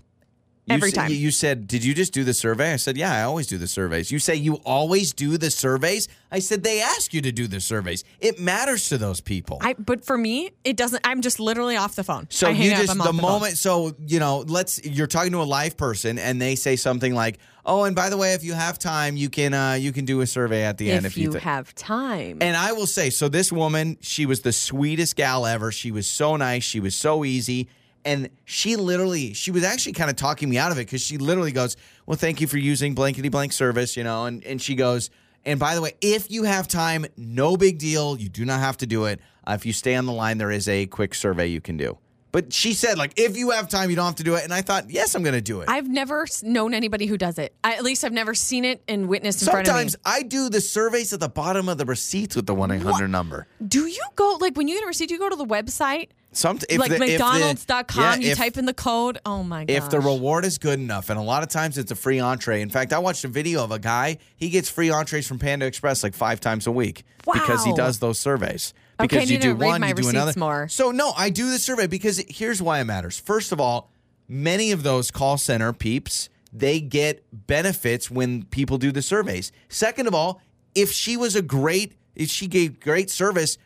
every 0.71 0.91
sa- 0.91 1.03
time. 1.03 1.11
You 1.11 1.31
said, 1.31 1.67
Did 1.67 1.85
you 1.85 1.93
just 1.95 2.13
do 2.13 2.23
the 2.25 2.35
survey? 2.35 2.73
I 2.73 2.77
said, 2.77 2.97
Yeah, 2.97 3.13
I 3.15 3.23
always 3.23 3.47
do 3.47 3.59
the 3.59 3.67
surveys. 3.67 4.13
You 4.13 4.19
say 4.19 4.35
you 4.37 4.55
always 4.65 5.13
do 5.13 5.37
the 5.37 5.51
surveys? 5.51 6.09
I 6.31 6.39
said, 6.39 6.63
They 6.63 6.81
ask 6.81 7.13
you 7.13 7.21
to 7.23 7.33
do 7.33 7.47
the 7.49 7.61
surveys. 7.61 8.05
It 8.21 8.39
matters 8.39 8.89
to 8.91 8.99
those 8.99 9.21
people. 9.21 9.59
I, 9.61 9.75
but 9.75 10.05
for 10.05 10.17
me, 10.17 10.51
it 10.65 10.77
doesn't. 10.77 11.01
I'm 11.05 11.21
just 11.21 11.41
literally 11.41 11.77
off 11.77 11.97
the 11.97 12.05
phone. 12.05 12.27
So 12.31 12.47
I 12.49 12.53
hang 12.53 12.67
you 12.67 12.73
up, 12.73 12.79
just 12.79 12.93
I'm 12.93 12.99
the 12.99 13.05
off 13.05 13.11
phone. 13.11 13.17
moment 13.23 13.57
so 13.59 13.95
you 14.07 14.21
know 14.21 14.45
let's 14.47 14.85
you're 14.85 15.07
talking 15.09 15.33
to 15.33 15.43
a 15.43 15.45
live 15.45 15.77
person 15.77 16.19
and 16.19 16.41
they 16.41 16.55
say 16.55 16.77
something 16.77 17.13
like 17.15 17.39
oh 17.67 17.85
and 17.85 17.95
by 17.97 18.09
the 18.09 18.17
way 18.17 18.35
if 18.35 18.43
you 18.45 18.53
have 18.55 18.79
time 18.79 19.17
you 19.17 19.29
can 19.29 19.53
uh 19.55 19.73
you 19.75 19.93
can 19.93 20.05
do 20.05 20.21
a 20.21 20.27
survey 20.27 20.63
at 20.65 20.79
the 20.79 20.91
end 20.91 21.07
if 21.07 21.13
if 21.13 21.19
you, 21.19 21.25
you 21.25 21.33
thi- 21.35 21.39
have 21.41 21.75
time. 21.75 22.39
and 22.41 22.57
I 22.57 22.73
will 22.73 22.87
say 22.87 23.11
so 23.11 23.29
this 23.29 23.53
woman 23.53 23.99
she 24.01 24.27
was 24.27 24.43
the 24.43 24.53
sweetest 24.53 25.17
gal 25.17 25.45
ever 25.47 25.71
she 25.73 25.91
was 25.91 26.07
so 26.09 26.37
nice 26.37 26.63
she 26.65 26.81
was 26.81 26.95
so 26.95 27.25
easy 27.25 27.69
and 28.05 28.31
she 28.45 28.77
literally 28.77 29.33
she 29.35 29.51
was 29.51 29.65
actually 29.65 29.93
kind 29.93 30.11
of 30.11 30.17
talking 30.17 30.49
me 30.49 30.59
out 30.59 30.73
of 30.73 30.79
it 30.79 30.87
because 30.87 31.01
she 31.03 31.19
literally 31.19 31.53
goes 31.53 31.77
well 32.07 32.17
thank 32.17 32.41
you 32.41 32.47
for 32.47 32.59
using 32.59 32.95
blankety 32.95 33.29
blank 33.29 33.53
service 33.53 33.97
you 33.97 34.05
know 34.05 34.27
and 34.27 34.45
and 34.45 34.61
she 34.61 34.75
goes 34.75 35.11
and 35.45 35.59
by 35.59 35.75
the 35.75 35.81
way 35.81 35.93
if 36.01 36.31
you 36.31 36.45
have 36.45 36.69
time 36.69 37.07
no 37.17 37.57
big 37.57 37.79
deal 37.79 38.19
you 38.19 38.29
do 38.29 38.45
not 38.45 38.61
have 38.61 38.77
to 38.77 38.87
do 38.87 39.05
it 39.05 39.21
uh, 39.47 39.53
if 39.53 39.67
you 39.67 39.73
stay 39.73 39.95
on 39.95 40.07
the 40.07 40.13
line 40.13 40.39
there 40.39 40.51
is 40.51 40.69
a 40.69 40.87
quick 40.87 41.15
survey 41.15 41.47
you 41.47 41.61
can 41.61 41.77
do 41.77 41.97
but 42.33 42.53
she 42.53 42.73
said 42.73 42.97
like 42.99 43.13
if 43.17 43.37
you 43.37 43.51
have 43.51 43.69
time 43.69 43.91
you 43.91 43.97
don't 43.97 44.07
have 44.07 44.15
to 44.17 44.25
do 44.25 44.35
it 44.35 44.45
and 44.45 44.53
i 44.55 44.63
thought 44.63 44.91
yes 44.91 45.15
i'm 45.15 45.23
going 45.23 45.35
to 45.35 45.41
do 45.41 45.61
it 45.61 45.69
I've 45.69 45.89
never 45.89 46.27
known 46.43 46.75
anybody 46.75 47.07
who 47.07 47.17
does 47.19 47.39
it. 47.39 47.55
I, 47.63 47.75
at 47.75 47.83
least 47.85 48.05
I've 48.05 48.13
never 48.13 48.35
seen 48.35 48.65
it 48.65 48.83
and 48.89 49.07
witnessed 49.09 49.43
in 49.43 49.47
front 49.51 49.69
of 49.69 49.75
me. 49.75 49.81
sometimes 49.81 49.97
i 50.05 50.23
do 50.23 50.49
the 50.49 50.61
surveys 50.61 51.13
at 51.13 51.21
the 51.21 51.29
bottom 51.29 51.69
of 51.69 51.79
the 51.79 51.85
receipts 51.85 52.35
with 52.35 52.47
the 52.47 52.55
1-800 52.55 53.11
number 53.11 53.47
Do 53.67 53.87
you 53.87 54.03
go 54.17 54.39
like 54.41 54.57
when 54.57 54.67
you 54.67 54.77
get 54.77 54.85
a 54.85 54.87
receipt? 54.87 55.09
Do 55.09 55.15
you 55.15 55.21
go 55.21 55.29
to 55.29 55.37
the 55.37 55.45
website 55.47 56.09
Some, 56.35 56.59
if 56.69 56.79
like 56.79 56.89
the, 56.89 56.95
if 56.95 57.01
the- 57.01 57.07
McDonald's.com? 57.07 58.03
yeah, 58.03 58.17
you 58.17 58.31
if- 58.33 58.39
type 58.39 58.57
in 58.57 58.65
the 58.65 58.73
code. 58.75 59.19
Oh 59.27 59.43
my 59.43 59.65
god! 59.65 59.73
if 59.73 59.91
the 59.91 60.01
reward 60.01 60.45
is 60.45 60.59
good 60.59 60.79
enough, 60.79 61.11
and 61.11 61.19
a 61.19 61.23
lot 61.23 61.43
of 61.43 61.49
times 61.51 61.77
it's 61.79 61.91
a 61.91 61.95
free 61.95 62.21
entree. 62.21 62.63
In 62.63 62.71
fact, 62.71 62.93
I 62.93 62.99
watched 62.99 63.25
a 63.25 63.29
video 63.29 63.63
of 63.63 63.71
a 63.71 63.79
guy, 63.79 64.19
he 64.37 64.49
gets 64.49 64.69
free 64.71 64.91
entrees 64.91 65.27
from 65.27 65.39
Panda 65.39 65.67
Express 65.67 66.03
like 66.03 66.15
five 66.15 66.41
times 66.41 66.67
a 66.67 66.73
week 66.73 67.05
because 67.31 67.65
he 67.65 67.73
does 67.75 67.99
those 67.99 68.19
surveys. 68.19 68.73
Okay, 69.01 69.17
Because 69.17 69.31
you 69.31 69.39
do 69.39 69.55
one, 69.57 69.83
you 69.83 69.95
do 69.95 70.09
another. 70.09 70.33
more. 70.39 70.69
So, 70.69 70.91
no, 70.91 71.13
I 71.17 71.31
do 71.31 71.51
the 71.51 71.59
survey 71.59 71.87
because 71.87 72.23
here's 72.29 72.63
why 72.63 72.81
it 72.81 72.85
matters. 72.85 73.19
First 73.19 73.51
of 73.51 73.59
all, 73.61 73.91
many 74.29 74.71
of 74.71 74.83
those 74.85 75.11
call 75.11 75.39
center 75.39 75.73
peeps, 75.73 76.29
they 76.53 76.81
get 76.81 77.25
benefits 77.33 78.11
when 78.11 78.45
people 78.45 78.79
do 78.79 78.93
the 78.93 79.03
surveys. 79.03 79.51
Second 79.69 80.07
of 80.07 80.15
all, 80.15 80.41
if 80.75 80.93
she 80.93 81.17
was 81.17 81.35
a 81.35 81.43
great, 81.43 81.95
if 82.15 82.29
she 82.31 82.47
gave 82.47 82.79
great 82.81 83.11
service, 83.11 83.59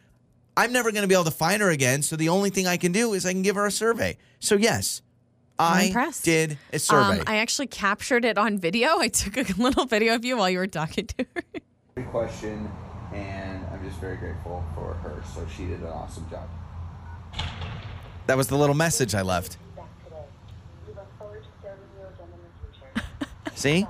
I'm 0.56 0.72
never 0.72 0.90
going 0.90 1.02
to 1.02 1.08
be 1.08 1.14
able 1.14 1.24
to 1.24 1.30
find 1.30 1.60
her 1.60 1.70
again. 1.70 2.02
So 2.02 2.16
the 2.16 2.30
only 2.30 2.50
thing 2.50 2.66
I 2.66 2.76
can 2.76 2.92
do 2.92 3.12
is 3.12 3.26
I 3.26 3.32
can 3.32 3.42
give 3.42 3.56
her 3.56 3.66
a 3.66 3.70
survey. 3.70 4.16
So 4.40 4.56
yes, 4.56 5.02
I'm 5.58 5.96
I 5.96 6.12
did 6.22 6.58
a 6.72 6.78
survey. 6.78 7.18
Um, 7.20 7.24
I 7.26 7.36
actually 7.36 7.66
captured 7.66 8.24
it 8.24 8.38
on 8.38 8.58
video. 8.58 8.98
I 8.98 9.08
took 9.08 9.36
a 9.36 9.52
little 9.60 9.84
video 9.84 10.14
of 10.14 10.24
you 10.24 10.38
while 10.38 10.48
you 10.48 10.58
were 10.58 10.66
talking 10.66 11.06
to 11.06 11.26
her. 11.34 11.42
Great 11.94 12.10
question, 12.10 12.70
and 13.12 13.64
I'm 13.66 13.86
just 13.86 14.00
very 14.00 14.16
grateful 14.16 14.64
for 14.74 14.94
her. 14.94 15.22
So 15.34 15.46
she 15.54 15.66
did 15.66 15.80
an 15.80 15.86
awesome 15.86 16.26
job. 16.30 16.48
That 18.26 18.36
was 18.36 18.48
the 18.48 18.56
little 18.56 18.74
message 18.74 19.14
I 19.14 19.22
left. 19.22 19.56
See? 23.54 23.86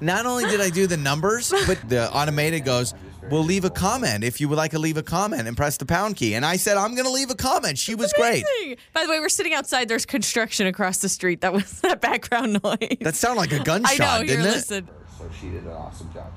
Not 0.00 0.26
only 0.26 0.44
did 0.44 0.60
I 0.60 0.68
do 0.68 0.86
the 0.86 0.98
numbers, 0.98 1.52
but 1.66 1.88
the 1.88 2.12
automated 2.12 2.64
goes, 2.64 2.92
We'll 3.30 3.42
leave 3.42 3.64
a 3.64 3.70
comment 3.70 4.22
if 4.22 4.40
you 4.40 4.48
would 4.48 4.56
like 4.56 4.70
to 4.70 4.78
leave 4.78 4.96
a 4.96 5.02
comment 5.02 5.48
and 5.48 5.56
press 5.56 5.76
the 5.76 5.86
pound 5.86 6.16
key. 6.16 6.34
And 6.34 6.46
I 6.46 6.56
said, 6.56 6.76
I'm 6.76 6.94
going 6.94 7.06
to 7.06 7.12
leave 7.12 7.30
a 7.30 7.34
comment. 7.34 7.76
She 7.76 7.94
was 7.94 8.12
great. 8.12 8.44
By 8.92 9.02
the 9.02 9.10
way, 9.10 9.18
we're 9.18 9.28
sitting 9.28 9.52
outside. 9.52 9.88
There's 9.88 10.06
construction 10.06 10.66
across 10.68 10.98
the 10.98 11.08
street. 11.08 11.40
That 11.40 11.52
was 11.52 11.80
that 11.82 12.00
background 12.00 12.60
noise. 12.62 12.98
That 13.00 13.16
sounded 13.16 13.40
like 13.40 13.52
a 13.52 13.64
gunshot, 13.64 14.00
I 14.00 14.18
know. 14.18 14.24
Here, 14.24 14.36
didn't 14.36 14.46
it? 14.46 14.54
listen. 14.54 14.88
So 15.18 15.30
she 15.40 15.48
did 15.48 15.64
an 15.64 15.72
awesome 15.72 16.12
job. 16.12 16.32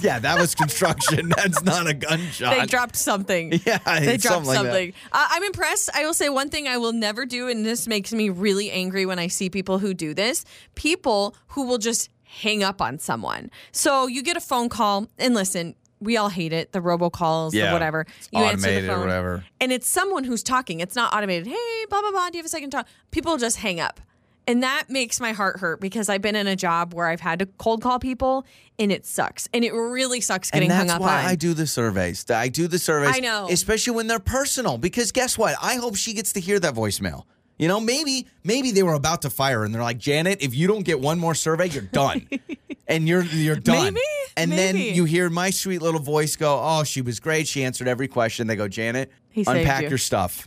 Yeah, 0.00 0.18
that 0.20 0.38
was 0.38 0.54
construction. 0.54 1.28
That's 1.36 1.62
not 1.62 1.88
a 1.88 1.94
gunshot. 1.94 2.56
They 2.56 2.66
dropped 2.66 2.96
something. 2.96 3.60
Yeah, 3.66 3.78
they 4.00 4.16
dropped 4.16 4.46
something 4.46 4.70
like 4.70 4.94
that. 4.94 5.18
Uh, 5.18 5.26
I'm 5.30 5.42
impressed. 5.42 5.90
I 5.94 6.04
will 6.04 6.14
say 6.14 6.28
one 6.28 6.48
thing 6.48 6.68
I 6.68 6.78
will 6.78 6.92
never 6.92 7.26
do, 7.26 7.48
and 7.48 7.66
this 7.66 7.88
makes 7.88 8.12
me 8.12 8.30
really 8.30 8.70
angry 8.70 9.04
when 9.04 9.18
I 9.18 9.26
see 9.26 9.50
people 9.50 9.78
who 9.78 9.94
do 9.94 10.14
this. 10.14 10.44
People 10.74 11.34
who 11.48 11.66
will 11.66 11.78
just 11.78 12.08
hang 12.28 12.62
up 12.62 12.80
on 12.80 12.98
someone. 12.98 13.50
So 13.72 14.06
you 14.06 14.22
get 14.22 14.36
a 14.36 14.40
phone 14.40 14.68
call, 14.68 15.08
and 15.18 15.34
listen, 15.34 15.74
we 16.00 16.16
all 16.16 16.28
hate 16.28 16.52
it. 16.52 16.72
The 16.72 16.80
robocalls, 16.80 17.52
Yeah, 17.54 17.68
the 17.68 17.72
whatever. 17.72 18.06
You 18.32 18.44
answer 18.44 18.80
the 18.80 18.86
phone, 18.86 19.00
whatever. 19.00 19.44
and 19.60 19.72
it's 19.72 19.88
someone 19.88 20.24
who's 20.24 20.42
talking. 20.42 20.80
It's 20.80 20.94
not 20.94 21.12
automated. 21.14 21.46
Hey, 21.48 21.84
blah 21.90 22.00
blah 22.00 22.10
blah. 22.10 22.30
Do 22.30 22.36
you 22.38 22.40
have 22.40 22.46
a 22.46 22.50
second 22.50 22.70
to 22.70 22.76
talk? 22.78 22.88
People 23.10 23.36
just 23.38 23.56
hang 23.56 23.80
up. 23.80 24.00
And 24.46 24.62
that 24.62 24.84
makes 24.88 25.20
my 25.20 25.32
heart 25.32 25.60
hurt 25.60 25.78
because 25.78 26.08
I've 26.08 26.22
been 26.22 26.34
in 26.34 26.46
a 26.46 26.56
job 26.56 26.94
where 26.94 27.06
I've 27.06 27.20
had 27.20 27.40
to 27.40 27.46
cold 27.58 27.82
call 27.82 27.98
people 27.98 28.46
and 28.78 28.90
it 28.90 29.04
sucks. 29.04 29.46
And 29.52 29.62
it 29.62 29.72
really 29.74 30.22
sucks 30.22 30.50
getting 30.50 30.70
hung 30.70 30.86
that's 30.86 30.98
why. 31.00 31.22
I 31.22 31.34
do 31.34 31.52
the 31.52 31.66
surveys. 31.66 32.24
I 32.30 32.48
do 32.48 32.66
the 32.66 32.78
surveys. 32.78 33.14
I 33.14 33.20
know. 33.20 33.48
especially 33.50 33.94
when 33.94 34.06
they're 34.06 34.18
personal. 34.18 34.78
Because 34.78 35.12
guess 35.12 35.36
what? 35.36 35.54
I 35.60 35.74
hope 35.74 35.96
she 35.96 36.14
gets 36.14 36.32
to 36.32 36.40
hear 36.40 36.58
that 36.60 36.72
voicemail. 36.74 37.24
You 37.58 37.68
know, 37.68 37.80
maybe 37.80 38.26
maybe 38.44 38.70
they 38.70 38.82
were 38.82 38.94
about 38.94 39.22
to 39.22 39.30
fire 39.30 39.64
and 39.64 39.74
they're 39.74 39.82
like, 39.82 39.98
Janet, 39.98 40.42
if 40.42 40.54
you 40.54 40.66
don't 40.68 40.84
get 40.84 41.00
one 41.00 41.18
more 41.18 41.34
survey, 41.34 41.68
you're 41.68 41.82
done, 41.82 42.28
and 42.88 43.08
you're 43.08 43.24
you're 43.24 43.56
done. 43.56 43.94
Maybe, 43.94 44.06
And 44.36 44.52
then 44.52 44.76
you 44.76 45.04
hear 45.04 45.28
my 45.28 45.50
sweet 45.50 45.82
little 45.82 46.00
voice 46.00 46.36
go, 46.36 46.60
"Oh, 46.62 46.84
she 46.84 47.02
was 47.02 47.18
great. 47.20 47.48
She 47.48 47.64
answered 47.64 47.88
every 47.88 48.06
question." 48.08 48.46
They 48.46 48.54
go, 48.56 48.68
Janet, 48.68 49.10
He 49.30 49.44
unpack 49.46 49.82
you." 49.82 49.88
your 49.88 49.98
stuff. 49.98 50.46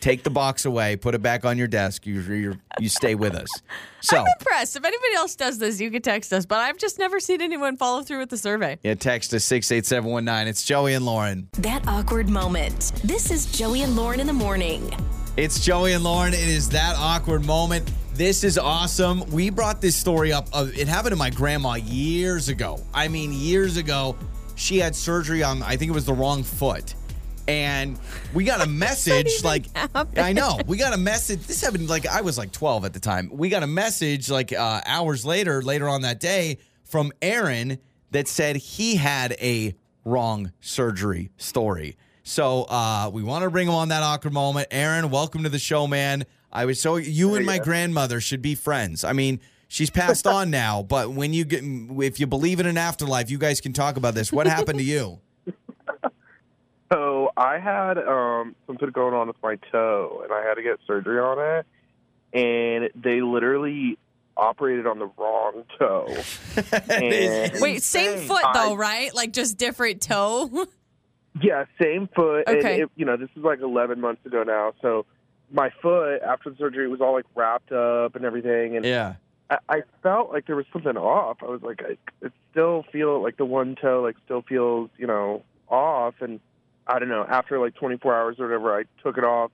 Take 0.00 0.22
the 0.22 0.30
box 0.30 0.64
away, 0.64 0.96
put 0.96 1.14
it 1.14 1.20
back 1.20 1.44
on 1.44 1.58
your 1.58 1.66
desk. 1.68 2.06
You 2.06 2.20
you 2.22 2.58
you 2.80 2.88
stay 2.88 3.14
with 3.14 3.34
us. 3.34 3.48
So 4.04 4.16
I'm 4.16 4.26
impressed. 4.40 4.74
If 4.74 4.84
anybody 4.84 5.14
else 5.14 5.36
does 5.36 5.58
this, 5.60 5.80
you 5.80 5.88
can 5.88 6.02
text 6.02 6.32
us. 6.32 6.44
But 6.44 6.58
I've 6.58 6.76
just 6.76 6.98
never 6.98 7.20
seen 7.20 7.40
anyone 7.40 7.76
follow 7.76 8.02
through 8.02 8.18
with 8.18 8.30
the 8.30 8.36
survey. 8.36 8.80
yeah, 8.82 8.94
text 8.94 9.32
us 9.32 9.44
six 9.44 9.70
eight 9.70 9.86
seven 9.86 10.10
one 10.10 10.24
nine. 10.24 10.48
It's 10.48 10.64
Joey 10.64 10.94
and 10.94 11.06
Lauren. 11.06 11.48
That 11.52 11.86
awkward 11.86 12.28
moment. 12.28 12.90
This 13.04 13.30
is 13.30 13.46
Joey 13.56 13.82
and 13.82 13.94
Lauren 13.94 14.18
in 14.18 14.26
the 14.26 14.32
morning. 14.32 14.92
It's 15.34 15.64
Joey 15.64 15.94
and 15.94 16.04
Lauren. 16.04 16.34
It 16.34 16.40
is 16.40 16.68
that 16.70 16.94
awkward 16.98 17.46
moment. 17.46 17.90
This 18.12 18.44
is 18.44 18.58
awesome. 18.58 19.20
We 19.30 19.48
brought 19.48 19.80
this 19.80 19.96
story 19.96 20.30
up. 20.30 20.46
Uh, 20.52 20.66
it 20.76 20.88
happened 20.88 21.12
to 21.12 21.16
my 21.16 21.30
grandma 21.30 21.76
years 21.76 22.50
ago. 22.50 22.78
I 22.92 23.08
mean, 23.08 23.32
years 23.32 23.78
ago. 23.78 24.14
She 24.56 24.78
had 24.78 24.94
surgery 24.94 25.42
on, 25.42 25.62
I 25.62 25.78
think 25.78 25.90
it 25.90 25.94
was 25.94 26.04
the 26.04 26.12
wrong 26.12 26.42
foot. 26.42 26.94
And 27.48 27.98
we 28.34 28.44
got 28.44 28.60
a 28.60 28.68
message 28.68 29.42
like, 29.42 29.64
I 30.18 30.34
know, 30.34 30.58
we 30.66 30.76
got 30.76 30.92
a 30.92 30.98
message. 30.98 31.46
This 31.46 31.62
happened 31.62 31.88
like, 31.88 32.06
I 32.06 32.20
was 32.20 32.36
like 32.36 32.52
12 32.52 32.84
at 32.84 32.92
the 32.92 33.00
time. 33.00 33.30
We 33.32 33.48
got 33.48 33.62
a 33.62 33.66
message 33.66 34.30
like 34.30 34.52
uh, 34.52 34.82
hours 34.84 35.24
later, 35.24 35.62
later 35.62 35.88
on 35.88 36.02
that 36.02 36.20
day, 36.20 36.58
from 36.84 37.10
Aaron 37.22 37.78
that 38.10 38.28
said 38.28 38.56
he 38.56 38.96
had 38.96 39.32
a 39.40 39.74
wrong 40.04 40.52
surgery 40.60 41.30
story. 41.38 41.96
So 42.22 42.62
uh, 42.64 43.10
we 43.12 43.22
want 43.22 43.42
to 43.44 43.50
bring 43.50 43.68
him 43.68 43.74
on 43.74 43.88
that 43.88 44.02
awkward 44.02 44.32
moment. 44.32 44.68
Aaron, 44.70 45.10
welcome 45.10 45.42
to 45.42 45.48
the 45.48 45.58
show, 45.58 45.86
man. 45.86 46.24
I 46.52 46.66
was 46.66 46.80
so 46.80 46.96
you 46.96 47.34
and 47.34 47.46
my 47.46 47.58
grandmother 47.58 48.20
should 48.20 48.42
be 48.42 48.54
friends. 48.54 49.04
I 49.04 49.12
mean, 49.12 49.40
she's 49.68 49.90
passed 49.90 50.26
on 50.26 50.50
now, 50.62 50.82
but 50.82 51.10
when 51.12 51.32
you 51.32 51.44
get, 51.44 51.62
if 51.64 52.20
you 52.20 52.26
believe 52.26 52.60
in 52.60 52.66
an 52.66 52.76
afterlife, 52.78 53.30
you 53.30 53.38
guys 53.38 53.60
can 53.60 53.72
talk 53.72 53.96
about 53.96 54.14
this. 54.14 54.30
What 54.32 54.46
happened 54.46 54.78
to 54.78 54.84
you? 54.84 55.20
So 56.92 57.32
I 57.38 57.58
had 57.58 57.96
um, 57.96 58.54
something 58.66 58.90
going 58.90 59.14
on 59.14 59.26
with 59.28 59.36
my 59.42 59.56
toe, 59.70 60.20
and 60.24 60.30
I 60.30 60.46
had 60.46 60.56
to 60.56 60.62
get 60.62 60.78
surgery 60.86 61.18
on 61.20 61.38
it. 61.38 61.66
And 62.38 62.90
they 63.02 63.22
literally 63.22 63.96
operated 64.36 64.86
on 64.86 64.98
the 64.98 65.10
wrong 65.16 65.64
toe. 65.78 66.06
Wait, 67.62 67.82
same 67.82 68.18
foot 68.28 68.42
though, 68.52 68.72
I- 68.74 68.76
right? 68.76 69.14
Like 69.14 69.32
just 69.32 69.56
different 69.56 70.02
toe. 70.02 70.66
Yeah, 71.40 71.64
same 71.80 72.08
foot. 72.14 72.46
Okay. 72.48 72.74
And 72.74 72.82
it, 72.84 72.90
you 72.96 73.04
know, 73.04 73.16
this 73.16 73.30
is 73.36 73.42
like 73.42 73.60
11 73.60 74.00
months 74.00 74.24
ago 74.26 74.42
now. 74.42 74.72
So 74.82 75.06
my 75.50 75.70
foot 75.82 76.22
after 76.22 76.50
the 76.50 76.56
surgery 76.56 76.88
was 76.88 77.00
all 77.00 77.12
like 77.14 77.26
wrapped 77.34 77.72
up 77.72 78.14
and 78.16 78.24
everything. 78.24 78.76
And 78.76 78.84
Yeah. 78.84 79.14
I, 79.50 79.58
I 79.68 79.82
felt 80.02 80.32
like 80.32 80.46
there 80.46 80.56
was 80.56 80.66
something 80.72 80.96
off. 80.96 81.38
I 81.42 81.46
was 81.46 81.62
like, 81.62 81.82
I, 81.82 81.96
it 82.24 82.32
still 82.50 82.84
feel 82.92 83.22
like 83.22 83.36
the 83.36 83.44
one 83.44 83.76
toe 83.80 84.02
like 84.02 84.16
still 84.24 84.42
feels, 84.42 84.90
you 84.98 85.06
know, 85.06 85.42
off. 85.68 86.14
And 86.20 86.40
I 86.86 86.98
don't 86.98 87.08
know. 87.08 87.24
After 87.28 87.58
like 87.58 87.74
24 87.74 88.14
hours 88.14 88.36
or 88.38 88.46
whatever, 88.46 88.74
I 88.76 88.84
took 89.02 89.18
it 89.18 89.24
off, 89.24 89.50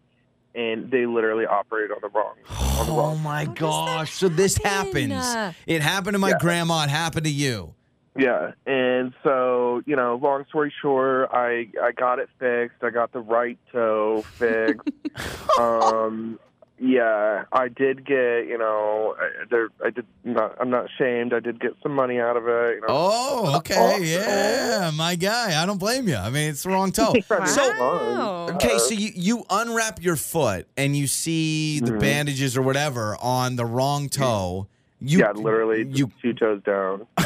and 0.54 0.90
they 0.90 1.04
literally 1.06 1.46
operated 1.46 1.90
on 1.92 1.98
the 2.00 2.08
wrong. 2.08 2.34
On 2.78 2.86
the 2.86 2.92
Oh 2.92 2.96
wrong. 2.96 3.22
my 3.22 3.44
does 3.44 3.54
that 3.54 3.60
gosh. 3.60 4.12
So 4.14 4.28
this 4.28 4.56
happens. 4.56 5.54
It 5.66 5.82
happened 5.82 6.14
to 6.14 6.18
my 6.18 6.30
Yeah. 6.30 6.38
grandma. 6.40 6.84
It 6.84 6.90
happened 6.90 7.24
to 7.26 7.30
you. 7.32 7.74
Yeah, 8.18 8.52
and 8.66 9.14
so 9.22 9.82
you 9.86 9.94
know, 9.96 10.18
long 10.20 10.44
story 10.48 10.72
short, 10.82 11.30
I 11.32 11.68
I 11.82 11.92
got 11.92 12.18
it 12.18 12.28
fixed. 12.38 12.82
I 12.82 12.90
got 12.90 13.12
the 13.12 13.20
right 13.20 13.58
toe 13.72 14.24
fixed. 14.38 14.88
um, 15.58 16.38
yeah, 16.80 17.44
I 17.52 17.68
did 17.68 18.04
get 18.06 18.46
you 18.46 18.56
know, 18.58 19.14
I, 19.20 19.44
there 19.50 19.68
I 19.84 19.90
did 19.90 20.06
not. 20.24 20.56
I'm 20.60 20.70
not 20.70 20.86
ashamed. 20.86 21.32
I 21.34 21.40
did 21.40 21.60
get 21.60 21.72
some 21.82 21.92
money 21.94 22.18
out 22.20 22.36
of 22.36 22.46
it. 22.48 22.74
You 22.76 22.80
know, 22.82 22.86
Oh, 22.88 23.56
okay. 23.58 24.00
Yeah, 24.04 24.90
my 24.94 25.14
guy. 25.16 25.60
I 25.60 25.66
don't 25.66 25.78
blame 25.78 26.08
you. 26.08 26.16
I 26.16 26.30
mean, 26.30 26.50
it's 26.50 26.62
the 26.64 26.70
wrong 26.70 26.92
toe. 26.92 27.14
So, 27.28 27.72
Wow. 27.78 28.46
okay, 28.56 28.78
so 28.78 28.94
you, 28.94 29.10
you 29.14 29.44
unwrap 29.50 30.02
your 30.02 30.16
foot 30.16 30.66
and 30.76 30.96
you 30.96 31.06
see 31.06 31.80
the 31.80 31.92
Mhm. 31.92 32.00
bandages 32.00 32.56
or 32.56 32.62
whatever 32.62 33.16
on 33.20 33.56
the 33.56 33.64
wrong 33.66 34.08
toe. 34.08 34.66
You, 35.00 35.20
yeah, 35.20 35.30
literally 35.30 35.86
You 35.88 36.10
two 36.20 36.32
toes 36.34 36.60
down. 36.64 37.06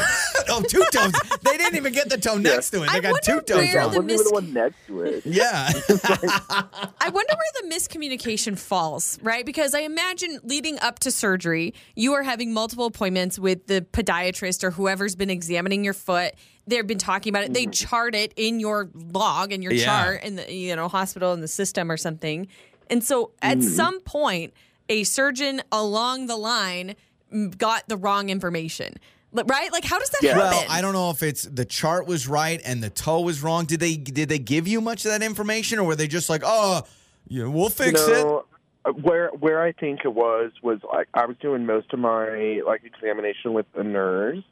oh, 0.49 0.61
two 0.67 0.83
toes. 0.91 1.11
they 1.41 1.57
didn't 1.57 1.75
even 1.75 1.91
get 1.91 2.07
the 2.09 2.17
toe 2.19 2.37
next 2.37 2.69
to 2.69 2.83
it. 2.83 2.91
They 2.91 2.97
I 2.97 2.99
got 2.99 3.21
two 3.23 3.41
toes 3.41 3.57
where 3.57 3.79
I 3.79 3.83
wrong. 3.85 3.91
the 3.93 3.97
wasn't 4.01 4.05
mis- 4.05 4.23
the 4.23 4.33
one 4.33 4.53
next 4.53 4.77
to 4.87 5.01
it. 5.01 5.25
Yeah. 5.25 5.71
I 6.49 7.09
wonder 7.11 7.33
where 7.35 7.61
the 7.61 7.67
miscommunication 7.75 8.57
falls, 8.57 9.17
right? 9.21 9.45
Because 9.45 9.73
I 9.73 9.79
imagine 9.79 10.39
leading 10.43 10.79
up 10.79 10.99
to 10.99 11.11
surgery, 11.11 11.73
you 11.95 12.13
are 12.13 12.23
having 12.23 12.53
multiple 12.53 12.85
appointments 12.85 13.39
with 13.39 13.67
the 13.67 13.81
podiatrist 13.81 14.63
or 14.63 14.71
whoever's 14.71 15.15
been 15.15 15.29
examining 15.29 15.83
your 15.83 15.93
foot. 15.93 16.33
They've 16.67 16.85
been 16.85 16.97
talking 16.99 17.31
about 17.31 17.43
it. 17.45 17.53
They 17.53 17.65
chart 17.65 18.15
it 18.15 18.33
in 18.35 18.59
your 18.59 18.89
log 18.93 19.51
and 19.51 19.63
your 19.63 19.73
Yeah. 19.73 19.85
chart 19.85 20.23
in 20.23 20.35
the 20.35 20.51
you 20.53 20.75
know 20.75 20.87
hospital 20.87 21.33
in 21.33 21.41
the 21.41 21.47
system 21.47 21.91
or 21.91 21.97
something. 21.97 22.47
And 22.89 23.03
so 23.03 23.31
at 23.41 23.63
some 23.63 23.99
point, 24.01 24.53
a 24.89 25.03
surgeon 25.03 25.61
along 25.71 26.27
the 26.27 26.35
line 26.35 26.89
mm, 26.89 26.95
got 27.57 27.87
the 27.87 27.97
wrong 27.97 28.29
information. 28.29 28.95
Right? 29.31 29.71
Like 29.71 29.83
how 29.83 29.97
does 29.97 30.09
that 30.11 30.19
Yeah. 30.21 30.33
happen? 30.35 30.49
Well, 30.51 30.65
I 30.69 30.81
don't 30.81 30.93
know 30.93 31.09
if 31.09 31.23
it's 31.23 31.43
the 31.43 31.65
chart 31.65 32.05
was 32.05 32.27
right 32.27 32.61
and 32.63 32.83
the 32.83 32.89
toe 32.91 33.21
was 33.21 33.41
wrong. 33.41 33.65
Did 33.65 33.79
they 33.79 33.95
did 33.95 34.29
they 34.29 34.37
give 34.39 34.67
you 34.67 34.79
much 34.79 35.05
of 35.05 35.11
that 35.11 35.23
information, 35.23 35.79
or 35.79 35.85
were 35.85 35.95
they 35.95 36.07
just 36.07 36.29
like, 36.29 36.43
oh, 36.45 36.83
yeah, 37.27 37.45
we'll 37.47 37.69
fix 37.69 37.99
you 38.07 38.13
it? 38.13 38.45
uh, 38.85 38.91
Where 38.91 39.29
where 39.29 39.61
I 39.63 39.71
think 39.71 40.01
it 40.05 40.13
was 40.13 40.51
was 40.61 40.79
like 40.93 41.07
I 41.15 41.25
was 41.25 41.35
doing 41.41 41.65
most 41.65 41.91
of 41.93 41.99
my 41.99 42.61
like 42.65 42.83
examination 42.83 43.53
with 43.53 43.65
the 43.75 43.83
nurse. 43.83 44.43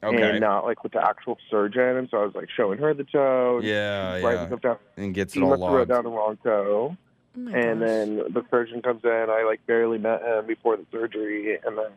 and 0.00 0.40
not 0.40 0.64
like 0.64 0.82
with 0.82 0.92
the 0.92 1.06
actual 1.06 1.36
surgeon. 1.50 1.96
And 1.98 2.08
so 2.10 2.16
I 2.22 2.24
was 2.24 2.34
like 2.34 2.48
showing 2.56 2.78
her 2.78 2.94
the 2.94 3.04
toe, 3.04 3.60
yeah, 3.62 4.18
writing 4.22 4.46
stuff 4.46 4.60
down. 4.62 4.76
and 4.96 5.14
gets 5.14 5.34
She 5.34 5.40
must 5.40 5.62
have 5.62 5.70
wrote 5.72 5.88
down 5.88 6.04
the 6.04 6.10
wrong 6.10 6.38
toe, 6.42 6.96
Oh 7.36 7.40
and 7.54 7.80
gosh. 7.80 7.86
then 7.86 8.16
the 8.32 8.42
surgeon 8.50 8.80
comes 8.82 9.02
in. 9.04 9.26
I 9.30 9.44
like 9.46 9.64
barely 9.66 9.98
met 9.98 10.22
him 10.22 10.46
before 10.46 10.76
the 10.78 10.86
surgery, 10.90 11.58
and 11.64 11.76
then 11.78 11.90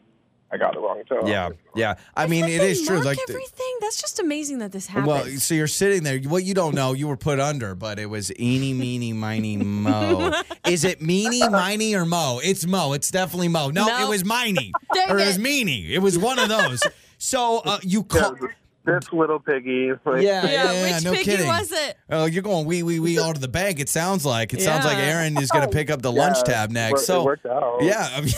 I 0.51 0.57
got 0.57 0.73
the 0.73 0.79
wrong 0.79 1.01
toe. 1.09 1.23
Yeah, 1.27 1.49
yeah. 1.75 1.95
I 2.15 2.23
It's 2.23 2.29
mean, 2.31 2.43
like 2.43 2.51
it 2.51 2.57
they 2.59 2.71
is 2.71 2.85
true. 2.85 3.01
Like, 3.01 3.17
everything. 3.27 3.77
That's 3.81 3.99
just 3.99 4.19
amazing 4.19 4.59
that 4.59 4.71
this 4.71 4.87
happens. 4.87 5.07
well, 5.07 5.25
so 5.39 5.53
you're 5.55 5.67
sitting 5.67 6.03
there. 6.03 6.19
What 6.19 6.43
you 6.43 6.53
don't 6.53 6.75
know, 6.75 6.93
you 6.93 7.07
were 7.07 7.17
put 7.17 7.39
under, 7.39 7.73
but 7.75 7.97
it 7.99 8.05
was 8.05 8.31
eeny, 8.39 8.73
meeny, 8.73 9.11
miny, 9.11 9.57
mo. 9.57 10.31
Is 10.67 10.83
it 10.85 11.01
meeny, 11.01 11.47
miny, 11.49 11.95
or 11.95 12.05
mo? 12.05 12.39
It's 12.43 12.65
mo. 12.65 12.93
It's 12.93 13.09
definitely 13.11 13.47
mo. 13.49 13.69
No, 13.71 13.87
No. 13.87 14.05
it 14.05 14.09
was 14.09 14.23
miney, 14.23 14.71
Dang 14.93 15.09
or 15.09 15.17
it 15.19 15.25
was 15.25 15.37
it. 15.37 15.41
meany. 15.41 15.93
It 15.93 15.99
was 16.01 16.17
one 16.17 16.37
of 16.39 16.47
those. 16.47 16.81
So 17.17 17.61
uh, 17.65 17.79
you 17.81 18.03
call. 18.03 18.37
This 18.85 19.11
little 19.11 19.39
piggy. 19.39 19.91
Like, 20.05 20.21
Yeah, 20.21 20.45
yeah, 20.45 20.45
yeah, 20.45 20.71
yeah, 20.71 20.93
which 20.95 21.03
no 21.03 21.11
piggy 21.11 21.23
kidding. 21.31 21.47
was 21.47 21.71
it? 21.71 21.97
Oh, 22.09 22.25
you're 22.25 22.43
going 22.43 22.65
wee 22.65 22.83
wee 22.83 22.99
wee 22.99 23.17
all 23.17 23.33
to 23.33 23.39
the 23.39 23.47
bank. 23.47 23.79
It 23.79 23.89
sounds 23.89 24.25
like 24.25 24.53
it 24.53 24.61
sounds 24.61 24.85
like 24.85 24.97
Aaron 24.97 25.37
is 25.37 25.49
going 25.51 25.63
to 25.67 25.73
pick 25.75 25.89
up 25.89 26.01
the 26.01 26.11
lunch 26.11 26.37
tab 26.43 26.69
next. 26.71 27.01
it 27.01 27.05
So 27.05 27.23
worked 27.23 27.45
out. 27.45 27.79
yeah, 27.81 28.07
I 28.15 28.21
mean- 28.21 28.33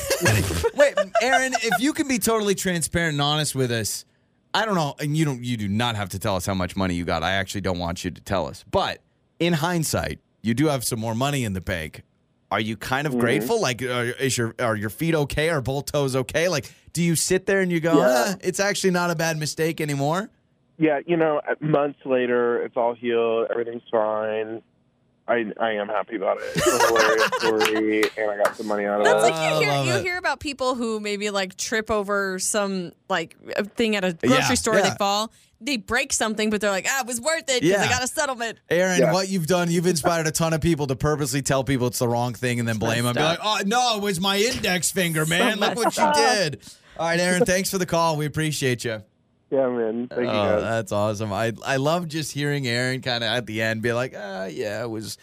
wait, 0.76 0.93
Aaron, 1.22 1.54
if 1.62 1.80
you 1.82 1.93
can 1.93 2.08
be 2.08 2.20
totally 2.20 2.56
transparent 2.56 3.14
and 3.14 3.22
honest 3.22 3.56
with 3.56 3.72
us, 3.72 4.06
I 4.54 4.66
don't 4.66 4.76
know, 4.76 4.95
and 5.00 5.16
you 5.16 5.26
don't, 5.26 5.43
you 5.43 5.58
do 5.58 5.68
not 5.68 5.95
have 5.95 6.10
to 6.10 6.20
tell 6.20 6.36
us 6.36 6.45
how 6.45 6.54
much 6.54 6.76
money 6.76 6.95
you 6.95 7.06
got. 7.06 7.22
I 7.22 7.34
actually 7.34 7.62
don't 7.62 7.78
want 7.80 8.04
you 8.06 8.12
to 8.12 8.22
tell 8.22 8.48
us, 8.48 8.64
but 8.72 9.00
in 9.39 9.54
hindsight, 9.54 10.20
you 10.41 10.54
do 10.54 10.68
have 10.68 10.84
some 10.84 11.00
more 11.00 11.14
money 11.14 11.43
in 11.43 11.54
the 11.54 11.62
bank. 11.62 12.04
Are 12.50 12.62
you 12.62 12.78
kind 12.78 13.06
of 13.06 13.12
Mm-hmm. 13.12 13.20
grateful? 13.20 13.60
Like, 13.62 13.84
uh, 13.84 14.14
is 14.20 14.38
your 14.38 14.56
are 14.58 14.76
your 14.76 14.89
feet 14.89 15.14
okay? 15.14 15.50
Are 15.50 15.60
both 15.62 15.91
toes 15.91 16.16
okay? 16.16 16.48
Like, 16.48 16.72
do 16.93 17.04
you 17.04 17.16
sit 17.18 17.45
there 17.45 17.60
and 17.60 17.70
you 17.70 17.82
go, 17.82 17.98
Yeah. 18.00 18.26
"Ah, 18.30 18.36
it's 18.41 18.62
actually 18.62 18.91
not 18.91 19.12
a 19.12 19.16
bad 19.16 19.38
mistake 19.38 19.82
anymore? 19.82 20.30
Yeah, 20.78 20.99
you 21.05 21.17
know, 21.17 21.41
months 21.59 21.99
later, 22.05 22.61
it's 22.63 22.78
all 22.78 22.93
healed. 22.93 23.47
Everything's 23.49 23.82
fine. 23.91 24.61
I 25.28 25.45
I 25.59 25.71
am 25.73 25.88
happy 25.89 26.15
about 26.15 26.38
it. 26.38 26.43
It's 26.55 26.67
a 26.67 26.88
hilarious 26.88 27.25
story, 27.39 28.03
and 28.17 28.32
I 28.32 28.38
got 28.43 28.55
some 28.55 28.67
money 28.67 28.86
out 28.86 28.99
of 29.01 29.05
That's 29.05 29.28
it. 29.28 29.32
like 29.32 29.51
you 29.61 29.67
hear 29.69 29.84
you 29.84 29.91
it. 29.99 30.03
hear 30.03 30.17
about 30.17 30.39
people 30.39 30.75
who 30.75 30.99
maybe 30.99 31.30
like 31.32 31.57
trip 31.57 31.91
over 31.91 32.39
some 32.39 32.93
like 33.09 33.36
thing 33.75 33.95
at 33.95 34.05
a 34.05 34.13
grocery 34.13 34.38
Yeah, 34.38 34.53
store. 34.53 34.75
yeah. 34.75 34.89
They 34.91 34.95
fall, 34.97 35.32
they 35.59 35.75
break 35.75 36.13
something, 36.13 36.49
but 36.49 36.61
they're 36.61 36.71
like, 36.71 36.86
ah, 36.88 37.01
it 37.01 37.07
was 37.07 37.19
worth 37.19 37.49
it 37.49 37.61
because 37.61 37.82
I 37.82 37.89
got 37.89 38.03
a 38.03 38.07
settlement. 38.07 38.59
Aaron, 38.69 38.99
Yeah. 39.01 39.11
what 39.11 39.28
you've 39.28 39.47
done, 39.47 39.69
you've 39.69 39.88
inspired 39.88 40.28
a 40.28 40.32
ton 40.32 40.53
of 40.53 40.61
people 40.61 40.88
to 40.88 40.95
purposely 40.95 41.41
tell 41.41 41.63
people 41.63 41.88
it's 41.88 41.99
the 41.99 42.07
wrong 42.07 42.34
thing 42.34 42.59
and 42.59 42.67
then 42.67 42.78
blame 42.78 43.03
them. 43.03 43.13
Be 43.15 43.21
like, 43.21 43.39
oh, 43.43 43.59
no, 43.65 43.97
it 43.97 44.01
was 44.03 44.21
my 44.21 44.38
index 44.38 44.91
finger, 44.91 45.25
man. 45.25 45.59
Look 45.59 45.75
what 45.75 45.97
you 45.97 46.13
did. 46.13 46.61
All 46.97 47.07
right, 47.07 47.19
Aaron, 47.19 47.43
thanks 47.45 47.69
for 47.69 47.80
the 47.80 47.86
call. 47.86 48.15
We 48.15 48.25
appreciate 48.28 48.86
you. 48.86 49.03
Yeah, 49.50 49.68
man. 49.70 50.08
Thank 50.10 50.22
you 50.24 50.28
Oh, 50.28 50.32
guys. 50.60 50.62
that's 50.64 50.91
awesome. 50.91 51.32
I, 51.32 51.54
I 51.66 51.78
love 51.78 52.08
just 52.08 52.32
hearing 52.34 52.68
Aaron 52.68 53.02
kind 53.02 53.24
of 53.24 53.30
at 53.30 53.45
the 53.45 53.62
end 53.62 53.82
be 53.82 53.93
like, 53.93 54.14
ah, 54.18 54.45
yeah, 54.45 54.84
it 54.84 54.89
was, 54.89 55.18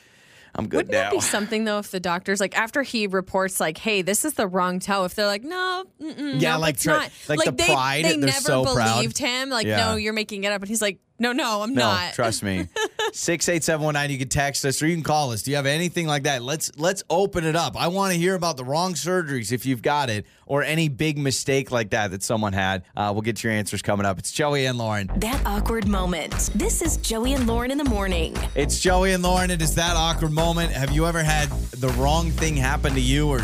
I'm 0.54 0.66
good 0.68 0.86
Wouldn't 0.86 0.92
now. 0.92 1.10
that 1.10 1.12
be 1.12 1.20
something 1.20 1.64
though 1.64 1.78
if 1.80 1.90
the 1.90 2.00
doctors 2.00 2.40
like 2.40 2.56
after 2.56 2.82
he 2.82 3.06
reports 3.06 3.60
like, 3.60 3.76
hey, 3.76 4.00
this 4.02 4.24
is 4.24 4.34
the 4.34 4.46
wrong 4.46 4.78
toe? 4.80 5.04
If 5.04 5.14
they're 5.14 5.26
like, 5.26 5.42
no, 5.44 5.84
mm-mm, 6.00 6.40
Yeah, 6.40 6.52
nope, 6.52 6.60
like 6.62 6.74
it's 6.76 6.84
try- 6.84 6.98
not. 6.98 7.10
like 7.28 7.44
the 7.44 7.52
they, 7.52 7.66
pride, 7.66 8.04
They 8.04 8.10
they're 8.12 8.20
never 8.20 8.40
so 8.40 8.64
proud. 8.64 8.94
believed 8.96 9.18
him. 9.18 9.50
Like, 9.50 9.66
Yeah. 9.66 9.76
no, 9.90 9.96
you're 9.96 10.12
making 10.14 10.44
it 10.44 10.52
up, 10.52 10.62
and 10.62 10.68
he's 10.68 10.80
like, 10.82 10.98
no, 11.18 11.32
no, 11.32 11.62
I'm 11.62 11.74
no, 11.74 11.82
not. 11.82 12.14
trust 12.14 12.42
me. 12.42 12.66
Six 13.12 13.48
eight 13.48 13.62
seven 13.62 13.84
one 13.84 13.94
nine. 13.94 14.10
You 14.10 14.18
can 14.18 14.28
text 14.28 14.64
us 14.64 14.82
or 14.82 14.88
you 14.88 14.94
can 14.94 15.04
call 15.04 15.30
us. 15.30 15.42
Do 15.42 15.50
you 15.52 15.56
have 15.56 15.66
anything 15.66 16.08
like 16.08 16.24
that? 16.24 16.42
Let's 16.42 16.72
let's 16.76 17.04
open 17.08 17.44
it 17.44 17.54
up. 17.54 17.80
I 17.80 17.86
want 17.88 18.12
to 18.12 18.18
hear 18.18 18.34
about 18.34 18.56
the 18.56 18.64
wrong 18.64 18.94
surgeries 18.94 19.52
if 19.52 19.64
you've 19.64 19.82
got 19.82 20.10
it, 20.10 20.26
or 20.46 20.64
any 20.64 20.88
big 20.88 21.16
mistake 21.16 21.70
like 21.70 21.90
that 21.90 22.10
that 22.10 22.24
someone 22.24 22.52
had. 22.52 22.82
Uh, 22.96 23.10
we'll 23.12 23.22
get 23.22 23.44
your 23.44 23.52
answers 23.52 23.82
coming 23.82 24.04
up. 24.04 24.18
It's 24.18 24.32
Joey 24.32 24.66
and 24.66 24.76
Lauren. 24.76 25.08
That 25.18 25.40
awkward 25.46 25.86
moment. 25.86 26.32
This 26.54 26.82
is 26.82 26.96
Joey 26.96 27.34
and 27.34 27.46
Lauren 27.46 27.70
in 27.70 27.78
the 27.78 27.84
morning. 27.84 28.36
It's 28.56 28.80
Joey 28.80 29.12
and 29.12 29.22
Lauren. 29.22 29.50
It 29.52 29.62
is 29.62 29.76
that 29.76 29.96
awkward 29.96 30.32
moment. 30.32 30.72
Have 30.72 30.90
you 30.90 31.06
ever 31.06 31.22
had 31.22 31.48
the 31.70 31.90
wrong 31.90 32.32
thing 32.32 32.56
happen 32.56 32.92
to 32.94 33.00
you, 33.00 33.28
or 33.28 33.40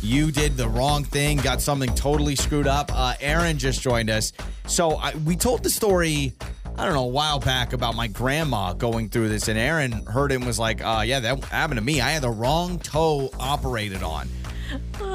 you 0.00 0.32
did 0.32 0.56
the 0.56 0.68
wrong 0.68 1.04
thing, 1.04 1.36
got 1.36 1.60
something 1.60 1.94
totally 1.94 2.36
screwed 2.36 2.66
up? 2.66 2.90
Uh, 2.94 3.14
Aaron 3.20 3.58
just 3.58 3.82
joined 3.82 4.08
us. 4.08 4.32
So 4.66 4.96
I, 4.96 5.14
we 5.26 5.36
told 5.36 5.62
the 5.62 5.70
story. 5.70 6.32
I 6.78 6.84
don't 6.84 6.94
know, 6.94 7.04
a 7.04 7.06
while 7.06 7.38
back 7.38 7.72
about 7.72 7.94
my 7.94 8.06
grandma 8.06 8.72
going 8.72 9.08
through 9.08 9.28
this, 9.28 9.48
and 9.48 9.58
Aaron 9.58 9.92
heard 10.06 10.32
it 10.32 10.36
and 10.36 10.46
was 10.46 10.58
like, 10.58 10.82
uh, 10.82 11.02
yeah, 11.06 11.20
that 11.20 11.44
happened 11.44 11.78
to 11.78 11.84
me. 11.84 12.00
I 12.00 12.10
had 12.10 12.22
the 12.22 12.30
wrong 12.30 12.78
toe 12.78 13.30
operated 13.38 14.02
on. 14.02 14.28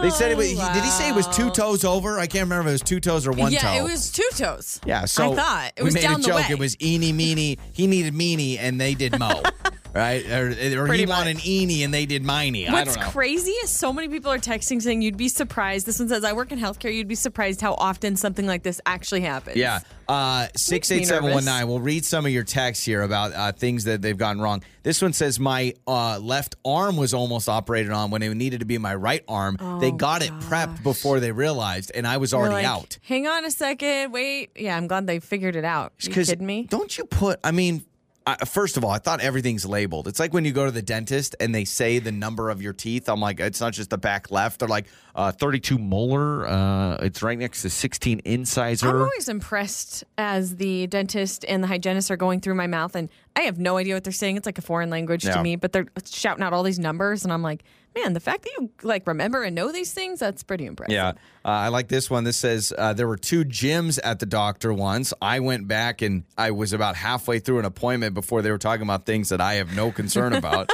They 0.02 0.12
said 0.12 0.30
it 0.32 0.38
was, 0.38 0.50
he- 0.50 0.56
did 0.56 0.84
he 0.84 0.90
say 0.92 1.10
it 1.10 1.16
was 1.16 1.28
two 1.30 1.50
toes 1.50 1.84
over? 1.84 2.20
I 2.20 2.28
can't 2.28 2.44
remember 2.44 2.62
if 2.62 2.68
it 2.68 2.72
was 2.74 2.82
two 2.82 3.00
toes 3.00 3.26
or 3.26 3.32
one 3.32 3.52
yeah, 3.52 3.60
toe. 3.60 3.74
Yeah, 3.74 3.80
it 3.80 3.84
was 3.84 4.12
two 4.12 4.30
toes. 4.36 4.80
Yeah, 4.86 5.06
so 5.06 5.34
I 5.34 5.36
thought 5.36 5.72
it 5.78 5.82
we 5.82 5.86
was 5.86 5.96
made 5.96 6.02
down 6.02 6.16
a 6.16 6.18
the 6.18 6.28
joke. 6.28 6.36
way. 6.36 6.46
It 6.52 6.60
was 6.60 6.80
eeny 6.80 7.12
meeny. 7.12 7.58
He 7.74 7.88
needed 7.88 8.14
meeny, 8.14 8.60
and 8.60 8.80
they 8.80 8.94
did 8.94 9.18
mo. 9.18 9.42
right? 9.98 10.26
Or, 10.30 10.48
or 10.48 10.52
he 10.52 10.76
Pretty 10.76 11.06
wanted 11.08 11.46
eeny, 11.46 11.84
and 11.84 11.94
they 11.94 12.06
did 12.06 12.24
miney. 12.24 12.68
I 12.68 12.72
What's 12.72 12.96
don't 12.96 13.04
know. 13.04 13.12
crazy 13.12 13.52
is 13.52 13.70
so 13.72 13.92
many 13.92 14.08
people 14.08 14.32
are 14.32 14.38
texting 14.38 14.82
saying 14.82 15.02
you'd 15.02 15.18
be 15.18 15.28
surprised. 15.28 15.88
This 15.88 16.00
one 16.00 16.08
says, 16.08 16.24
I 16.24 16.34
work 16.34 16.52
in 16.52 16.60
healthcare. 16.60 16.94
You'd 16.94 17.08
be 17.08 17.16
surprised 17.16 17.62
how 17.62 17.74
often 17.74 18.16
something 18.16 18.46
like 18.46 18.62
this 18.64 18.80
actually 18.86 19.22
happens. 19.22 19.58
Yeah. 19.58 19.80
Uh, 20.08 20.48
six 20.56 20.90
eight 20.92 21.06
seven 21.06 21.34
one 21.34 21.44
nine. 21.44 21.68
We'll 21.68 21.82
read 21.82 22.06
some 22.06 22.26
of 22.26 22.32
your 22.32 22.46
texts 22.46 22.86
here 22.86 23.02
about 23.02 23.34
uh, 23.34 23.52
things 23.52 23.84
that 23.86 24.02
they've 24.02 24.18
gotten 24.18 24.42
wrong. 24.42 24.64
This 24.84 25.02
one 25.02 25.12
says 25.12 25.38
my 25.38 25.74
uh, 25.86 26.20
left 26.20 26.56
arm 26.64 26.96
was 26.96 27.14
almost 27.14 27.50
operated 27.50 27.92
on 27.92 28.10
when 28.10 28.22
it 28.22 28.34
needed 28.34 28.62
to 28.62 28.66
be 28.66 28.78
my 28.78 28.96
right 28.96 29.24
arm. 29.28 29.58
they 29.82 29.92
got 29.92 30.22
it 30.22 30.32
prepped 30.42 30.82
before 30.82 31.20
they 31.20 31.34
realized, 31.34 31.92
and 31.94 32.08
I 32.08 32.18
was 32.18 32.34
already 32.34 32.54
like, 32.54 32.66
out. 32.66 33.00
Hang 33.02 33.28
on 33.28 33.44
a 33.44 33.52
second. 33.52 34.14
Wait. 34.14 34.52
Yeah, 34.56 34.78
I'm 34.78 34.88
glad 34.88 35.08
they 35.08 35.20
figured 35.20 35.58
it 35.58 35.66
out. 35.66 35.92
You 36.00 36.10
Because 36.10 36.30
kidding 36.30 36.46
me? 36.46 36.64
Don't 36.70 36.98
you 36.98 37.04
put? 37.04 37.42
I 37.44 37.52
mean, 37.52 37.84
I, 38.28 38.46
first 38.46 38.76
of 38.78 38.84
all, 38.84 38.92
I 38.92 38.98
thought 39.00 39.22
everything's 39.22 39.66
labeled. 39.66 40.08
It's 40.08 40.20
like 40.20 40.34
when 40.34 40.44
you 40.44 40.52
go 40.52 40.66
to 40.66 40.72
the 40.72 40.82
dentist 40.82 41.36
and 41.40 41.56
they 41.56 41.64
say 41.66 42.00
the 42.00 42.12
number 42.12 42.50
of 42.50 42.62
your 42.62 42.74
teeth. 42.74 43.08
I'm 43.08 43.22
like, 43.22 43.40
it's 43.40 43.62
not 43.62 43.72
just 43.74 43.90
the 43.90 43.98
back 43.98 44.30
left. 44.32 44.60
They're 44.60 44.68
like, 44.68 44.88
uh, 45.16 45.32
32 45.32 45.78
molar. 45.78 46.46
Uh, 46.46 46.96
it's 46.98 47.24
right 47.24 47.40
next 47.40 47.62
to 47.62 47.70
16 47.70 48.20
incisor. 48.26 48.90
I'm 48.90 49.02
always 49.02 49.30
impressed 49.30 50.04
as 50.18 50.58
the 50.58 50.88
dentist 50.88 51.46
and 51.48 51.64
the 51.64 51.68
hygienist 51.68 52.12
are 52.12 52.18
going 52.18 52.42
through 52.42 52.56
my 52.56 52.68
mouth, 52.68 52.96
and 52.96 53.10
I 53.36 53.42
have 53.44 53.58
no 53.60 53.78
idea 53.78 53.94
what 53.96 54.04
they're 54.04 54.12
saying. 54.14 54.36
It's 54.38 54.46
like 54.46 54.58
a 54.58 54.62
foreign 54.62 54.90
language 54.90 55.24
Yeah. 55.26 55.36
to 55.36 55.42
me, 55.42 55.56
but 55.56 55.72
they're 55.72 55.88
shouting 56.06 56.44
out 56.44 56.52
all 56.54 56.64
these 56.64 56.80
numbers, 56.80 57.24
and 57.24 57.32
I'm 57.32 57.42
like, 57.42 57.64
man, 57.98 58.14
the 58.14 58.20
fact 58.20 58.44
that 58.44 58.52
you 58.58 58.70
like 58.84 59.08
remember 59.08 59.44
and 59.44 59.56
know 59.56 59.72
these 59.72 59.94
things, 59.94 60.20
that's 60.20 60.44
pretty 60.44 60.66
impressive. 60.66 60.94
Yeah. 60.94 61.10
Uh, 61.44 61.50
I 61.50 61.68
like 61.70 61.88
this 61.88 62.10
one. 62.10 62.24
This 62.24 62.38
says 62.38 62.74
uh, 62.78 62.94
there 62.94 63.08
were 63.08 63.18
two 63.18 63.44
Jims 63.44 63.98
at 64.00 64.20
the 64.20 64.26
doctor 64.26 64.74
once. 64.74 65.14
I 65.22 65.40
went 65.40 65.68
back 65.68 66.02
and 66.02 66.24
I 66.38 66.52
was 66.52 66.74
about 66.74 66.96
halfway 66.96 67.40
through 67.40 67.60
an 67.60 67.66
appointment 67.66 68.14
before 68.14 68.42
they 68.42 68.52
were 68.52 68.58
talking 68.58 68.84
about 68.84 69.06
things 69.06 69.30
that 69.30 69.42
I 69.42 69.56
have 69.56 69.76
no 69.76 69.92
concern 69.92 70.34
about. 70.42 70.72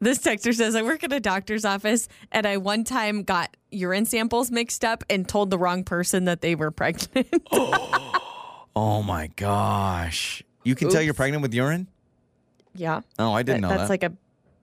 This 0.00 0.18
texter 0.18 0.54
says, 0.54 0.74
I 0.74 0.82
work 0.82 1.04
at 1.04 1.12
a 1.12 1.20
doctor's 1.20 1.64
office 1.64 2.08
and 2.32 2.46
I 2.46 2.56
one 2.56 2.84
time 2.84 3.22
got 3.22 3.56
urine 3.70 4.04
samples 4.04 4.50
mixed 4.50 4.84
up 4.84 5.04
and 5.08 5.28
told 5.28 5.50
the 5.50 5.58
wrong 5.58 5.84
person 5.84 6.24
that 6.24 6.40
they 6.40 6.54
were 6.54 6.70
pregnant. 6.70 7.28
oh 7.52 9.02
my 9.04 9.28
gosh. 9.36 10.42
You 10.64 10.74
can 10.74 10.90
tell 10.90 11.00
you're 11.02 11.14
pregnant 11.14 11.42
with 11.42 11.54
urine? 11.54 11.86
yeah. 12.74 13.00
Oh, 13.18 13.32
I 13.32 13.42
didn't 13.42 13.62
know 13.62 13.68
That's 13.68 13.82
that. 13.82 13.88
like 13.88 14.02
a 14.02 14.12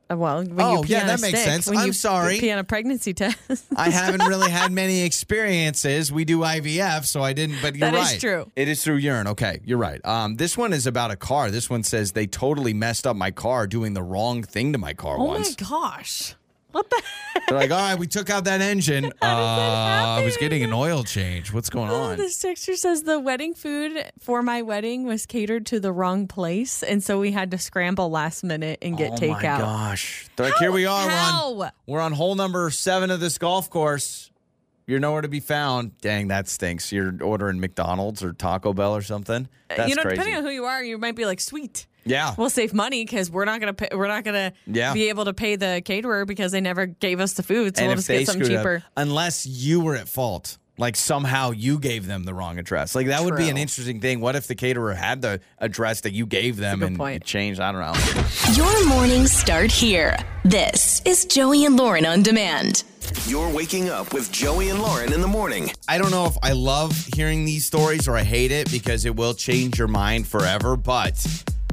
well, 0.09 0.43
when 0.43 0.59
Oh, 0.61 0.75
you 0.77 0.81
pee 0.83 0.93
yeah, 0.93 1.01
on 1.01 1.07
that 1.07 1.19
a 1.19 1.21
makes 1.21 1.39
stick, 1.39 1.49
sense. 1.51 1.67
When 1.67 1.77
I'm 1.77 1.87
you 1.87 1.93
sorry. 1.93 2.39
pee 2.39 2.51
on 2.51 2.59
a 2.59 2.63
pregnancy 2.63 3.13
test. 3.13 3.37
I 3.75 3.89
haven't 3.89 4.25
really 4.25 4.49
had 4.49 4.71
many 4.71 5.01
experiences. 5.01 6.11
We 6.11 6.23
do 6.25 6.39
IVF, 6.39 7.05
so 7.05 7.21
I 7.21 7.33
didn't. 7.33 7.57
But 7.61 7.75
you're 7.75 7.91
That 7.91 7.97
is 7.99 8.11
right. 8.11 8.19
true. 8.19 8.51
It 8.55 8.67
is 8.67 8.83
through 8.83 8.95
urine. 8.97 9.27
Okay, 9.27 9.59
you're 9.65 9.77
right. 9.77 9.99
Um, 10.05 10.35
this 10.37 10.57
one 10.57 10.71
is 10.73 10.87
about 10.87 11.11
a 11.11 11.15
car. 11.15 11.51
This 11.51 11.69
one 11.69 11.83
says 11.83 12.13
they 12.13 12.25
totally 12.27 12.73
messed 12.73 13.05
up 13.05 13.15
my 13.15 13.31
car 13.31 13.67
doing 13.67 13.93
the 13.93 14.03
wrong 14.03 14.43
thing 14.43 14.71
to 14.73 14.77
my 14.79 14.93
car 14.93 15.17
oh 15.19 15.25
once. 15.25 15.59
my 15.61 15.67
gosh. 15.67 16.35
What 16.71 16.89
the 16.89 17.01
They're 17.47 17.57
like, 17.57 17.71
all 17.71 17.77
right, 17.77 17.97
we 17.97 18.07
took 18.07 18.29
out 18.29 18.43
that 18.43 18.61
engine. 18.61 19.05
uh, 19.05 19.25
I 19.25 20.21
was 20.23 20.35
getting 20.37 20.63
an 20.63 20.73
oil 20.73 21.03
change. 21.03 21.53
What's 21.53 21.69
going 21.69 21.89
Oh, 21.89 21.95
on? 21.95 22.17
this 22.17 22.39
texture 22.39 22.75
says 22.75 23.03
the 23.03 23.19
wedding 23.19 23.53
food 23.53 24.11
for 24.19 24.43
my 24.43 24.61
wedding 24.61 25.05
was 25.05 25.25
catered 25.25 25.65
to 25.67 25.79
the 25.79 25.91
wrong 25.91 26.27
place, 26.27 26.83
and 26.83 27.01
so 27.03 27.19
we 27.19 27.31
had 27.31 27.51
to 27.51 27.57
scramble 27.57 28.09
last 28.09 28.43
minute 28.43 28.79
and 28.81 28.97
get 28.97 29.13
oh 29.13 29.15
takeout. 29.15 29.59
Oh 29.59 29.65
my 29.65 29.89
gosh! 29.89 30.27
They're 30.35 30.47
like, 30.49 30.59
here 30.59 30.71
we 30.71 30.85
are. 30.85 31.07
We're 31.07 31.63
on, 31.63 31.71
we're 31.85 32.01
on 32.01 32.11
hole 32.11 32.35
number 32.35 32.69
seven 32.69 33.11
of 33.11 33.19
this 33.19 33.37
golf 33.37 33.69
course. 33.69 34.29
You're 34.87 34.99
nowhere 35.01 35.21
to 35.21 35.27
be 35.27 35.41
found. 35.41 35.97
Dang, 35.99 36.29
that 36.29 36.47
stinks. 36.47 36.93
You're 36.93 37.21
ordering 37.21 37.59
McDonald's 37.59 38.23
or 38.23 38.31
Taco 38.31 38.71
Bell 38.73 38.95
or 38.95 39.01
something. 39.01 39.49
That's 39.67 39.81
Uh, 39.81 39.85
you 39.87 39.95
know, 39.95 40.01
crazy. 40.01 40.15
depending 40.15 40.37
on 40.37 40.43
who 40.45 40.49
you 40.49 40.63
are, 40.63 40.81
you 40.81 40.97
might 40.97 41.15
be 41.17 41.25
like, 41.25 41.41
sweet. 41.41 41.87
yeah. 42.05 42.33
We'll 42.37 42.49
save 42.49 42.73
money 42.73 43.03
because 43.03 43.29
we're 43.29 43.43
not 43.43 43.59
gonna 43.59 43.73
pay, 43.73 43.89
we're 43.93 44.07
not 44.07 44.23
gonna 44.23 44.53
Yeah. 44.65 44.93
be 44.93 45.09
able 45.09 45.25
to 45.25 45.33
pay 45.33 45.57
the 45.57 45.81
caterer 45.83 46.23
because 46.25 46.53
they 46.53 46.61
never 46.61 46.85
gave 46.85 47.19
us 47.19 47.33
the 47.33 47.43
food, 47.43 47.75
so 47.75 47.83
and 47.83 47.89
we'll 47.89 47.95
just 47.97 48.07
get 48.07 48.25
something 48.27 48.45
screwed 48.45 48.57
up- 48.59 48.63
cheaper. 48.63 48.83
unless 48.95 49.45
you 49.45 49.81
were 49.81 49.95
at 49.97 50.07
fault. 50.07 50.57
Like 50.79 50.95
somehow 50.95 51.51
you 51.51 51.79
gave 51.79 52.05
them 52.05 52.23
the 52.23 52.33
wrong 52.33 52.59
address. 52.59 52.93
Like 52.93 53.07
that 53.07 53.23
would 53.23 53.35
be 53.35 53.49
an 53.49 53.57
interesting 53.57 53.99
thing. 53.99 54.19
What 54.19 54.35
if 54.35 54.47
the 54.47 54.55
caterer 54.55 54.93
had 54.93 55.21
the 55.21 55.41
address 55.57 56.01
that 56.01 56.13
you 56.13 56.25
gave 56.27 56.57
them 56.57 56.83
and 56.83 56.97
point. 56.97 57.23
it 57.23 57.25
changed? 57.25 57.59
I 57.59 57.71
don't 57.71 57.81
know. 57.81 58.53
Your 58.53 58.87
mornings 58.87 59.31
start 59.31 59.71
here. 59.71 60.17
This 60.45 61.01
is 61.03 61.25
Joey 61.25 61.65
and 61.65 61.75
Lauren 61.75 62.05
on 62.05 62.21
demand. 62.21 62.83
You're 63.25 63.49
waking 63.49 63.89
up 63.89 64.13
with 64.13 64.31
Joey 64.31 64.69
and 64.69 64.81
Lauren 64.81 65.13
in 65.13 65.21
the 65.21 65.27
morning. 65.27 65.71
I 65.87 65.97
don't 65.97 66.11
know 66.11 66.25
if 66.25 66.37
I 66.43 66.51
love 66.51 67.07
hearing 67.15 67.45
these 67.45 67.65
stories 67.65 68.07
or 68.07 68.15
I 68.15 68.23
hate 68.23 68.51
it 68.51 68.69
because 68.71 69.05
it 69.05 69.15
will 69.15 69.33
change 69.33 69.79
your 69.79 69.87
mind 69.87 70.27
forever, 70.27 70.75
but 70.75 71.25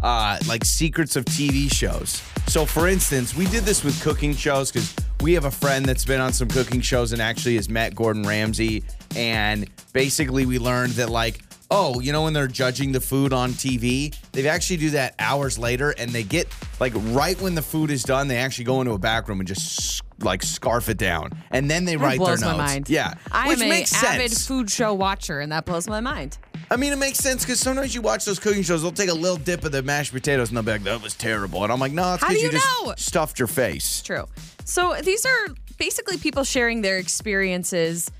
uh, 0.05 0.39
like 0.47 0.65
secrets 0.65 1.17
of 1.17 1.25
TV 1.25 1.73
shows. 1.73 2.23
So, 2.47 2.67
for 2.67 2.87
instance, 2.89 3.35
we 3.35 3.47
did 3.47 3.65
this 3.65 3.83
with 3.83 4.01
cooking 4.03 4.35
shows 4.35 4.71
because 4.71 4.95
we 5.23 5.33
have 5.33 5.47
a 5.47 5.51
friend 5.51 5.87
that's 5.87 6.05
been 6.05 6.21
on 6.21 6.33
some 6.35 6.47
cooking 6.47 6.83
shows 6.83 7.13
and 7.15 7.23
actually 7.23 7.57
has 7.57 7.71
met 7.71 7.95
Gordon 7.95 8.23
Ramsay. 8.23 8.85
And 9.17 9.69
basically, 9.95 10.45
we 10.45 10.59
learned 10.59 10.93
that, 10.93 11.09
like, 11.09 11.41
oh, 11.71 12.01
you 12.01 12.13
know, 12.13 12.25
when 12.25 12.35
they're 12.35 12.47
judging 12.47 12.93
the 12.93 13.01
food 13.01 13.33
on 13.33 13.53
TV, 13.53 14.15
they 14.33 14.47
actually 14.47 14.77
do 14.77 14.91
that 14.91 15.15
hours 15.19 15.59
later 15.59 15.95
and 15.97 16.11
they 16.11 16.23
get, 16.23 16.49
like, 16.81 16.93
right 16.97 17.41
when 17.41 17.55
the 17.55 17.63
food 17.63 17.91
is 17.91 18.03
done, 18.03 18.29
they 18.29 18.37
actually 18.37 18.67
go 18.67 18.83
into 18.83 18.93
a 18.93 18.99
back 18.99 19.27
room 19.27 19.41
and 19.41 19.49
just, 19.49 20.03
like, 20.21 20.43
scarf 20.43 20.91
it 20.91 20.99
down. 20.99 21.31
And 21.51 21.71
then 21.71 21.87
they 21.87 21.97
That 21.97 22.03
write 22.05 22.19
blows 22.19 22.41
their 22.41 22.51
my 22.51 22.59
notes. 22.59 22.73
mind. 22.73 22.91
Yeah. 22.91 23.15
I 23.33 23.49
Which 23.49 23.61
am 23.63 23.71
makes 23.71 23.95
a 24.03 24.07
avid 24.07 24.33
food 24.33 24.71
show 24.71 24.93
watcher, 24.93 25.41
and 25.41 25.51
that 25.51 25.65
blows 25.65 25.89
my 25.89 26.01
mind. 26.01 26.37
I 26.71 26.77
mean, 26.77 26.93
it 26.93 26.99
makes 26.99 27.19
sense 27.19 27.45
because 27.45 27.61
sometimes 27.61 27.95
you 27.95 28.03
watch 28.03 28.25
those 28.25 28.39
cooking 28.39 28.63
shows, 28.63 28.83
they'll 28.83 28.93
take 28.93 29.11
a 29.11 29.15
little 29.15 29.37
dip 29.37 29.65
of 29.65 29.73
the 29.73 29.83
mashed 29.83 30.13
potatoes 30.13 30.49
and 30.49 30.57
they'll 30.57 30.65
be 30.65 30.73
like, 30.73 30.83
that 30.85 31.03
was 31.03 31.15
terrible. 31.15 31.63
And 31.63 31.73
I'm 31.73 31.81
like, 31.81 31.93
no, 31.93 32.15
it's 32.15 32.23
How 32.23 32.29
do 32.31 32.35
because 32.35 32.43
you, 32.43 32.49
you 32.49 32.53
just 32.59 32.85
know? 32.87 32.95
stuffed 32.97 33.39
your 33.39 33.49
face. 33.49 34.03
True. 34.03 34.27
So 34.65 34.95
these 35.03 35.25
are 35.27 35.49
basically 35.79 36.17
people 36.19 36.45
sharing 36.45 36.81
their 36.83 36.99
experiences 36.99 38.11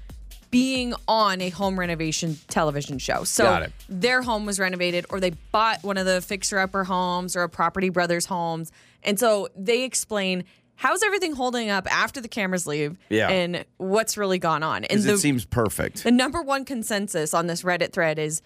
being 0.51 0.95
on 1.09 1.41
a 1.41 1.49
home 1.49 1.79
renovation 1.81 2.39
television 2.49 2.99
show. 2.99 3.25
So 3.25 3.43
Got 3.45 3.63
it. 3.65 3.73
their 3.89 4.23
home 4.23 4.47
was 4.47 4.61
renovated 4.61 5.05
or 5.11 5.19
they 5.19 5.31
bought 5.51 5.83
one 5.83 5.97
of 5.97 6.07
the 6.07 6.21
fixer 6.21 6.59
upper 6.61 6.85
homes 6.85 7.35
or 7.35 7.43
a 7.43 7.49
property 7.49 7.89
brothers 7.89 8.27
homes. 8.27 8.71
And 9.03 9.19
so 9.19 9.49
they 9.57 9.83
explain 9.83 10.45
how's 10.77 11.03
everything 11.03 11.33
holding 11.35 11.71
up 11.71 11.87
after 11.93 12.21
the 12.21 12.29
cameras 12.29 12.67
leave 12.67 12.97
Yeah. 13.09 13.29
and 13.29 13.65
what's 13.77 14.17
really 14.17 14.39
gone 14.39 14.63
on. 14.63 14.79
And 14.85 14.89
Because 14.89 15.05
the, 15.05 15.13
it 15.15 15.19
seems 15.19 15.45
perfect. 15.45 16.05
the 16.05 16.11
number 16.11 16.43
one 16.43 16.65
consensus 16.65 17.33
on 17.35 17.47
this 17.47 17.63
Reddit 17.63 17.93
thread 17.93 18.19
is 18.19 18.43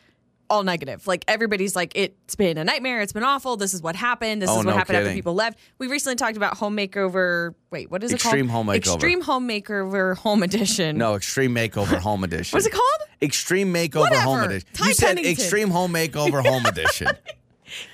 all 0.51 0.63
negative. 0.63 1.07
Like 1.07 1.25
everybody's 1.29 1.77
like, 1.77 1.93
it's 1.95 2.35
been 2.35 2.57
a 2.57 2.65
nightmare. 2.65 3.03
It's 3.03 3.13
been 3.13 3.23
awful. 3.23 3.59
This 3.59 3.75
is 3.75 3.83
what 3.83 3.95
happened. 3.97 4.41
This 4.41 4.49
Oh, 4.49 4.55
is 4.61 4.65
what 4.65 4.73
no 4.73 4.79
happened 4.79 4.97
after 4.97 5.13
people 5.13 5.35
left. 5.35 5.59
We 5.77 5.89
recently 5.89 6.17
talked 6.17 6.39
about 6.39 6.57
home 6.57 6.75
makeover. 6.75 7.55
Wait, 7.71 7.91
what 7.91 8.03
is 8.03 8.15
Extreme 8.15 8.47
it 8.47 8.49
called? 8.51 8.67
Extreme 8.67 8.67
home 8.67 8.67
Makeover. 8.69 8.95
Extreme 8.95 9.21
home 9.23 9.49
makeover 9.49 10.17
home 10.17 10.43
edition. 10.43 10.97
No, 10.97 11.17
Extreme 11.17 11.55
Makeover 11.55 11.99
Home 11.99 12.25
Edition. 12.25 12.57
What's 12.57 12.67
it 12.67 12.73
called? 12.73 13.01
Extreme 13.21 13.75
Makeover 13.75 14.17
Home 14.23 14.41
Edition. 14.45 14.69
Ty 14.73 14.89
you 14.89 14.95
said 14.95 15.19
Extreme 15.19 15.69
Home 15.69 15.93
Makeover 15.93 16.43
Home 16.47 16.65
Edition. 16.65 17.09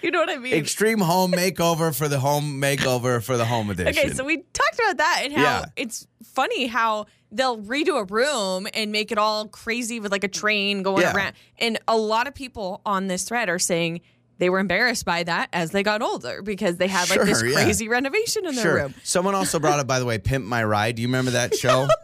You 0.02 0.10
know 0.10 0.20
what 0.20 0.30
I 0.30 0.36
mean? 0.38 0.54
Extreme 0.54 1.00
Home 1.00 1.32
Makeover 1.36 1.96
for 1.96 2.08
the 2.08 2.18
Home 2.20 2.60
Makeover 2.60 3.22
for 3.22 3.36
the 3.36 3.44
Home 3.44 3.70
Edition. 3.70 4.04
Okay, 4.04 4.14
so 4.14 4.24
we 4.24 4.38
talked 4.38 4.78
about 4.78 4.96
that 4.98 5.20
and 5.24 5.32
how 5.32 5.42
Yeah. 5.42 5.64
it's 5.76 6.06
funny 6.24 6.66
how 6.66 7.06
they'll 7.30 7.58
redo 7.58 7.98
a 8.00 8.04
room 8.04 8.66
and 8.74 8.92
make 8.92 9.10
it 9.12 9.18
all 9.18 9.48
crazy 9.48 9.98
with 10.00 10.12
like 10.12 10.24
a 10.24 10.28
train 10.28 10.82
going 10.82 11.02
Yeah. 11.02 11.14
around. 11.14 11.34
And 11.58 11.78
a 11.88 11.96
lot 11.96 12.26
of 12.28 12.34
people 12.34 12.80
on 12.86 13.06
this 13.08 13.24
thread 13.24 13.48
are 13.48 13.58
saying 13.58 14.00
they 14.38 14.50
were 14.50 14.58
embarrassed 14.58 15.04
by 15.04 15.22
that 15.22 15.48
as 15.52 15.70
they 15.70 15.82
got 15.84 16.02
older 16.02 16.42
because 16.42 16.76
they 16.76 16.88
had 16.88 17.08
like 17.08 17.20
this 17.22 17.38
Sure, 17.40 17.48
yeah. 17.48 17.54
crazy 17.62 17.88
renovation 17.88 18.46
in 18.46 18.54
their 18.56 18.62
Sure. 18.64 18.74
room. 18.74 18.94
Someone 19.04 19.34
also 19.34 19.58
brought 19.60 19.78
up, 19.78 19.86
by 19.86 19.98
the 20.00 20.04
way, 20.04 20.18
Pimp 20.18 20.44
My 20.44 20.62
Ride. 20.64 20.96
Do 20.96 21.02
you 21.02 21.08
remember 21.08 21.30
that 21.32 21.54
show? 21.56 21.86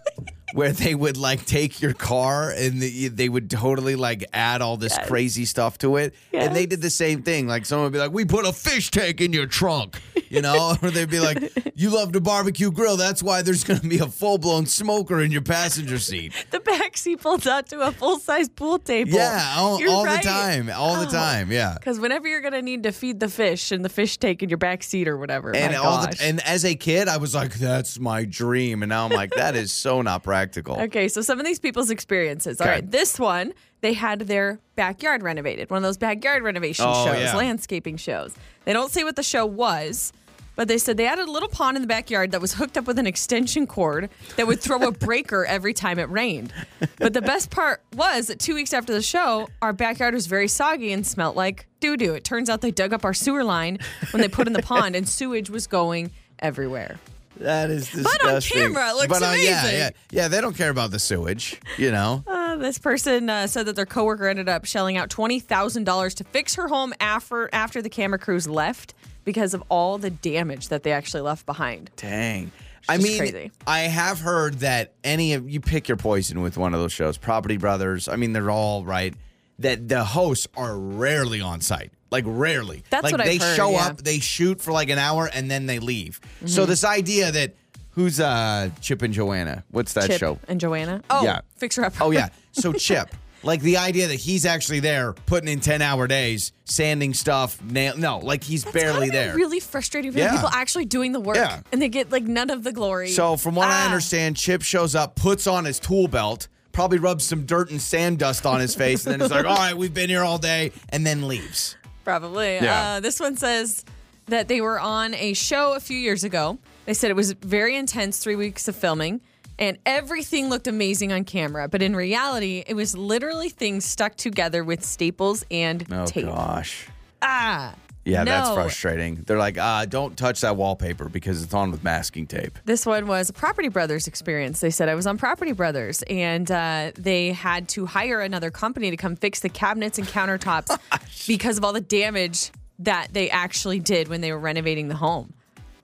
Where 0.52 0.72
they 0.72 0.94
would 0.94 1.16
like 1.16 1.44
take 1.46 1.80
your 1.80 1.92
car 1.92 2.50
and 2.50 2.80
the, 2.80 3.08
they 3.08 3.28
would 3.28 3.50
totally 3.50 3.94
like 3.96 4.24
add 4.32 4.62
all 4.62 4.76
this 4.76 4.96
crazy 5.06 5.44
stuff 5.44 5.78
to 5.78 5.96
it. 5.96 6.14
And 6.32 6.54
they 6.56 6.66
did 6.66 6.80
the 6.82 6.90
same 6.90 7.22
thing. 7.22 7.46
Like 7.46 7.66
someone 7.66 7.84
would 7.86 7.92
be 7.92 7.98
like, 7.98 8.12
We 8.12 8.24
put 8.24 8.46
a 8.46 8.52
fish 8.52 8.90
tank 8.90 9.20
in 9.20 9.32
your 9.32 9.46
trunk, 9.46 10.00
you 10.28 10.42
know? 10.42 10.76
or 10.82 10.90
they'd 10.90 11.08
be 11.10 11.20
like, 11.20 11.52
You 11.76 11.90
love 11.90 12.12
to 12.12 12.20
barbecue 12.20 12.70
grill. 12.70 12.96
That's 12.96 13.22
why 13.22 13.42
there's 13.42 13.64
going 13.64 13.80
to 13.80 13.88
be 13.88 13.98
a 13.98 14.06
full 14.06 14.38
blown 14.38 14.66
smoker 14.66 15.20
in 15.20 15.30
your 15.30 15.42
passenger 15.42 15.98
seat. 15.98 16.32
The 16.50 16.58
back 16.60 16.96
seat 16.96 17.20
folds 17.20 17.46
out 17.46 17.68
to 17.68 17.80
a 17.80 17.92
full 17.92 18.18
size 18.18 18.48
pool 18.48 18.78
table. 18.80 19.10
Yeah, 19.12 19.54
all, 19.56 19.80
all 19.88 20.04
right. 20.04 20.20
the 20.22 20.28
time. 20.28 20.70
All 20.74 20.96
the 21.00 21.06
Oh. 21.06 21.10
time. 21.10 21.50
Yeah. 21.52 21.74
Because 21.74 22.00
whenever 22.00 22.26
you're 22.28 22.40
gonna 22.40 22.60
need 22.62 22.82
to 22.84 22.92
feed 22.92 23.20
the 23.20 23.28
fish 23.28 23.70
and 23.70 23.84
the 23.84 23.88
fish 23.88 24.16
tank 24.18 24.42
in 24.42 24.48
your 24.48 24.58
back 24.58 24.82
seat 24.82 25.06
or 25.08 25.16
whatever, 25.16 25.54
And 25.54 25.72
my 25.72 25.78
all 25.78 26.02
the, 26.02 26.16
and 26.20 26.40
as 26.44 26.64
a 26.64 26.74
kid, 26.74 27.06
I 27.08 27.18
was 27.18 27.34
like, 27.34 27.54
"That's 27.54 27.98
my 28.00 28.24
dream," 28.24 28.82
and 28.82 28.90
now 28.90 29.04
I'm 29.06 29.12
like, 29.12 29.30
"That 29.36 29.54
is 29.54 29.72
so 29.72 30.02
not 30.02 30.22
practical." 30.24 30.39
Okay, 30.80 31.08
so 31.08 31.20
some 31.20 31.38
of 31.38 31.46
these 31.46 31.58
people's 31.58 31.90
experiences. 31.90 32.60
All 32.60 32.66
Okay. 32.66 32.74
right, 32.76 32.90
this 32.90 33.18
one, 33.18 33.52
they 33.80 33.92
had 33.94 34.20
their 34.20 34.58
backyard 34.76 35.22
renovated, 35.22 35.70
one 35.70 35.78
of 35.78 35.82
those 35.82 35.98
backyard 35.98 36.42
renovation 36.42 36.86
Oh, 36.88 37.04
shows, 37.06 37.18
yeah. 37.20 37.36
landscaping 37.36 37.96
shows. 37.96 38.34
They 38.64 38.72
don't 38.72 38.90
say 38.90 39.04
what 39.04 39.16
the 39.16 39.22
show 39.22 39.46
was, 39.46 40.12
but 40.56 40.68
they 40.68 40.76
said 40.76 40.98
they 40.98 41.06
added 41.06 41.26
a 41.26 41.30
little 41.30 41.48
pond 41.48 41.76
in 41.76 41.82
the 41.82 41.86
backyard 41.88 42.32
that 42.32 42.40
was 42.42 42.54
hooked 42.54 42.76
up 42.76 42.86
with 42.86 42.98
an 42.98 43.06
extension 43.06 43.66
cord 43.66 44.10
that 44.36 44.46
would 44.46 44.60
throw 44.60 44.82
a 44.86 44.92
breaker 44.92 45.46
every 45.46 45.72
time 45.72 45.98
it 45.98 46.10
rained. 46.10 46.52
But 46.98 47.14
the 47.14 47.22
best 47.22 47.50
part 47.50 47.82
was 47.96 48.26
that 48.26 48.38
two 48.38 48.54
weeks 48.54 48.74
after 48.74 48.92
the 48.92 49.00
show, 49.00 49.48
our 49.62 49.72
backyard 49.72 50.12
was 50.12 50.26
very 50.26 50.48
soggy 50.48 50.92
and 50.92 51.06
smelt 51.06 51.34
like 51.36 51.66
doo 51.80 51.96
doo. 51.96 52.12
It 52.14 52.24
turns 52.24 52.50
out 52.50 52.60
they 52.60 52.70
dug 52.72 52.92
up 52.92 53.06
our 53.06 53.14
sewer 53.14 53.42
line 53.42 53.78
when 54.10 54.20
they 54.20 54.28
put 54.28 54.46
in 54.46 54.52
the 54.52 54.60
pond, 54.62 54.94
and 54.96 55.08
sewage 55.08 55.48
was 55.48 55.66
going 55.66 56.10
everywhere. 56.40 56.98
That 57.40 57.70
is 57.70 57.90
disgusting. 57.90 58.18
But 58.22 58.34
on 58.34 58.40
camera, 58.42 58.90
it 58.90 58.94
looks 58.94 59.06
but, 59.08 59.22
uh, 59.22 59.32
Yeah, 59.36 59.60
amazing. 59.62 59.78
yeah, 59.78 59.90
yeah. 60.10 60.28
They 60.28 60.40
don't 60.40 60.56
care 60.56 60.70
about 60.70 60.90
the 60.90 60.98
sewage, 60.98 61.60
you 61.78 61.90
know. 61.90 62.22
Uh, 62.26 62.56
this 62.56 62.78
person 62.78 63.28
uh, 63.30 63.46
said 63.46 63.66
that 63.66 63.76
their 63.76 63.86
coworker 63.86 64.28
ended 64.28 64.48
up 64.48 64.64
shelling 64.64 64.96
out 64.96 65.10
twenty 65.10 65.40
thousand 65.40 65.84
dollars 65.84 66.14
to 66.14 66.24
fix 66.24 66.54
her 66.56 66.68
home 66.68 66.92
after 67.00 67.48
after 67.52 67.80
the 67.82 67.88
camera 67.88 68.18
crews 68.18 68.46
left 68.48 68.94
because 69.24 69.54
of 69.54 69.62
all 69.68 69.98
the 69.98 70.10
damage 70.10 70.68
that 70.68 70.82
they 70.82 70.92
actually 70.92 71.20
left 71.22 71.46
behind. 71.46 71.90
Dang. 71.96 72.52
I 72.88 72.96
mean, 72.96 73.18
crazy. 73.18 73.52
I 73.66 73.80
have 73.80 74.20
heard 74.20 74.54
that 74.60 74.94
any 75.04 75.34
of 75.34 75.48
you 75.48 75.60
pick 75.60 75.86
your 75.86 75.98
poison 75.98 76.40
with 76.40 76.56
one 76.56 76.72
of 76.74 76.80
those 76.80 76.92
shows, 76.92 77.18
Property 77.18 77.58
Brothers. 77.58 78.08
I 78.08 78.16
mean, 78.16 78.32
they're 78.32 78.50
all 78.50 78.84
right. 78.84 79.14
That 79.58 79.88
the 79.88 80.02
hosts 80.04 80.48
are 80.56 80.78
rarely 80.78 81.42
on 81.42 81.60
site, 81.60 81.92
like 82.10 82.24
rarely. 82.26 82.82
That's 82.90 83.04
like 83.04 83.12
what 83.12 83.24
they 83.24 83.38
heard, 83.38 83.56
show 83.56 83.70
yeah. 83.72 83.86
up, 83.86 83.98
they 83.98 84.18
shoot 84.18 84.60
for 84.60 84.72
like 84.72 84.90
an 84.90 84.98
hour, 84.98 85.28
and 85.32 85.50
then 85.50 85.66
they 85.66 85.78
leave. 85.78 86.20
Mm-hmm. 86.36 86.46
So 86.48 86.66
this 86.66 86.84
idea 86.84 87.30
that 87.32 87.54
who's 87.90 88.20
uh 88.20 88.70
Chip 88.80 89.02
and 89.02 89.12
Joanna? 89.14 89.64
What's 89.70 89.92
that 89.94 90.02
show? 90.04 90.08
Chip 90.08 90.18
show? 90.20 90.38
and 90.48 90.60
Joanna. 90.60 91.02
Oh, 91.10 91.22
Yeah. 91.24 91.40
fix 91.56 91.76
her 91.76 91.84
up. 91.84 91.94
Oh 92.00 92.10
yeah. 92.10 92.28
So 92.52 92.72
Chip, 92.72 93.14
Like 93.44 93.60
the 93.62 93.76
idea 93.76 94.08
that 94.08 94.16
he's 94.16 94.44
actually 94.44 94.80
there, 94.80 95.12
putting 95.26 95.48
in 95.48 95.60
ten 95.60 95.80
hour 95.82 96.06
days, 96.08 96.52
sanding 96.64 97.14
stuff, 97.14 97.62
nail. 97.62 97.96
No, 97.96 98.18
like 98.18 98.42
he's 98.44 98.64
It's 98.64 98.72
barely 98.72 99.08
there. 99.08 99.34
Really 99.36 99.60
frustrating 99.60 100.10
for 100.12 100.18
Yeah. 100.18 100.32
people 100.34 100.50
actually 100.52 100.84
doing 100.86 101.12
the 101.12 101.20
work, 101.20 101.36
Yeah. 101.36 101.60
and 101.72 101.80
they 101.80 101.88
get 101.88 102.10
like 102.10 102.24
none 102.24 102.50
of 102.50 102.64
the 102.64 102.72
glory. 102.72 103.10
So, 103.10 103.36
from 103.36 103.54
what 103.54 103.68
I 103.68 103.82
Ah. 103.82 103.86
understand, 103.86 104.36
Chip 104.36 104.62
shows 104.62 104.94
up, 104.96 105.14
puts 105.14 105.46
on 105.46 105.64
his 105.64 105.78
tool 105.78 106.06
belt, 106.08 106.48
probably 106.72 106.98
rubs 106.98 107.24
some 107.24 107.46
dirt 107.46 107.70
and 107.70 107.80
sand 107.80 108.18
dust 108.18 108.44
on 108.46 108.60
his 108.60 108.74
face, 108.74 109.06
and 109.06 109.12
then 109.14 109.20
it's 109.22 109.30
like, 109.30 109.46
all 109.46 109.56
right, 109.56 109.76
we've 109.76 109.94
been 109.94 110.10
here 110.10 110.22
all 110.24 110.38
day, 110.38 110.72
and 110.90 111.06
then 111.06 111.26
leaves. 111.28 111.76
Probably. 112.04 112.54
Yeah. 112.54 112.94
Uh, 112.96 113.00
this 113.00 113.20
one 113.20 113.36
says 113.36 113.84
that 114.26 114.48
they 114.48 114.60
were 114.60 114.80
on 114.80 115.14
a 115.14 115.34
show 115.34 115.74
a 115.74 115.80
few 115.80 115.98
years 115.98 116.24
ago. 116.24 116.58
They 116.86 116.94
said 116.94 117.10
it 117.10 117.16
was 117.16 117.32
very 117.32 117.76
intense, 117.76 118.18
three 118.18 118.36
weeks 118.36 118.68
of 118.68 118.76
filming, 118.76 119.20
and 119.58 119.78
everything 119.84 120.48
looked 120.48 120.66
amazing 120.66 121.12
on 121.12 121.24
camera. 121.24 121.68
But 121.68 121.82
in 121.82 121.94
reality, 121.94 122.64
it 122.66 122.74
was 122.74 122.96
literally 122.96 123.48
things 123.50 123.84
stuck 123.84 124.16
together 124.16 124.64
with 124.64 124.84
staples 124.84 125.44
and 125.50 125.80
tape. 125.80 125.92
Oh, 125.92 126.06
tape. 126.06 126.26
gosh. 126.26 126.88
Ah. 127.22 127.74
Yeah, 128.04 128.24
that's 128.24 128.50
frustrating. 128.50 129.24
They're 129.26 129.38
like, 129.38 129.58
uh, 129.58 129.84
don't 129.84 130.16
touch 130.16 130.40
that 130.40 130.56
wallpaper 130.56 131.08
because 131.08 131.42
it's 131.42 131.52
on 131.52 131.70
with 131.70 131.84
masking 131.84 132.26
tape. 132.26 132.58
This 132.64 132.86
one 132.86 133.06
was 133.06 133.28
a 133.28 133.32
Property 133.32 133.68
Brothers 133.68 134.06
experience. 134.06 134.60
They 134.60 134.70
said 134.70 134.88
I 134.88 134.94
was 134.94 135.06
on 135.06 135.18
Property 135.18 135.52
Brothers, 135.52 136.02
and 136.08 136.50
uh, 136.50 136.92
they 136.96 137.32
had 137.32 137.68
to 137.70 137.86
hire 137.86 138.20
another 138.20 138.50
company 138.50 138.90
to 138.90 138.96
come 138.96 139.16
fix 139.16 139.40
the 139.40 139.48
cabinets 139.48 139.98
and 139.98 140.06
countertops 140.06 140.78
because 141.26 141.58
of 141.58 141.64
all 141.64 141.72
the 141.72 141.80
damage 141.80 142.50
that 142.78 143.08
they 143.12 143.28
actually 143.28 143.78
did 143.78 144.08
when 144.08 144.22
they 144.22 144.32
were 144.32 144.38
renovating 144.38 144.88
the 144.88 144.96
home. 144.96 145.34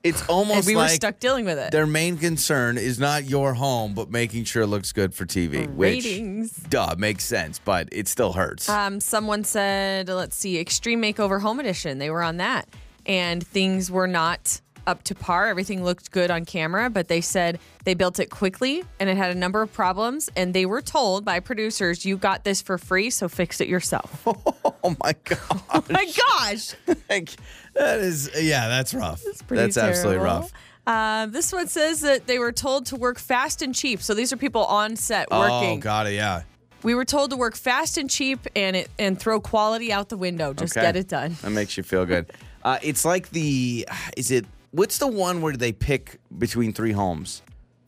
It's 0.08 0.20
And 0.22 0.30
almost 0.30 0.66
we 0.66 0.76
were 0.76 0.88
stuck 0.88 1.18
dealing 1.20 1.44
with 1.44 1.58
it. 1.58 1.70
their 1.72 1.86
main 1.86 2.16
concern 2.16 2.78
is 2.78 2.98
not 2.98 3.24
your 3.24 3.54
home, 3.54 3.94
but 3.94 4.10
making 4.10 4.44
sure 4.44 4.62
it 4.62 4.66
looks 4.68 4.92
good 4.92 5.14
for 5.14 5.26
TV. 5.26 5.66
Which, 5.68 6.04
Ratings. 6.04 6.52
duh, 6.70 6.94
makes 6.98 7.24
sense, 7.24 7.58
but 7.58 7.88
it 7.92 8.08
still 8.08 8.32
hurts. 8.32 8.68
Um, 8.68 9.00
someone 9.00 9.44
said, 9.44 10.08
let's 10.08 10.36
see, 10.36 10.58
Extreme 10.58 11.02
Makeover 11.02 11.40
Home 11.40 11.60
Edition. 11.60 11.98
They 11.98 12.10
were 12.10 12.22
on 12.22 12.36
that, 12.38 12.68
and 13.04 13.46
things 13.46 13.90
were 13.90 14.06
not 14.06 14.60
up 14.86 15.02
to 15.04 15.14
par. 15.14 15.48
Everything 15.48 15.82
looked 15.84 16.10
good 16.10 16.30
on 16.30 16.44
camera, 16.44 16.88
but 16.90 17.08
they 17.08 17.20
said 17.20 17.58
they 17.84 17.94
built 17.94 18.18
it 18.20 18.30
quickly 18.30 18.84
and 19.00 19.08
it 19.08 19.16
had 19.16 19.30
a 19.30 19.38
number 19.38 19.62
of 19.62 19.72
problems. 19.72 20.28
And 20.36 20.54
they 20.54 20.66
were 20.66 20.82
told 20.82 21.24
by 21.24 21.40
producers, 21.40 22.04
"You 22.04 22.16
got 22.16 22.44
this 22.44 22.62
for 22.62 22.78
free, 22.78 23.10
so 23.10 23.28
fix 23.28 23.60
it 23.60 23.68
yourself." 23.68 24.22
oh 24.26 24.96
my 25.02 25.14
god! 25.24 25.84
my 25.90 26.06
gosh, 26.06 26.74
Like, 27.10 27.30
that 27.74 27.98
is, 28.00 28.30
yeah, 28.40 28.68
that's 28.68 28.94
rough. 28.94 29.22
pretty 29.46 29.62
that's 29.62 29.76
absolutely 29.76 30.24
terrible. 30.24 30.40
rough. 30.42 30.52
Uh, 30.86 31.26
this 31.26 31.52
one 31.52 31.66
says 31.66 32.00
that 32.02 32.26
they 32.28 32.38
were 32.38 32.52
told 32.52 32.86
to 32.86 32.96
work 32.96 33.18
fast 33.18 33.60
and 33.62 33.74
cheap. 33.74 34.00
So 34.00 34.14
these 34.14 34.32
are 34.32 34.36
people 34.36 34.64
on 34.64 34.94
set 34.96 35.28
working. 35.32 35.78
Oh, 35.78 35.82
got 35.82 36.06
it. 36.06 36.14
Yeah. 36.14 36.42
We 36.84 36.94
were 36.94 37.04
told 37.04 37.30
to 37.30 37.36
work 37.36 37.56
fast 37.56 37.98
and 37.98 38.08
cheap 38.08 38.46
and 38.54 38.76
it 38.76 38.90
and 38.96 39.18
throw 39.18 39.40
quality 39.40 39.92
out 39.92 40.08
the 40.10 40.16
window. 40.16 40.52
Just 40.54 40.76
Okay. 40.76 40.86
get 40.86 40.94
it 40.94 41.08
done. 41.08 41.36
That 41.42 41.50
makes 41.50 41.76
you 41.76 41.82
feel 41.82 42.06
good. 42.06 42.30
Uh, 42.64 42.80
it's 42.82 43.04
like 43.04 43.30
the, 43.30 43.86
is 44.16 44.32
it, 44.32 44.44
what's 44.70 44.98
the 44.98 45.06
one 45.06 45.40
where 45.42 45.56
they 45.56 45.72
pick 45.72 46.20
between 46.36 46.72
three 46.72 46.92
homes? 46.92 47.42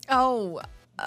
Oh, 0.09 0.61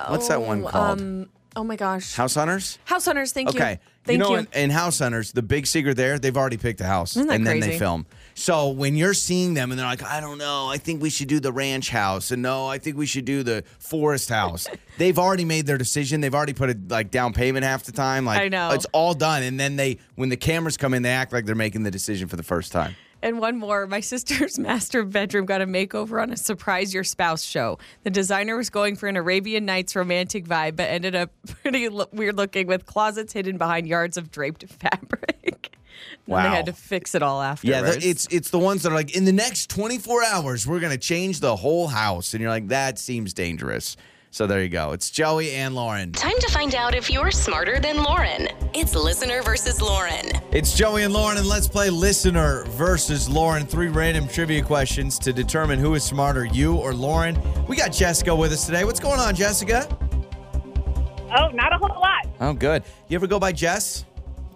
What's 0.09 0.29
that 0.29 0.41
one 0.41 0.65
oh, 0.65 0.69
called? 0.69 1.01
Um, 1.01 1.29
oh 1.57 1.65
my 1.65 1.77
gosh, 1.77 2.15
House 2.15 2.35
Hunters? 2.35 2.79
House 2.85 3.05
Hunters. 3.05 3.33
Thank 3.33 3.53
you. 3.55 3.61
Okay. 3.61 3.81
Thank 4.05 4.19
you 4.19 4.25
know, 4.25 4.31
you. 4.31 4.37
In, 4.39 4.49
in 4.55 4.71
House 4.71 4.99
Hunters, 4.99 5.33
the 5.33 5.43
big 5.43 5.65
secret 5.67 5.97
there, 5.97 6.19
they've 6.19 6.37
already 6.37 6.57
picked 6.57 6.81
a 6.81 6.85
house 6.85 7.15
Isn't 7.17 7.29
that 7.29 7.35
and 7.35 7.47
then 7.47 7.61
they 7.61 7.69
crazy? 7.69 7.79
film. 7.79 8.05
So 8.35 8.71
when 8.71 8.97
you're 8.97 9.15
seeing 9.15 9.55
them 9.55 9.71
and 9.71 9.79
they're 9.79 9.87
like, 9.87 10.03
I 10.03 10.21
don't 10.21 10.39
know, 10.39 10.67
I 10.69 10.79
think 10.79 11.01
we 11.01 11.09
should 11.09 11.29
do 11.29 11.39
the 11.39 11.53
ranch 11.53 11.89
house. 11.89 12.33
And 12.33 12.43
no, 12.43 12.67
I 12.67 12.79
think 12.79 12.97
we 12.97 13.07
should 13.07 13.25
do 13.25 13.45
the 13.45 13.63
forest 13.79 14.29
house. 14.29 14.67
they've 14.99 15.19
already 15.19 15.45
made 15.45 15.67
their 15.67 15.79
decision. 15.79 16.21
They've 16.21 16.35
already 16.35 16.53
put 16.55 16.71
a 16.71 16.77
like 16.89 17.13
down 17.13 17.33
payment 17.33 17.65
half 17.65 17.85
the 17.85 17.93
time. 17.93 18.25
Like 18.25 18.41
I 18.41 18.49
know. 18.49 18.71
it's 18.71 18.87
all 18.87 19.15
done. 19.15 19.45
And 19.45 19.61
then 19.61 19.77
they 19.77 19.99
when 20.17 20.31
the 20.31 20.37
cameras 20.37 20.77
come 20.77 20.95
in, 20.95 21.03
they 21.03 21.11
act 21.11 21.33
like 21.33 21.45
they're 21.45 21.55
making 21.55 21.85
the 21.85 21.93
decision 21.93 22.27
for 22.27 22.35
the 22.35 22.43
first 22.43 22.73
time. 22.73 22.97
And 23.23 23.39
one 23.39 23.57
more. 23.57 23.87
My 23.87 24.01
sister's 24.13 24.59
master 24.59 25.05
bedroom 25.05 25.47
got 25.47 25.61
a 25.61 25.67
makeover 25.67 26.21
on 26.21 26.31
a 26.31 26.37
surprise 26.37 26.93
your 26.93 27.05
spouse 27.05 27.43
show. 27.45 27.79
The 28.03 28.11
designer 28.11 28.57
was 28.57 28.69
going 28.69 28.97
for 28.97 29.09
an 29.09 29.17
Arabian 29.17 29.65
Nights 29.65 29.95
romantic 29.95 30.45
vibe, 30.45 30.77
but 30.77 30.91
ended 30.91 31.15
up 31.15 31.31
pretty 31.63 31.89
lo- 31.89 32.09
weird 32.13 32.37
looking 32.37 32.67
with 32.67 32.85
closets 32.85 33.33
hidden 33.33 33.59
behind 33.59 33.87
yards 33.87 34.17
of 34.17 34.31
draped 34.31 34.65
fabric. 34.81 35.71
And 36.27 36.35
Wow. 36.35 36.43
They 36.43 36.57
had 36.57 36.67
to 36.67 36.73
fix 36.73 37.15
it 37.15 37.23
all 37.23 37.43
after. 37.43 37.67
Yeah, 37.69 37.83
the, 37.83 37.99
it's 38.01 38.27
it's 38.31 38.51
the 38.51 38.59
ones 38.59 38.83
that 38.83 38.93
are 38.93 38.95
like 38.95 39.17
in 39.17 39.25
the 39.25 39.33
next 39.33 39.71
24 39.71 40.25
hours 40.25 40.67
we're 40.67 40.81
gonna 40.81 40.97
change 40.97 41.41
the 41.41 41.55
whole 41.57 41.89
house, 41.89 42.33
and 42.33 42.41
you're 42.41 42.51
like 42.51 42.69
that 42.69 42.99
seems 42.99 43.33
dangerous. 43.33 43.97
So 44.33 44.47
there 44.47 44.63
you 44.63 44.71
go. 44.71 44.93
It's 44.93 45.11
Joey 45.11 45.53
and 45.53 45.75
Lauren. 45.75 46.11
Time 46.13 46.39
to 46.41 46.51
find 46.51 46.75
out 46.75 46.95
if 46.95 47.11
you're 47.11 47.31
smarter 47.31 47.79
than 47.79 48.03
Lauren. 48.03 48.49
It's 48.73 48.95
listener 48.95 49.43
versus 49.43 49.83
Lauren. 49.83 50.33
It's 50.53 50.75
Joey 50.75 51.03
and 51.03 51.13
Lauren, 51.13 51.37
and 51.37 51.47
let's 51.47 51.69
play 51.69 51.91
listener 51.91 52.65
versus 52.69 53.29
Lauren. 53.29 53.67
Three 53.67 53.89
random 53.89 54.27
trivia 54.27 54.63
questions 54.63 55.19
to 55.19 55.35
determine 55.35 55.79
who 55.79 55.93
is 55.93 56.03
smarter, 56.03 56.47
you 56.47 56.77
or 56.77 56.95
Lauren. 56.95 57.39
We 57.69 57.77
got 57.77 57.93
Jessica 57.93 58.35
with 58.35 58.53
us 58.53 58.65
today. 58.65 58.85
What's 58.85 59.01
going 59.01 59.21
on, 59.21 59.35
Jessica? 59.35 59.87
Oh, 61.37 61.49
not 61.49 61.75
a 61.75 61.77
whole 61.77 62.01
lot. 62.01 62.27
Oh, 62.41 62.55
good. 62.55 62.85
You 63.09 63.17
ever 63.17 63.27
go 63.27 63.39
by 63.39 63.53
Jess 63.53 64.07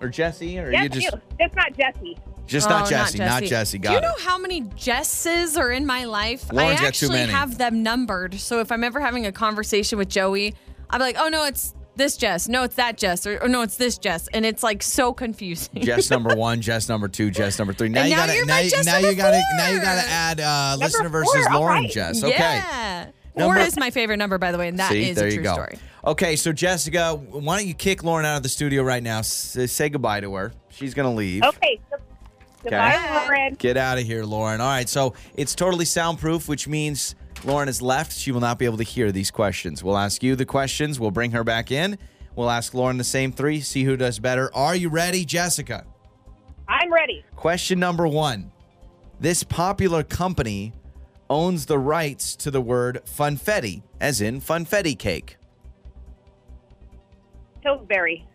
or 0.01 0.09
Jesse, 0.09 0.59
or 0.59 0.73
Yes, 0.73 0.85
you 0.85 0.89
just 0.89 1.05
you. 1.13 1.21
Just 1.39 1.55
not 1.55 1.77
Jesse. 1.77 2.17
Just 2.47 2.67
Oh, 2.69 2.71
not 2.71 2.89
Jesse, 2.89 3.19
not 3.19 3.43
Jesse? 3.43 3.79
Got 3.79 3.89
Do 3.89 3.93
you 3.95 3.99
it. 3.99 4.03
know 4.03 4.15
how 4.25 4.39
many 4.39 4.63
Jesses 4.77 5.57
are 5.57 5.71
in 5.71 5.85
my 5.87 6.05
life? 6.05 6.53
Lauren's 6.53 6.73
I 6.73 6.75
got 6.75 6.81
too 6.81 6.87
actually 7.07 7.09
many. 7.19 7.33
have 7.33 7.59
them 7.59 7.83
numbered. 7.83 8.35
So 8.35 8.61
if 8.61 8.71
I'm 8.73 8.85
ever 8.85 9.01
having 9.01 9.27
a 9.27 9.33
conversation 9.33 9.99
with 9.99 10.09
Joey, 10.09 10.55
I'm 10.91 11.01
like, 11.01 11.17
oh 11.19 11.29
no, 11.29 11.45
it's 11.45 11.75
this 11.97 12.17
Jess. 12.17 12.47
No, 12.49 12.63
it's 12.63 12.75
that 12.77 12.99
Jess. 12.99 13.27
Or, 13.27 13.43
or 13.43 13.49
no, 13.49 13.63
it's 13.63 13.77
this 13.77 13.97
Jess. 13.99 14.29
And 14.29 14.45
it's 14.47 14.63
like 14.63 14.83
so 14.83 15.13
confusing. 15.13 15.83
Jess 15.83 16.11
number 16.17 16.37
one, 16.37 16.61
Jess 16.61 16.89
number 16.89 17.09
two, 17.09 17.31
Jess 17.31 17.59
number 17.59 17.73
three. 17.73 17.89
Now 17.89 18.03
And 18.03 18.11
you 18.11 18.17
now 18.17 18.23
gotta 18.27 18.37
you're 18.37 18.47
now, 18.47 18.59
you- 18.59 18.71
now 18.85 18.99
you 18.99 19.17
gotta 19.17 19.43
now 19.57 19.69
you 19.71 19.81
gotta 19.81 20.09
add 20.09 20.41
uh, 20.41 20.77
listener 20.79 21.09
four, 21.11 21.25
versus 21.25 21.47
all 21.51 21.61
Lauren 21.61 21.83
right. 21.85 21.91
Jess. 21.91 22.23
Okay. 22.23 22.37
Yeah. 22.39 23.11
Number- 23.35 23.55
Four 23.57 23.59
is 23.67 23.77
my 23.79 23.91
favorite 23.91 24.17
number, 24.17 24.39
by 24.39 24.51
the 24.53 24.57
way, 24.59 24.69
and 24.69 24.79
that 24.79 24.93
is 24.93 25.09
See, 25.09 25.13
there 25.15 25.27
a 25.27 25.31
you 25.31 25.37
true 25.37 25.45
go. 25.45 25.53
story. 25.55 25.79
Okay, 26.07 26.37
so 26.37 26.53
Jessica, 26.53 27.15
why 27.15 27.59
don't 27.59 27.67
you 27.67 27.75
kick 27.75 28.03
Lauren 28.05 28.25
out 28.25 28.37
of 28.39 28.43
the 28.43 28.49
studio 28.49 28.83
right 28.83 29.03
now? 29.03 29.19
S- 29.19 29.59
say 29.67 29.89
goodbye 29.91 30.21
to 30.21 30.33
her. 30.37 30.53
She's 30.71 30.95
gonna 30.95 31.13
leave. 31.13 31.43
Okay. 31.43 31.81
so- 31.91 31.97
Goodbye, 32.71 33.25
Lauren. 33.27 33.55
Get 33.55 33.77
out 33.77 33.99
of 33.99 34.05
here, 34.05 34.25
Lauren. 34.25 34.61
All 34.61 34.69
right, 34.69 34.89
so 34.89 35.15
it's 35.37 35.55
totally 35.55 35.85
soundproof, 35.85 36.49
which 36.49 36.67
means 36.67 37.15
Lauren 37.45 37.69
has 37.69 37.81
left. 37.81 38.13
She 38.13 38.33
will 38.33 38.41
not 38.41 38.59
be 38.59 38.65
able 38.65 38.79
to 38.79 38.85
hear 38.85 39.13
these 39.13 39.31
questions. 39.31 39.85
We'll 39.85 39.97
ask 39.97 40.23
you 40.23 40.35
the 40.37 40.45
questions. 40.47 40.99
We'll 40.99 41.11
bring 41.11 41.31
her 41.31 41.45
back 41.45 41.71
in. 41.71 41.99
We'll 42.35 42.51
ask 42.51 42.75
Lauren 42.75 42.99
the 42.99 43.05
same 43.05 43.33
three, 43.33 43.61
see 43.61 43.85
who 43.85 43.97
does 43.97 44.19
better. 44.19 44.55
Are 44.55 44.77
you 44.77 44.89
ready, 44.89 45.25
Jessica? 45.25 45.87
I'm 46.69 46.93
ready. 46.93 47.25
Question 47.35 47.79
number 47.79 48.07
one. 48.07 48.53
This 49.21 49.43
popular 49.43 50.03
company 50.03 50.75
owns 51.31 51.67
the 51.67 51.79
rights 51.79 52.37
to 52.37 52.51
the 52.51 52.61
word 52.61 53.01
funfetti, 53.07 53.83
as 54.01 54.21
in 54.21 54.41
funfetti 54.41 54.99
cake. 54.99 55.37
Pillsbury. 57.63 58.27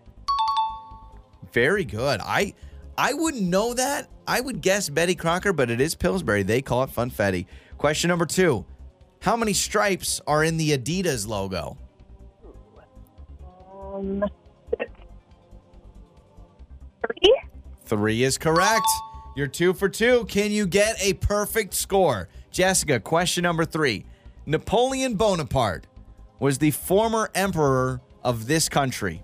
Very 1.54 1.86
good. 1.86 2.20
I 2.24 2.54
I 3.02 3.14
wouldn't 3.14 3.42
know 3.42 3.74
that. 3.74 4.10
I 4.28 4.40
would 4.40 4.62
guess 4.62 4.88
Betty 4.88 5.16
Crocker, 5.16 5.54
but 5.54 5.72
it 5.72 5.82
is 5.82 5.96
Pillsbury. 5.96 6.44
They 6.44 6.62
call 6.62 6.84
it 6.84 6.92
funfetti. 6.92 7.48
Question 7.80 8.10
number 8.10 8.28
two. 8.28 8.64
How 9.22 9.36
many 9.36 9.54
stripes 9.54 10.22
are 10.28 10.44
in 10.44 10.58
the 10.58 10.78
Adidas 10.78 11.28
logo? 11.28 11.80
Um, 13.92 14.24
three. 17.08 17.42
Three 17.86 18.22
is 18.22 18.38
correct. 18.38 18.86
You're 19.36 19.48
two 19.48 19.74
for 19.74 19.90
two. 19.90 20.26
Can 20.26 20.52
you 20.52 20.68
get 20.68 20.96
a 21.02 21.14
perfect 21.14 21.74
score? 21.74 22.30
Jessica, 22.52 23.00
question 23.00 23.42
number 23.42 23.66
three. 23.66 24.06
Napoleon 24.46 25.16
Bonaparte 25.16 25.88
was 26.40 26.60
the 26.60 26.70
former 26.70 27.32
emperor 27.34 28.00
of 28.24 28.46
this 28.46 28.70
country. 28.70 29.24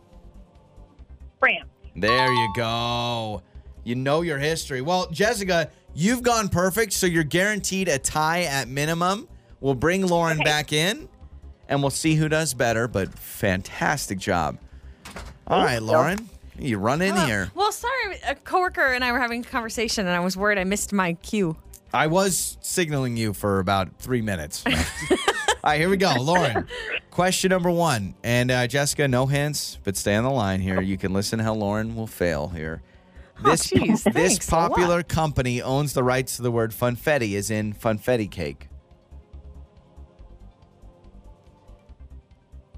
France. 1.39 1.69
There 1.95 2.32
you 2.32 2.53
go. 2.55 3.43
You 3.88 3.95
know 3.95 4.21
your 4.21 4.38
history. 4.38 4.81
Well, 4.81 5.09
Jessica, 5.11 5.71
you've 5.93 6.21
gone 6.21 6.49
perfect, 6.49 6.91
so 6.91 7.07
you're 7.07 7.23
guaranteed 7.23 7.88
a 7.88 7.97
tie 7.97 8.41
at 8.41 8.67
minimum. 8.67 9.29
We'll 9.61 9.75
bring 9.75 10.05
Lauren 10.05 10.39
back 10.39 10.73
in 10.73 11.07
and 11.69 11.81
we'll 11.81 11.89
see 11.89 12.15
who 12.15 12.27
does 12.27 12.53
better, 12.53 12.89
but 12.89 13.17
fantastic 13.17 14.19
job. 14.19 14.57
All 15.47 15.63
right, 15.63 15.81
Lauren, 15.81 16.29
you 16.59 16.79
run 16.79 17.01
in 17.01 17.15
here. 17.15 17.49
Well, 17.55 17.71
sorry, 17.71 18.19
a 18.27 18.35
coworker 18.35 18.88
and 18.88 19.05
I 19.05 19.13
were 19.13 19.19
having 19.19 19.39
a 19.39 19.47
conversation, 19.47 20.05
and 20.05 20.13
I 20.13 20.19
was 20.19 20.35
worried 20.35 20.57
I 20.57 20.65
missed 20.65 20.91
my 20.91 21.13
cue. 21.13 21.55
I 21.93 22.07
was 22.07 22.57
signaling 22.59 23.15
you 23.15 23.31
for 23.31 23.59
about 23.59 23.99
three 23.99 24.21
minutes. 24.21 24.65
All 24.65 24.75
right, 25.63 25.79
here 25.79 25.89
we 25.89 25.95
go. 25.95 26.13
Lauren, 26.19 26.67
question 27.09 27.51
number 27.51 27.71
one. 27.71 28.15
And 28.21 28.51
uh, 28.51 28.67
Jessica, 28.67 29.07
no 29.07 29.27
hints, 29.27 29.77
but 29.85 29.95
stay 29.95 30.15
on 30.15 30.25
the 30.25 30.29
line 30.29 30.59
here. 30.59 30.81
You 30.81 30.97
can 30.97 31.13
listen 31.13 31.39
how 31.39 31.53
Lauren 31.53 31.95
will 31.95 32.07
fail 32.07 32.49
here. 32.49 32.81
This, 33.43 33.71
Oh, 33.73 33.77
jeez, 33.77 34.03
this 34.03 34.13
thanks 34.13 34.49
a 34.51 34.55
lot. 34.55 34.69
popular 34.71 35.03
company 35.03 35.61
owns 35.61 35.93
the 35.93 36.03
rights 36.03 36.38
to 36.38 36.41
the 36.41 36.51
word 36.51 36.71
funfetti, 36.71 37.33
is 37.33 37.51
in 37.51 37.73
funfetti 37.73 38.29
cake. 38.29 38.67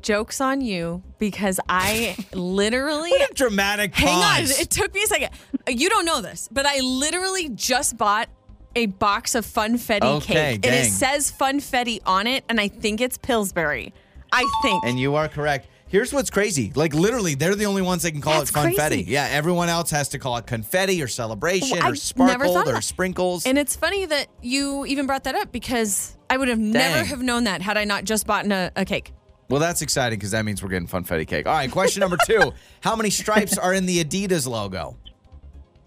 Joke's 0.02 0.40
on 0.40 0.62
you 0.62 1.04
because 1.18 1.60
I 1.68 2.16
literally. 2.34 3.12
What 3.12 3.32
a 3.32 3.34
dramatic 3.34 3.94
Hang 3.96 4.08
on. 4.44 4.50
It 4.50 4.70
took 4.70 4.94
me 4.94 5.04
a 5.04 5.08
second. 5.08 5.30
You 5.68 5.90
don't 5.90 6.06
know 6.06 6.22
this, 6.22 6.48
but 6.52 6.66
I 6.66 6.80
literally 6.80 7.50
just 7.50 7.98
bought 7.98 8.30
a 8.76 8.86
box 8.86 9.36
of 9.36 9.46
Funfetti 9.46 10.04
Okay, 10.18 10.34
cake. 10.34 10.66
And 10.66 10.74
it 10.76 10.90
says 10.90 11.32
Funfetti 11.32 12.00
on 12.06 12.28
it, 12.28 12.46
and 12.48 12.62
I 12.62 12.68
think 12.70 13.02
it's 13.02 13.18
Pillsbury. 13.18 13.94
I 14.32 14.48
think. 14.62 14.86
And 14.86 15.00
you 15.00 15.16
are 15.16 15.28
correct. 15.28 15.68
Here's 15.90 16.14
what's 16.14 16.30
crazy. 16.30 16.72
Like 16.76 16.94
literally, 16.94 17.34
they're 17.34 17.56
the 17.56 17.66
only 17.66 17.82
ones 17.82 18.04
that 18.04 18.12
can 18.12 18.22
call 18.22 18.38
That's 18.38 18.52
it 18.52 18.54
confetti. 18.54 18.98
crazy. 18.98 19.12
Yeah, 19.12 19.28
everyone 19.32 19.70
else 19.70 19.90
has 19.90 20.10
to 20.10 20.20
call 20.20 20.38
it 20.38 20.46
confetti 20.46 21.02
or 21.02 21.08
celebration 21.08 21.80
or 21.80 21.86
I've 21.86 21.98
sparkled 22.00 22.68
or 22.68 22.80
sprinkles. 22.82 23.46
And 23.48 23.58
it's 23.58 23.76
funny 23.76 24.06
that 24.06 24.28
you 24.42 24.86
even 24.86 25.08
brought 25.08 25.24
that 25.24 25.34
up 25.34 25.52
because 25.52 26.16
I 26.30 26.38
would 26.38 26.48
have 26.48 26.60
never 26.60 27.04
have 27.04 27.24
known 27.24 27.46
that 27.46 27.64
had 27.64 27.76
I 27.76 27.86
not 27.86 28.04
just 28.04 28.28
bought 28.28 28.46
a, 28.46 28.72
a 28.76 28.86
cake. 28.86 29.14
well, 29.50 29.60
that's 29.60 29.82
exciting 29.82 30.20
because 30.20 30.30
that 30.32 30.46
means 30.46 30.62
we're 30.62 30.70
getting 30.70 30.88
funfetti 30.88 31.28
cake. 31.28 31.48
All 31.48 31.54
right, 31.54 31.72
question 31.72 32.02
number 32.02 32.18
two. 32.24 32.54
How 32.82 32.96
many 32.96 33.10
stripes 33.10 33.58
are 33.58 33.74
in 33.74 33.88
the 33.88 34.04
Adidas 34.04 34.48
logo? 34.48 34.96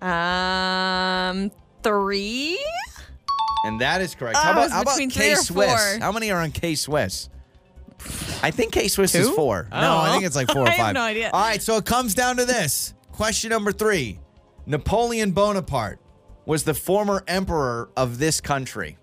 Um, 0.01 1.53
three. 1.85 2.59
And 3.65 3.81
that 3.81 4.01
is 4.01 4.17
correct. 4.17 4.37
Oh, 4.37 4.43
how 4.43 4.53
about, 4.53 4.71
how 4.73 4.83
about 4.83 4.99
K 4.99 5.37
Swiss? 5.37 5.99
How 6.01 6.11
many 6.11 6.33
are 6.33 6.41
on 6.41 6.51
K 6.51 6.75
Swiss? 6.75 7.29
I 8.43 8.51
think 8.51 8.73
K 8.73 8.89
Swiss 8.89 9.15
is 9.15 9.29
four. 9.31 9.69
I 9.71 9.81
No, 9.83 9.99
I 9.99 10.13
think 10.13 10.25
it's 10.25 10.37
like 10.37 10.51
four 10.51 10.63
or 10.63 10.69
I 10.69 10.77
five. 10.77 10.87
have 10.87 10.95
no 10.95 11.03
idea. 11.03 11.31
All 11.33 11.41
right, 11.41 11.63
so 11.63 11.77
it 11.77 11.85
comes 11.85 12.15
down 12.15 12.37
to 12.39 12.45
this. 12.45 12.95
Question 13.13 13.51
number 13.51 13.73
three 13.73 14.19
Napoleon 14.67 15.33
Bonaparte 15.33 15.99
was 16.47 16.65
the 16.65 16.75
former 16.75 17.23
emperor 17.29 17.91
of 17.97 18.19
this 18.19 18.41
country. 18.41 18.99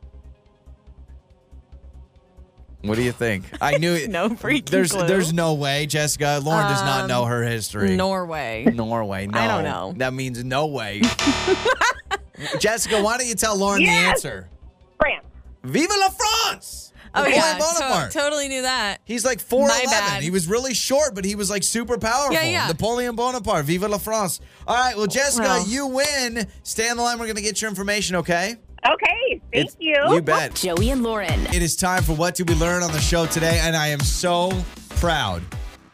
What 2.82 2.95
do 2.95 3.02
you 3.04 3.12
think? 3.12 3.43
I 3.62 3.78
knew 3.78 3.93
it. 3.93 4.10
No 4.20 4.30
freaking 4.30 4.70
There's 4.70 4.91
clue. 4.93 5.06
there's 5.06 5.34
no 5.34 5.54
way, 5.56 5.86
Jessica. 5.86 6.39
Lauren 6.43 6.66
does 6.68 6.82
not 6.82 7.02
Um, 7.04 7.08
know 7.10 7.26
her 7.26 7.43
history. 7.43 7.95
Norway. 7.97 8.66
Norway. 8.74 9.28
No. 9.28 9.38
I 9.39 9.47
don't 9.47 9.64
know. 9.66 9.93
That 9.97 10.14
means 10.14 10.43
no 10.45 10.68
way. 10.68 11.02
Jessica, 12.60 13.02
why 13.02 13.18
don't 13.18 13.28
you 13.28 13.36
tell 13.36 13.58
Lauren 13.58 13.80
the 13.80 13.86
Yes. 13.89 14.10
answer? 14.16 14.50
France. 14.97 15.26
Viva 15.64 15.93
la 16.00 16.10
France! 16.10 16.88
Oh 17.16 17.24
Napoleon 17.24 17.41
yeah, 17.41 17.57
Bonaparte. 17.57 18.12
to- 18.12 18.18
totally 18.20 18.47
knew 18.47 18.62
that. 18.62 18.99
He's 19.05 19.26
like 19.26 19.39
4'11. 19.39 20.22
He 20.22 20.30
was 20.30 20.47
really 20.47 20.74
short, 20.74 21.16
but 21.16 21.26
he 21.26 21.36
was 21.36 21.49
like 21.49 21.64
super 21.64 21.97
powerful. 21.97 22.34
Yeah, 22.34 22.43
yeah. 22.43 22.68
Napoleon 22.68 23.16
Bonaparte. 23.16 23.66
Viva 23.66 23.88
la 23.88 23.97
France. 23.97 24.39
All 24.68 24.76
right, 24.76 24.95
well, 24.95 25.07
Jessica, 25.07 25.47
Well. 25.47 25.68
you 25.68 25.88
win. 25.88 26.47
Stay 26.64 26.89
on 26.89 26.97
the 26.97 27.03
line. 27.03 27.18
We're 27.20 27.26
going 27.26 27.36
to 27.38 27.41
get 27.41 27.62
your 27.62 27.70
information, 27.70 28.18
okay? 28.18 28.55
Okay, 28.86 29.30
thank 29.30 29.43
It's- 29.51 29.76
you. 29.80 29.95
You 30.14 30.22
bet. 30.22 30.55
Joey 30.55 30.89
and 30.91 31.03
Lauren. 31.03 31.47
It 31.53 31.62
is 31.62 31.76
time 31.76 32.03
for 32.03 32.14
What 32.14 32.36
Did 32.36 32.47
We 32.49 32.55
Learn 32.55 32.82
on 32.84 32.91
the 32.91 33.01
show 33.01 33.26
today, 33.26 33.60
and 33.64 33.76
I 33.76 33.88
am 33.88 33.99
so 33.99 34.51
proud. 34.91 35.41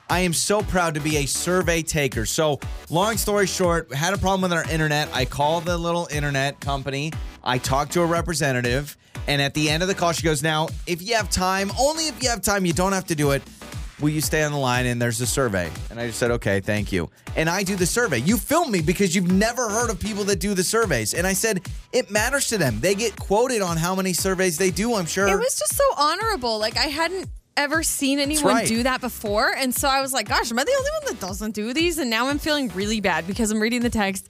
I 0.07 0.19
am 0.19 0.33
so 0.33 0.61
proud 0.61 0.93
to 0.93 0.99
be 0.99 1.17
a 1.17 1.25
survey 1.25 1.81
taker. 1.81 2.27
So, 2.27 2.59
long 2.91 3.17
story 3.17 3.47
short, 3.47 3.91
had 3.91 4.13
a 4.13 4.17
problem 4.19 4.41
with 4.41 4.53
our 4.53 4.69
internet. 4.69 5.09
I 5.13 5.25
called 5.25 5.65
the 5.65 5.75
little 5.77 6.07
internet 6.11 6.59
company. 6.59 7.11
I 7.43 7.57
talked 7.57 7.93
to 7.93 8.01
a 8.01 8.05
representative, 8.05 8.95
and 9.27 9.41
at 9.41 9.53
the 9.53 9.69
end 9.69 9.83
of 9.83 9.87
the 9.87 9.95
call, 9.95 10.11
she 10.11 10.23
goes, 10.23 10.43
"Now, 10.43 10.67
if 10.87 11.01
you 11.01 11.15
have 11.15 11.29
time, 11.29 11.71
only 11.79 12.07
if 12.07 12.21
you 12.21 12.29
have 12.29 12.41
time, 12.41 12.65
you 12.65 12.73
don't 12.73 12.93
have 12.93 13.05
to 13.05 13.15
do 13.15 13.31
it. 13.31 13.41
Will 13.99 14.09
you 14.09 14.21
stay 14.21 14.43
on 14.43 14.51
the 14.51 14.57
line?" 14.57 14.85
And 14.85 15.01
there's 15.01 15.21
a 15.21 15.27
survey, 15.27 15.71
and 15.89 15.99
I 15.99 16.07
just 16.07 16.19
said, 16.19 16.31
"Okay, 16.31 16.59
thank 16.59 16.91
you." 16.91 17.09
And 17.35 17.49
I 17.49 17.63
do 17.63 17.75
the 17.75 17.85
survey. 17.85 18.19
You 18.19 18.37
film 18.37 18.71
me 18.71 18.81
because 18.81 19.15
you've 19.15 19.31
never 19.31 19.69
heard 19.69 19.89
of 19.89 19.99
people 19.99 20.23
that 20.25 20.39
do 20.39 20.53
the 20.53 20.63
surveys, 20.63 21.13
and 21.13 21.25
I 21.25 21.33
said 21.33 21.61
it 21.93 22.11
matters 22.11 22.47
to 22.47 22.57
them. 22.57 22.79
They 22.79 22.95
get 22.95 23.15
quoted 23.17 23.61
on 23.61 23.77
how 23.77 23.95
many 23.95 24.13
surveys 24.13 24.57
they 24.57 24.71
do. 24.71 24.95
I'm 24.95 25.05
sure. 25.05 25.27
It 25.27 25.37
was 25.37 25.57
just 25.57 25.75
so 25.75 25.83
honorable. 25.97 26.59
Like 26.59 26.77
I 26.77 26.87
hadn't 26.87 27.29
ever 27.57 27.83
seen 27.83 28.19
anyone 28.19 28.53
right. 28.53 28.67
do 28.67 28.83
that 28.83 28.99
before, 28.99 29.55
and 29.55 29.73
so 29.73 29.87
I 29.87 30.01
was 30.01 30.11
like, 30.11 30.27
"Gosh, 30.27 30.51
am 30.51 30.59
I 30.59 30.65
the 30.65 30.75
only 30.77 30.89
one 31.01 31.13
that 31.13 31.25
doesn't 31.25 31.55
do 31.55 31.73
these?" 31.73 31.97
And 31.97 32.09
now 32.09 32.27
I'm 32.27 32.39
feeling 32.39 32.69
really 32.75 32.99
bad 32.99 33.25
because 33.25 33.49
I'm 33.49 33.61
reading 33.61 33.81
the 33.81 33.89
text. 33.89 34.27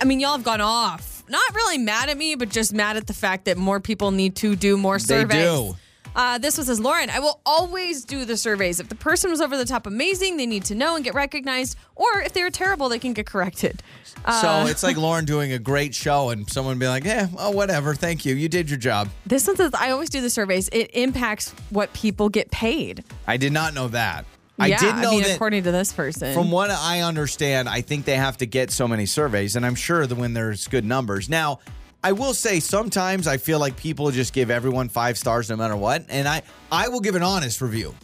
I 0.00 0.04
mean, 0.04 0.18
y'all 0.18 0.32
have 0.32 0.42
gone 0.42 0.60
off. 0.60 1.13
Not 1.28 1.54
really 1.54 1.78
mad 1.78 2.08
at 2.10 2.16
me, 2.16 2.34
but 2.34 2.48
just 2.50 2.72
mad 2.72 2.96
at 2.96 3.06
the 3.06 3.14
fact 3.14 3.46
that 3.46 3.56
more 3.56 3.80
people 3.80 4.10
need 4.10 4.36
to 4.36 4.56
do 4.56 4.76
more 4.76 4.98
They 4.98 5.04
surveys. 5.04 5.44
do. 5.44 5.76
Uh, 6.16 6.38
this 6.38 6.56
was 6.56 6.68
as 6.68 6.78
Lauren. 6.78 7.10
I 7.10 7.18
will 7.18 7.40
always 7.44 8.04
do 8.04 8.24
the 8.24 8.36
surveys. 8.36 8.78
If 8.78 8.88
the 8.88 8.94
person 8.94 9.30
was 9.30 9.40
over 9.40 9.56
the 9.56 9.64
top 9.64 9.84
amazing, 9.88 10.36
they 10.36 10.46
need 10.46 10.64
to 10.66 10.74
know 10.76 10.94
and 10.94 11.04
get 11.04 11.12
recognized. 11.14 11.76
Or 11.96 12.20
if 12.20 12.32
they 12.32 12.44
were 12.44 12.50
terrible, 12.50 12.88
they 12.88 13.00
can 13.00 13.14
get 13.14 13.26
corrected. 13.26 13.82
Uh, 14.24 14.40
So 14.64 14.70
it's 14.70 14.84
like 14.84 14.96
Lauren 14.96 15.24
doing 15.24 15.52
a 15.52 15.58
great 15.58 15.92
show 15.92 16.28
and 16.30 16.48
someone 16.48 16.78
be 16.78 16.86
like, 16.86 17.02
yeah, 17.04 17.26
oh, 17.36 17.50
whatever. 17.50 17.94
Thank 17.96 18.24
you. 18.24 18.36
You 18.36 18.48
did 18.48 18.70
your 18.70 18.78
job. 18.78 19.08
This 19.26 19.46
one 19.48 19.56
says, 19.56 19.72
I 19.74 19.90
always 19.90 20.08
do 20.08 20.20
the 20.20 20.30
surveys. 20.30 20.68
It 20.68 20.90
impacts 20.94 21.50
what 21.70 21.92
people 21.94 22.28
get 22.28 22.48
paid. 22.52 23.02
I 23.26 23.36
did 23.36 23.52
not 23.52 23.74
know 23.74 23.88
that. 23.88 24.24
I 24.58 24.68
yeah, 24.68 24.78
did 24.78 24.96
know 25.02 25.08
I 25.08 25.10
mean, 25.10 25.22
that. 25.22 25.34
according 25.34 25.64
to 25.64 25.72
this 25.72 25.92
person. 25.92 26.32
From 26.32 26.50
what 26.50 26.70
I 26.70 27.00
understand, 27.00 27.68
I 27.68 27.80
think 27.80 28.04
they 28.04 28.16
have 28.16 28.36
to 28.38 28.46
get 28.46 28.70
so 28.70 28.86
many 28.86 29.04
surveys, 29.06 29.56
and 29.56 29.66
I'm 29.66 29.74
sure 29.74 30.06
that 30.06 30.14
when 30.14 30.32
there's 30.32 30.68
good 30.68 30.84
numbers. 30.84 31.28
Now, 31.28 31.58
I 32.04 32.12
will 32.12 32.34
say 32.34 32.60
sometimes 32.60 33.26
I 33.26 33.38
feel 33.38 33.58
like 33.58 33.76
people 33.76 34.10
just 34.10 34.32
give 34.32 34.50
everyone 34.50 34.88
five 34.88 35.18
stars 35.18 35.50
no 35.50 35.56
matter 35.56 35.76
what, 35.76 36.04
and 36.08 36.28
I 36.28 36.42
I 36.70 36.88
will 36.88 37.00
give 37.00 37.14
an 37.14 37.22
honest 37.22 37.60
review. 37.60 37.94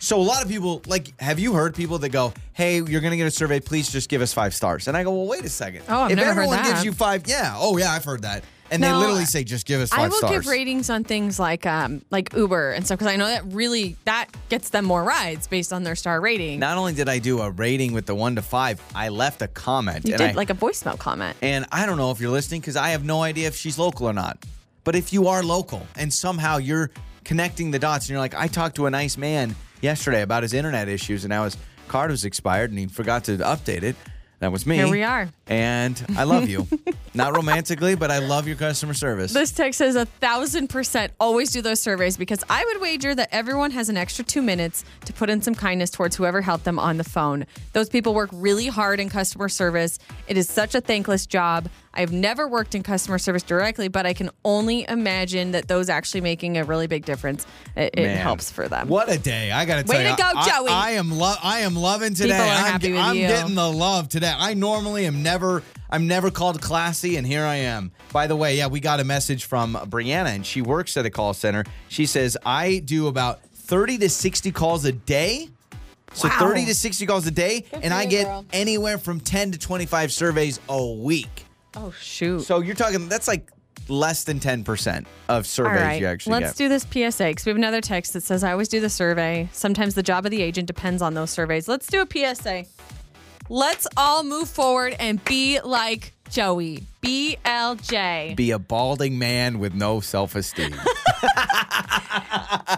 So 0.00 0.18
a 0.18 0.22
lot 0.22 0.42
of 0.42 0.48
people 0.48 0.82
like, 0.86 1.18
have 1.20 1.38
you 1.38 1.52
heard 1.52 1.74
people 1.74 1.98
that 1.98 2.08
go, 2.08 2.32
"Hey, 2.54 2.76
you're 2.76 3.02
going 3.02 3.10
to 3.10 3.18
get 3.18 3.26
a 3.26 3.30
survey. 3.30 3.60
Please 3.60 3.92
just 3.92 4.08
give 4.08 4.22
us 4.22 4.32
five 4.32 4.54
stars." 4.54 4.88
And 4.88 4.96
I 4.96 5.04
go, 5.04 5.12
"Well, 5.12 5.26
wait 5.26 5.44
a 5.44 5.48
second. 5.50 5.82
Oh, 5.88 6.02
I've 6.02 6.12
if 6.12 6.16
never 6.16 6.32
heard 6.32 6.44
everyone 6.44 6.64
gives 6.64 6.84
you 6.84 6.92
five, 6.92 7.26
yeah, 7.26 7.54
oh 7.56 7.76
yeah, 7.76 7.92
I've 7.92 8.04
heard 8.04 8.22
that." 8.22 8.42
And 8.70 8.82
they 8.82 8.92
literally 8.92 9.24
say, 9.24 9.44
"Just 9.44 9.66
give 9.66 9.80
us 9.80 9.90
five 9.90 9.98
I 9.98 10.08
will 10.08 10.18
stars." 10.18 10.32
give 10.32 10.46
ratings 10.46 10.90
on 10.90 11.04
things 11.04 11.38
like 11.38 11.66
um, 11.66 12.02
like 12.10 12.32
Uber 12.34 12.72
and 12.72 12.84
stuff 12.84 12.98
because 12.98 13.12
I 13.12 13.16
know 13.16 13.26
that 13.26 13.44
really 13.52 13.96
that 14.04 14.28
gets 14.48 14.70
them 14.70 14.84
more 14.84 15.02
rides 15.02 15.46
based 15.46 15.72
on 15.72 15.82
their 15.82 15.96
star 15.96 16.20
rating. 16.20 16.60
Not 16.60 16.78
only 16.78 16.92
did 16.92 17.08
I 17.08 17.18
do 17.18 17.40
a 17.40 17.50
rating 17.50 17.92
with 17.92 18.06
the 18.06 18.14
one 18.14 18.36
to 18.36 18.42
five, 18.42 18.80
I 18.94 19.08
left 19.08 19.42
a 19.42 19.48
comment. 19.48 20.06
you 20.06 20.14
and 20.14 20.18
did 20.18 20.30
I, 20.30 20.32
like 20.32 20.50
a 20.50 20.54
voicemail 20.54 20.98
comment. 20.98 21.36
And 21.42 21.66
I 21.72 21.86
don't 21.86 21.96
know 21.98 22.10
if 22.10 22.20
you're 22.20 22.30
listening 22.30 22.60
because 22.60 22.76
I 22.76 22.90
have 22.90 23.04
no 23.04 23.22
idea 23.22 23.48
if 23.48 23.56
she's 23.56 23.78
local 23.78 24.06
or 24.08 24.12
not. 24.12 24.38
But 24.84 24.94
if 24.94 25.12
you 25.12 25.28
are 25.28 25.42
local 25.42 25.86
and 25.96 26.12
somehow 26.12 26.56
you're 26.56 26.90
connecting 27.24 27.70
the 27.70 27.78
dots 27.78 28.06
and 28.06 28.10
you're 28.10 28.20
like, 28.20 28.34
I 28.34 28.46
talked 28.46 28.76
to 28.76 28.86
a 28.86 28.90
nice 28.90 29.16
man 29.18 29.54
yesterday 29.82 30.22
about 30.22 30.42
his 30.42 30.54
internet 30.54 30.88
issues 30.88 31.24
and 31.24 31.30
now 31.30 31.44
his 31.44 31.56
card 31.88 32.10
was 32.10 32.24
expired 32.24 32.70
and 32.70 32.78
he 32.78 32.86
forgot 32.86 33.24
to 33.24 33.36
update 33.38 33.82
it. 33.82 33.96
That 34.40 34.52
was 34.52 34.66
me. 34.66 34.76
Here 34.76 34.88
we 34.88 35.02
are. 35.02 35.28
And 35.46 36.02
I 36.16 36.24
love 36.24 36.48
you. 36.48 36.66
Not 37.14 37.36
romantically, 37.36 37.94
but 37.94 38.10
I 38.10 38.20
love 38.20 38.46
your 38.46 38.56
customer 38.56 38.94
service. 38.94 39.34
This 39.34 39.52
text 39.52 39.76
says 39.76 39.96
a 39.96 40.06
thousand 40.06 40.68
percent 40.68 41.12
always 41.20 41.50
do 41.50 41.60
those 41.60 41.80
surveys 41.80 42.16
because 42.16 42.42
I 42.48 42.64
would 42.64 42.80
wager 42.80 43.14
that 43.14 43.28
everyone 43.32 43.70
has 43.72 43.90
an 43.90 43.98
extra 43.98 44.24
two 44.24 44.40
minutes 44.40 44.82
to 45.04 45.12
put 45.12 45.28
in 45.28 45.42
some 45.42 45.54
kindness 45.54 45.90
towards 45.90 46.16
whoever 46.16 46.40
helped 46.40 46.64
them 46.64 46.78
on 46.78 46.96
the 46.96 47.04
phone. 47.04 47.44
Those 47.74 47.90
people 47.90 48.14
work 48.14 48.30
really 48.32 48.68
hard 48.68 48.98
in 48.98 49.10
customer 49.10 49.50
service. 49.50 49.98
It 50.26 50.38
is 50.38 50.48
such 50.48 50.74
a 50.74 50.80
thankless 50.80 51.26
job. 51.26 51.68
I've 51.92 52.12
never 52.12 52.46
worked 52.46 52.74
in 52.74 52.82
customer 52.82 53.18
service 53.18 53.42
directly, 53.42 53.88
but 53.88 54.06
I 54.06 54.12
can 54.12 54.30
only 54.44 54.86
imagine 54.88 55.50
that 55.52 55.66
those 55.68 55.88
actually 55.88 56.20
making 56.20 56.56
a 56.56 56.64
really 56.64 56.86
big 56.86 57.04
difference. 57.04 57.46
It, 57.76 57.98
it 57.98 58.16
helps 58.16 58.50
for 58.50 58.68
them. 58.68 58.88
What 58.88 59.10
a 59.10 59.18
day! 59.18 59.50
I 59.50 59.64
gotta 59.64 59.82
tell 59.82 59.96
Way 59.98 60.08
you, 60.08 60.16
to 60.16 60.22
go, 60.22 60.30
I- 60.36 60.48
Joey. 60.48 60.68
I, 60.70 60.90
am 60.92 61.10
lo- 61.10 61.34
I 61.42 61.60
am 61.60 61.74
loving 61.74 62.14
today. 62.14 62.28
People 62.34 62.42
are 62.46 62.48
I'm, 62.54 62.64
happy 62.72 62.92
with 62.92 63.00
I'm 63.00 63.16
you. 63.16 63.26
getting 63.26 63.54
the 63.56 63.70
love 63.70 64.08
today. 64.08 64.32
I 64.36 64.54
normally 64.54 65.06
am 65.06 65.22
never. 65.22 65.62
I'm 65.92 66.06
never 66.06 66.30
called 66.30 66.62
classy, 66.62 67.16
and 67.16 67.26
here 67.26 67.44
I 67.44 67.56
am. 67.56 67.90
By 68.12 68.28
the 68.28 68.36
way, 68.36 68.56
yeah, 68.56 68.68
we 68.68 68.78
got 68.78 69.00
a 69.00 69.04
message 69.04 69.46
from 69.46 69.74
Brianna, 69.74 70.34
and 70.34 70.46
she 70.46 70.62
works 70.62 70.96
at 70.96 71.04
a 71.04 71.10
call 71.10 71.34
center. 71.34 71.64
She 71.88 72.06
says 72.06 72.36
I 72.46 72.78
do 72.78 73.08
about 73.08 73.42
30 73.42 73.98
to 73.98 74.08
60 74.08 74.52
calls 74.52 74.84
a 74.84 74.92
day. 74.92 75.48
So 76.12 76.28
Wow. 76.28 76.38
30 76.40 76.66
to 76.66 76.74
60 76.74 77.06
calls 77.06 77.26
a 77.26 77.30
day, 77.30 77.60
Good 77.60 77.80
and 77.84 77.94
I 77.94 78.04
get 78.04 78.24
girl. 78.26 78.44
anywhere 78.52 78.98
from 78.98 79.20
10 79.20 79.52
to 79.52 79.58
25 79.58 80.12
surveys 80.12 80.58
a 80.68 80.84
week. 80.92 81.44
Oh 81.76 81.92
shoot. 82.00 82.42
So 82.42 82.60
you're 82.60 82.74
talking 82.74 83.08
that's 83.08 83.28
like 83.28 83.50
less 83.88 84.24
than 84.24 84.38
10% 84.38 85.04
of 85.28 85.46
surveys 85.46 85.80
right, 85.80 86.00
you 86.00 86.06
actually 86.06 86.40
let's 86.40 86.52
get. 86.52 86.64
do 86.64 86.68
this 86.68 86.82
PSA 86.84 87.24
because 87.24 87.44
we 87.44 87.50
have 87.50 87.56
another 87.56 87.80
text 87.80 88.12
that 88.12 88.22
says 88.22 88.44
I 88.44 88.52
always 88.52 88.68
do 88.68 88.80
the 88.80 88.90
survey. 88.90 89.48
Sometimes 89.52 89.94
the 89.94 90.02
job 90.02 90.24
of 90.24 90.30
the 90.30 90.42
agent 90.42 90.66
depends 90.66 91.02
on 91.02 91.14
those 91.14 91.30
surveys. 91.30 91.66
Let's 91.68 91.86
do 91.88 92.02
a 92.02 92.06
PSA. 92.34 92.66
Let's 93.48 93.88
all 93.96 94.22
move 94.22 94.48
forward 94.48 94.94
and 95.00 95.22
be 95.24 95.60
like 95.60 96.12
Joey. 96.30 96.84
BLJ. 97.02 98.36
Be 98.36 98.52
a 98.52 98.58
balding 98.60 99.18
man 99.18 99.58
with 99.58 99.74
no 99.74 99.98
self-esteem. 99.98 100.72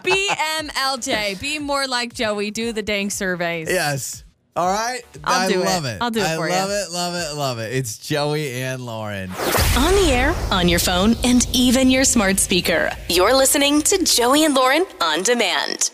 BMLJ. 0.02 1.38
Be 1.40 1.58
more 1.58 1.86
like 1.86 2.14
Joey. 2.14 2.50
Do 2.50 2.72
the 2.72 2.82
dang 2.82 3.10
surveys. 3.10 3.68
Yes. 3.70 4.24
All 4.54 4.68
right. 4.70 5.00
I'll 5.24 5.48
I 5.48 5.52
do 5.52 5.62
it. 5.62 5.64
love 5.64 5.84
it. 5.86 5.98
I'll 6.02 6.10
do 6.10 6.20
it 6.20 6.26
I 6.26 6.36
for 6.36 6.46
you. 6.46 6.54
love 6.54 6.70
it, 6.70 6.90
love 6.92 7.14
it, 7.14 7.36
love 7.38 7.58
it. 7.58 7.72
It's 7.74 7.96
Joey 7.98 8.52
and 8.62 8.84
Lauren. 8.84 9.30
On 9.78 9.94
the 9.94 10.10
air, 10.12 10.34
on 10.50 10.68
your 10.68 10.78
phone, 10.78 11.14
and 11.24 11.46
even 11.54 11.90
your 11.90 12.04
smart 12.04 12.38
speaker. 12.38 12.90
You're 13.08 13.34
listening 13.34 13.80
to 13.82 14.04
Joey 14.04 14.44
and 14.44 14.54
Lauren 14.54 14.84
on 15.00 15.22
demand. 15.22 15.90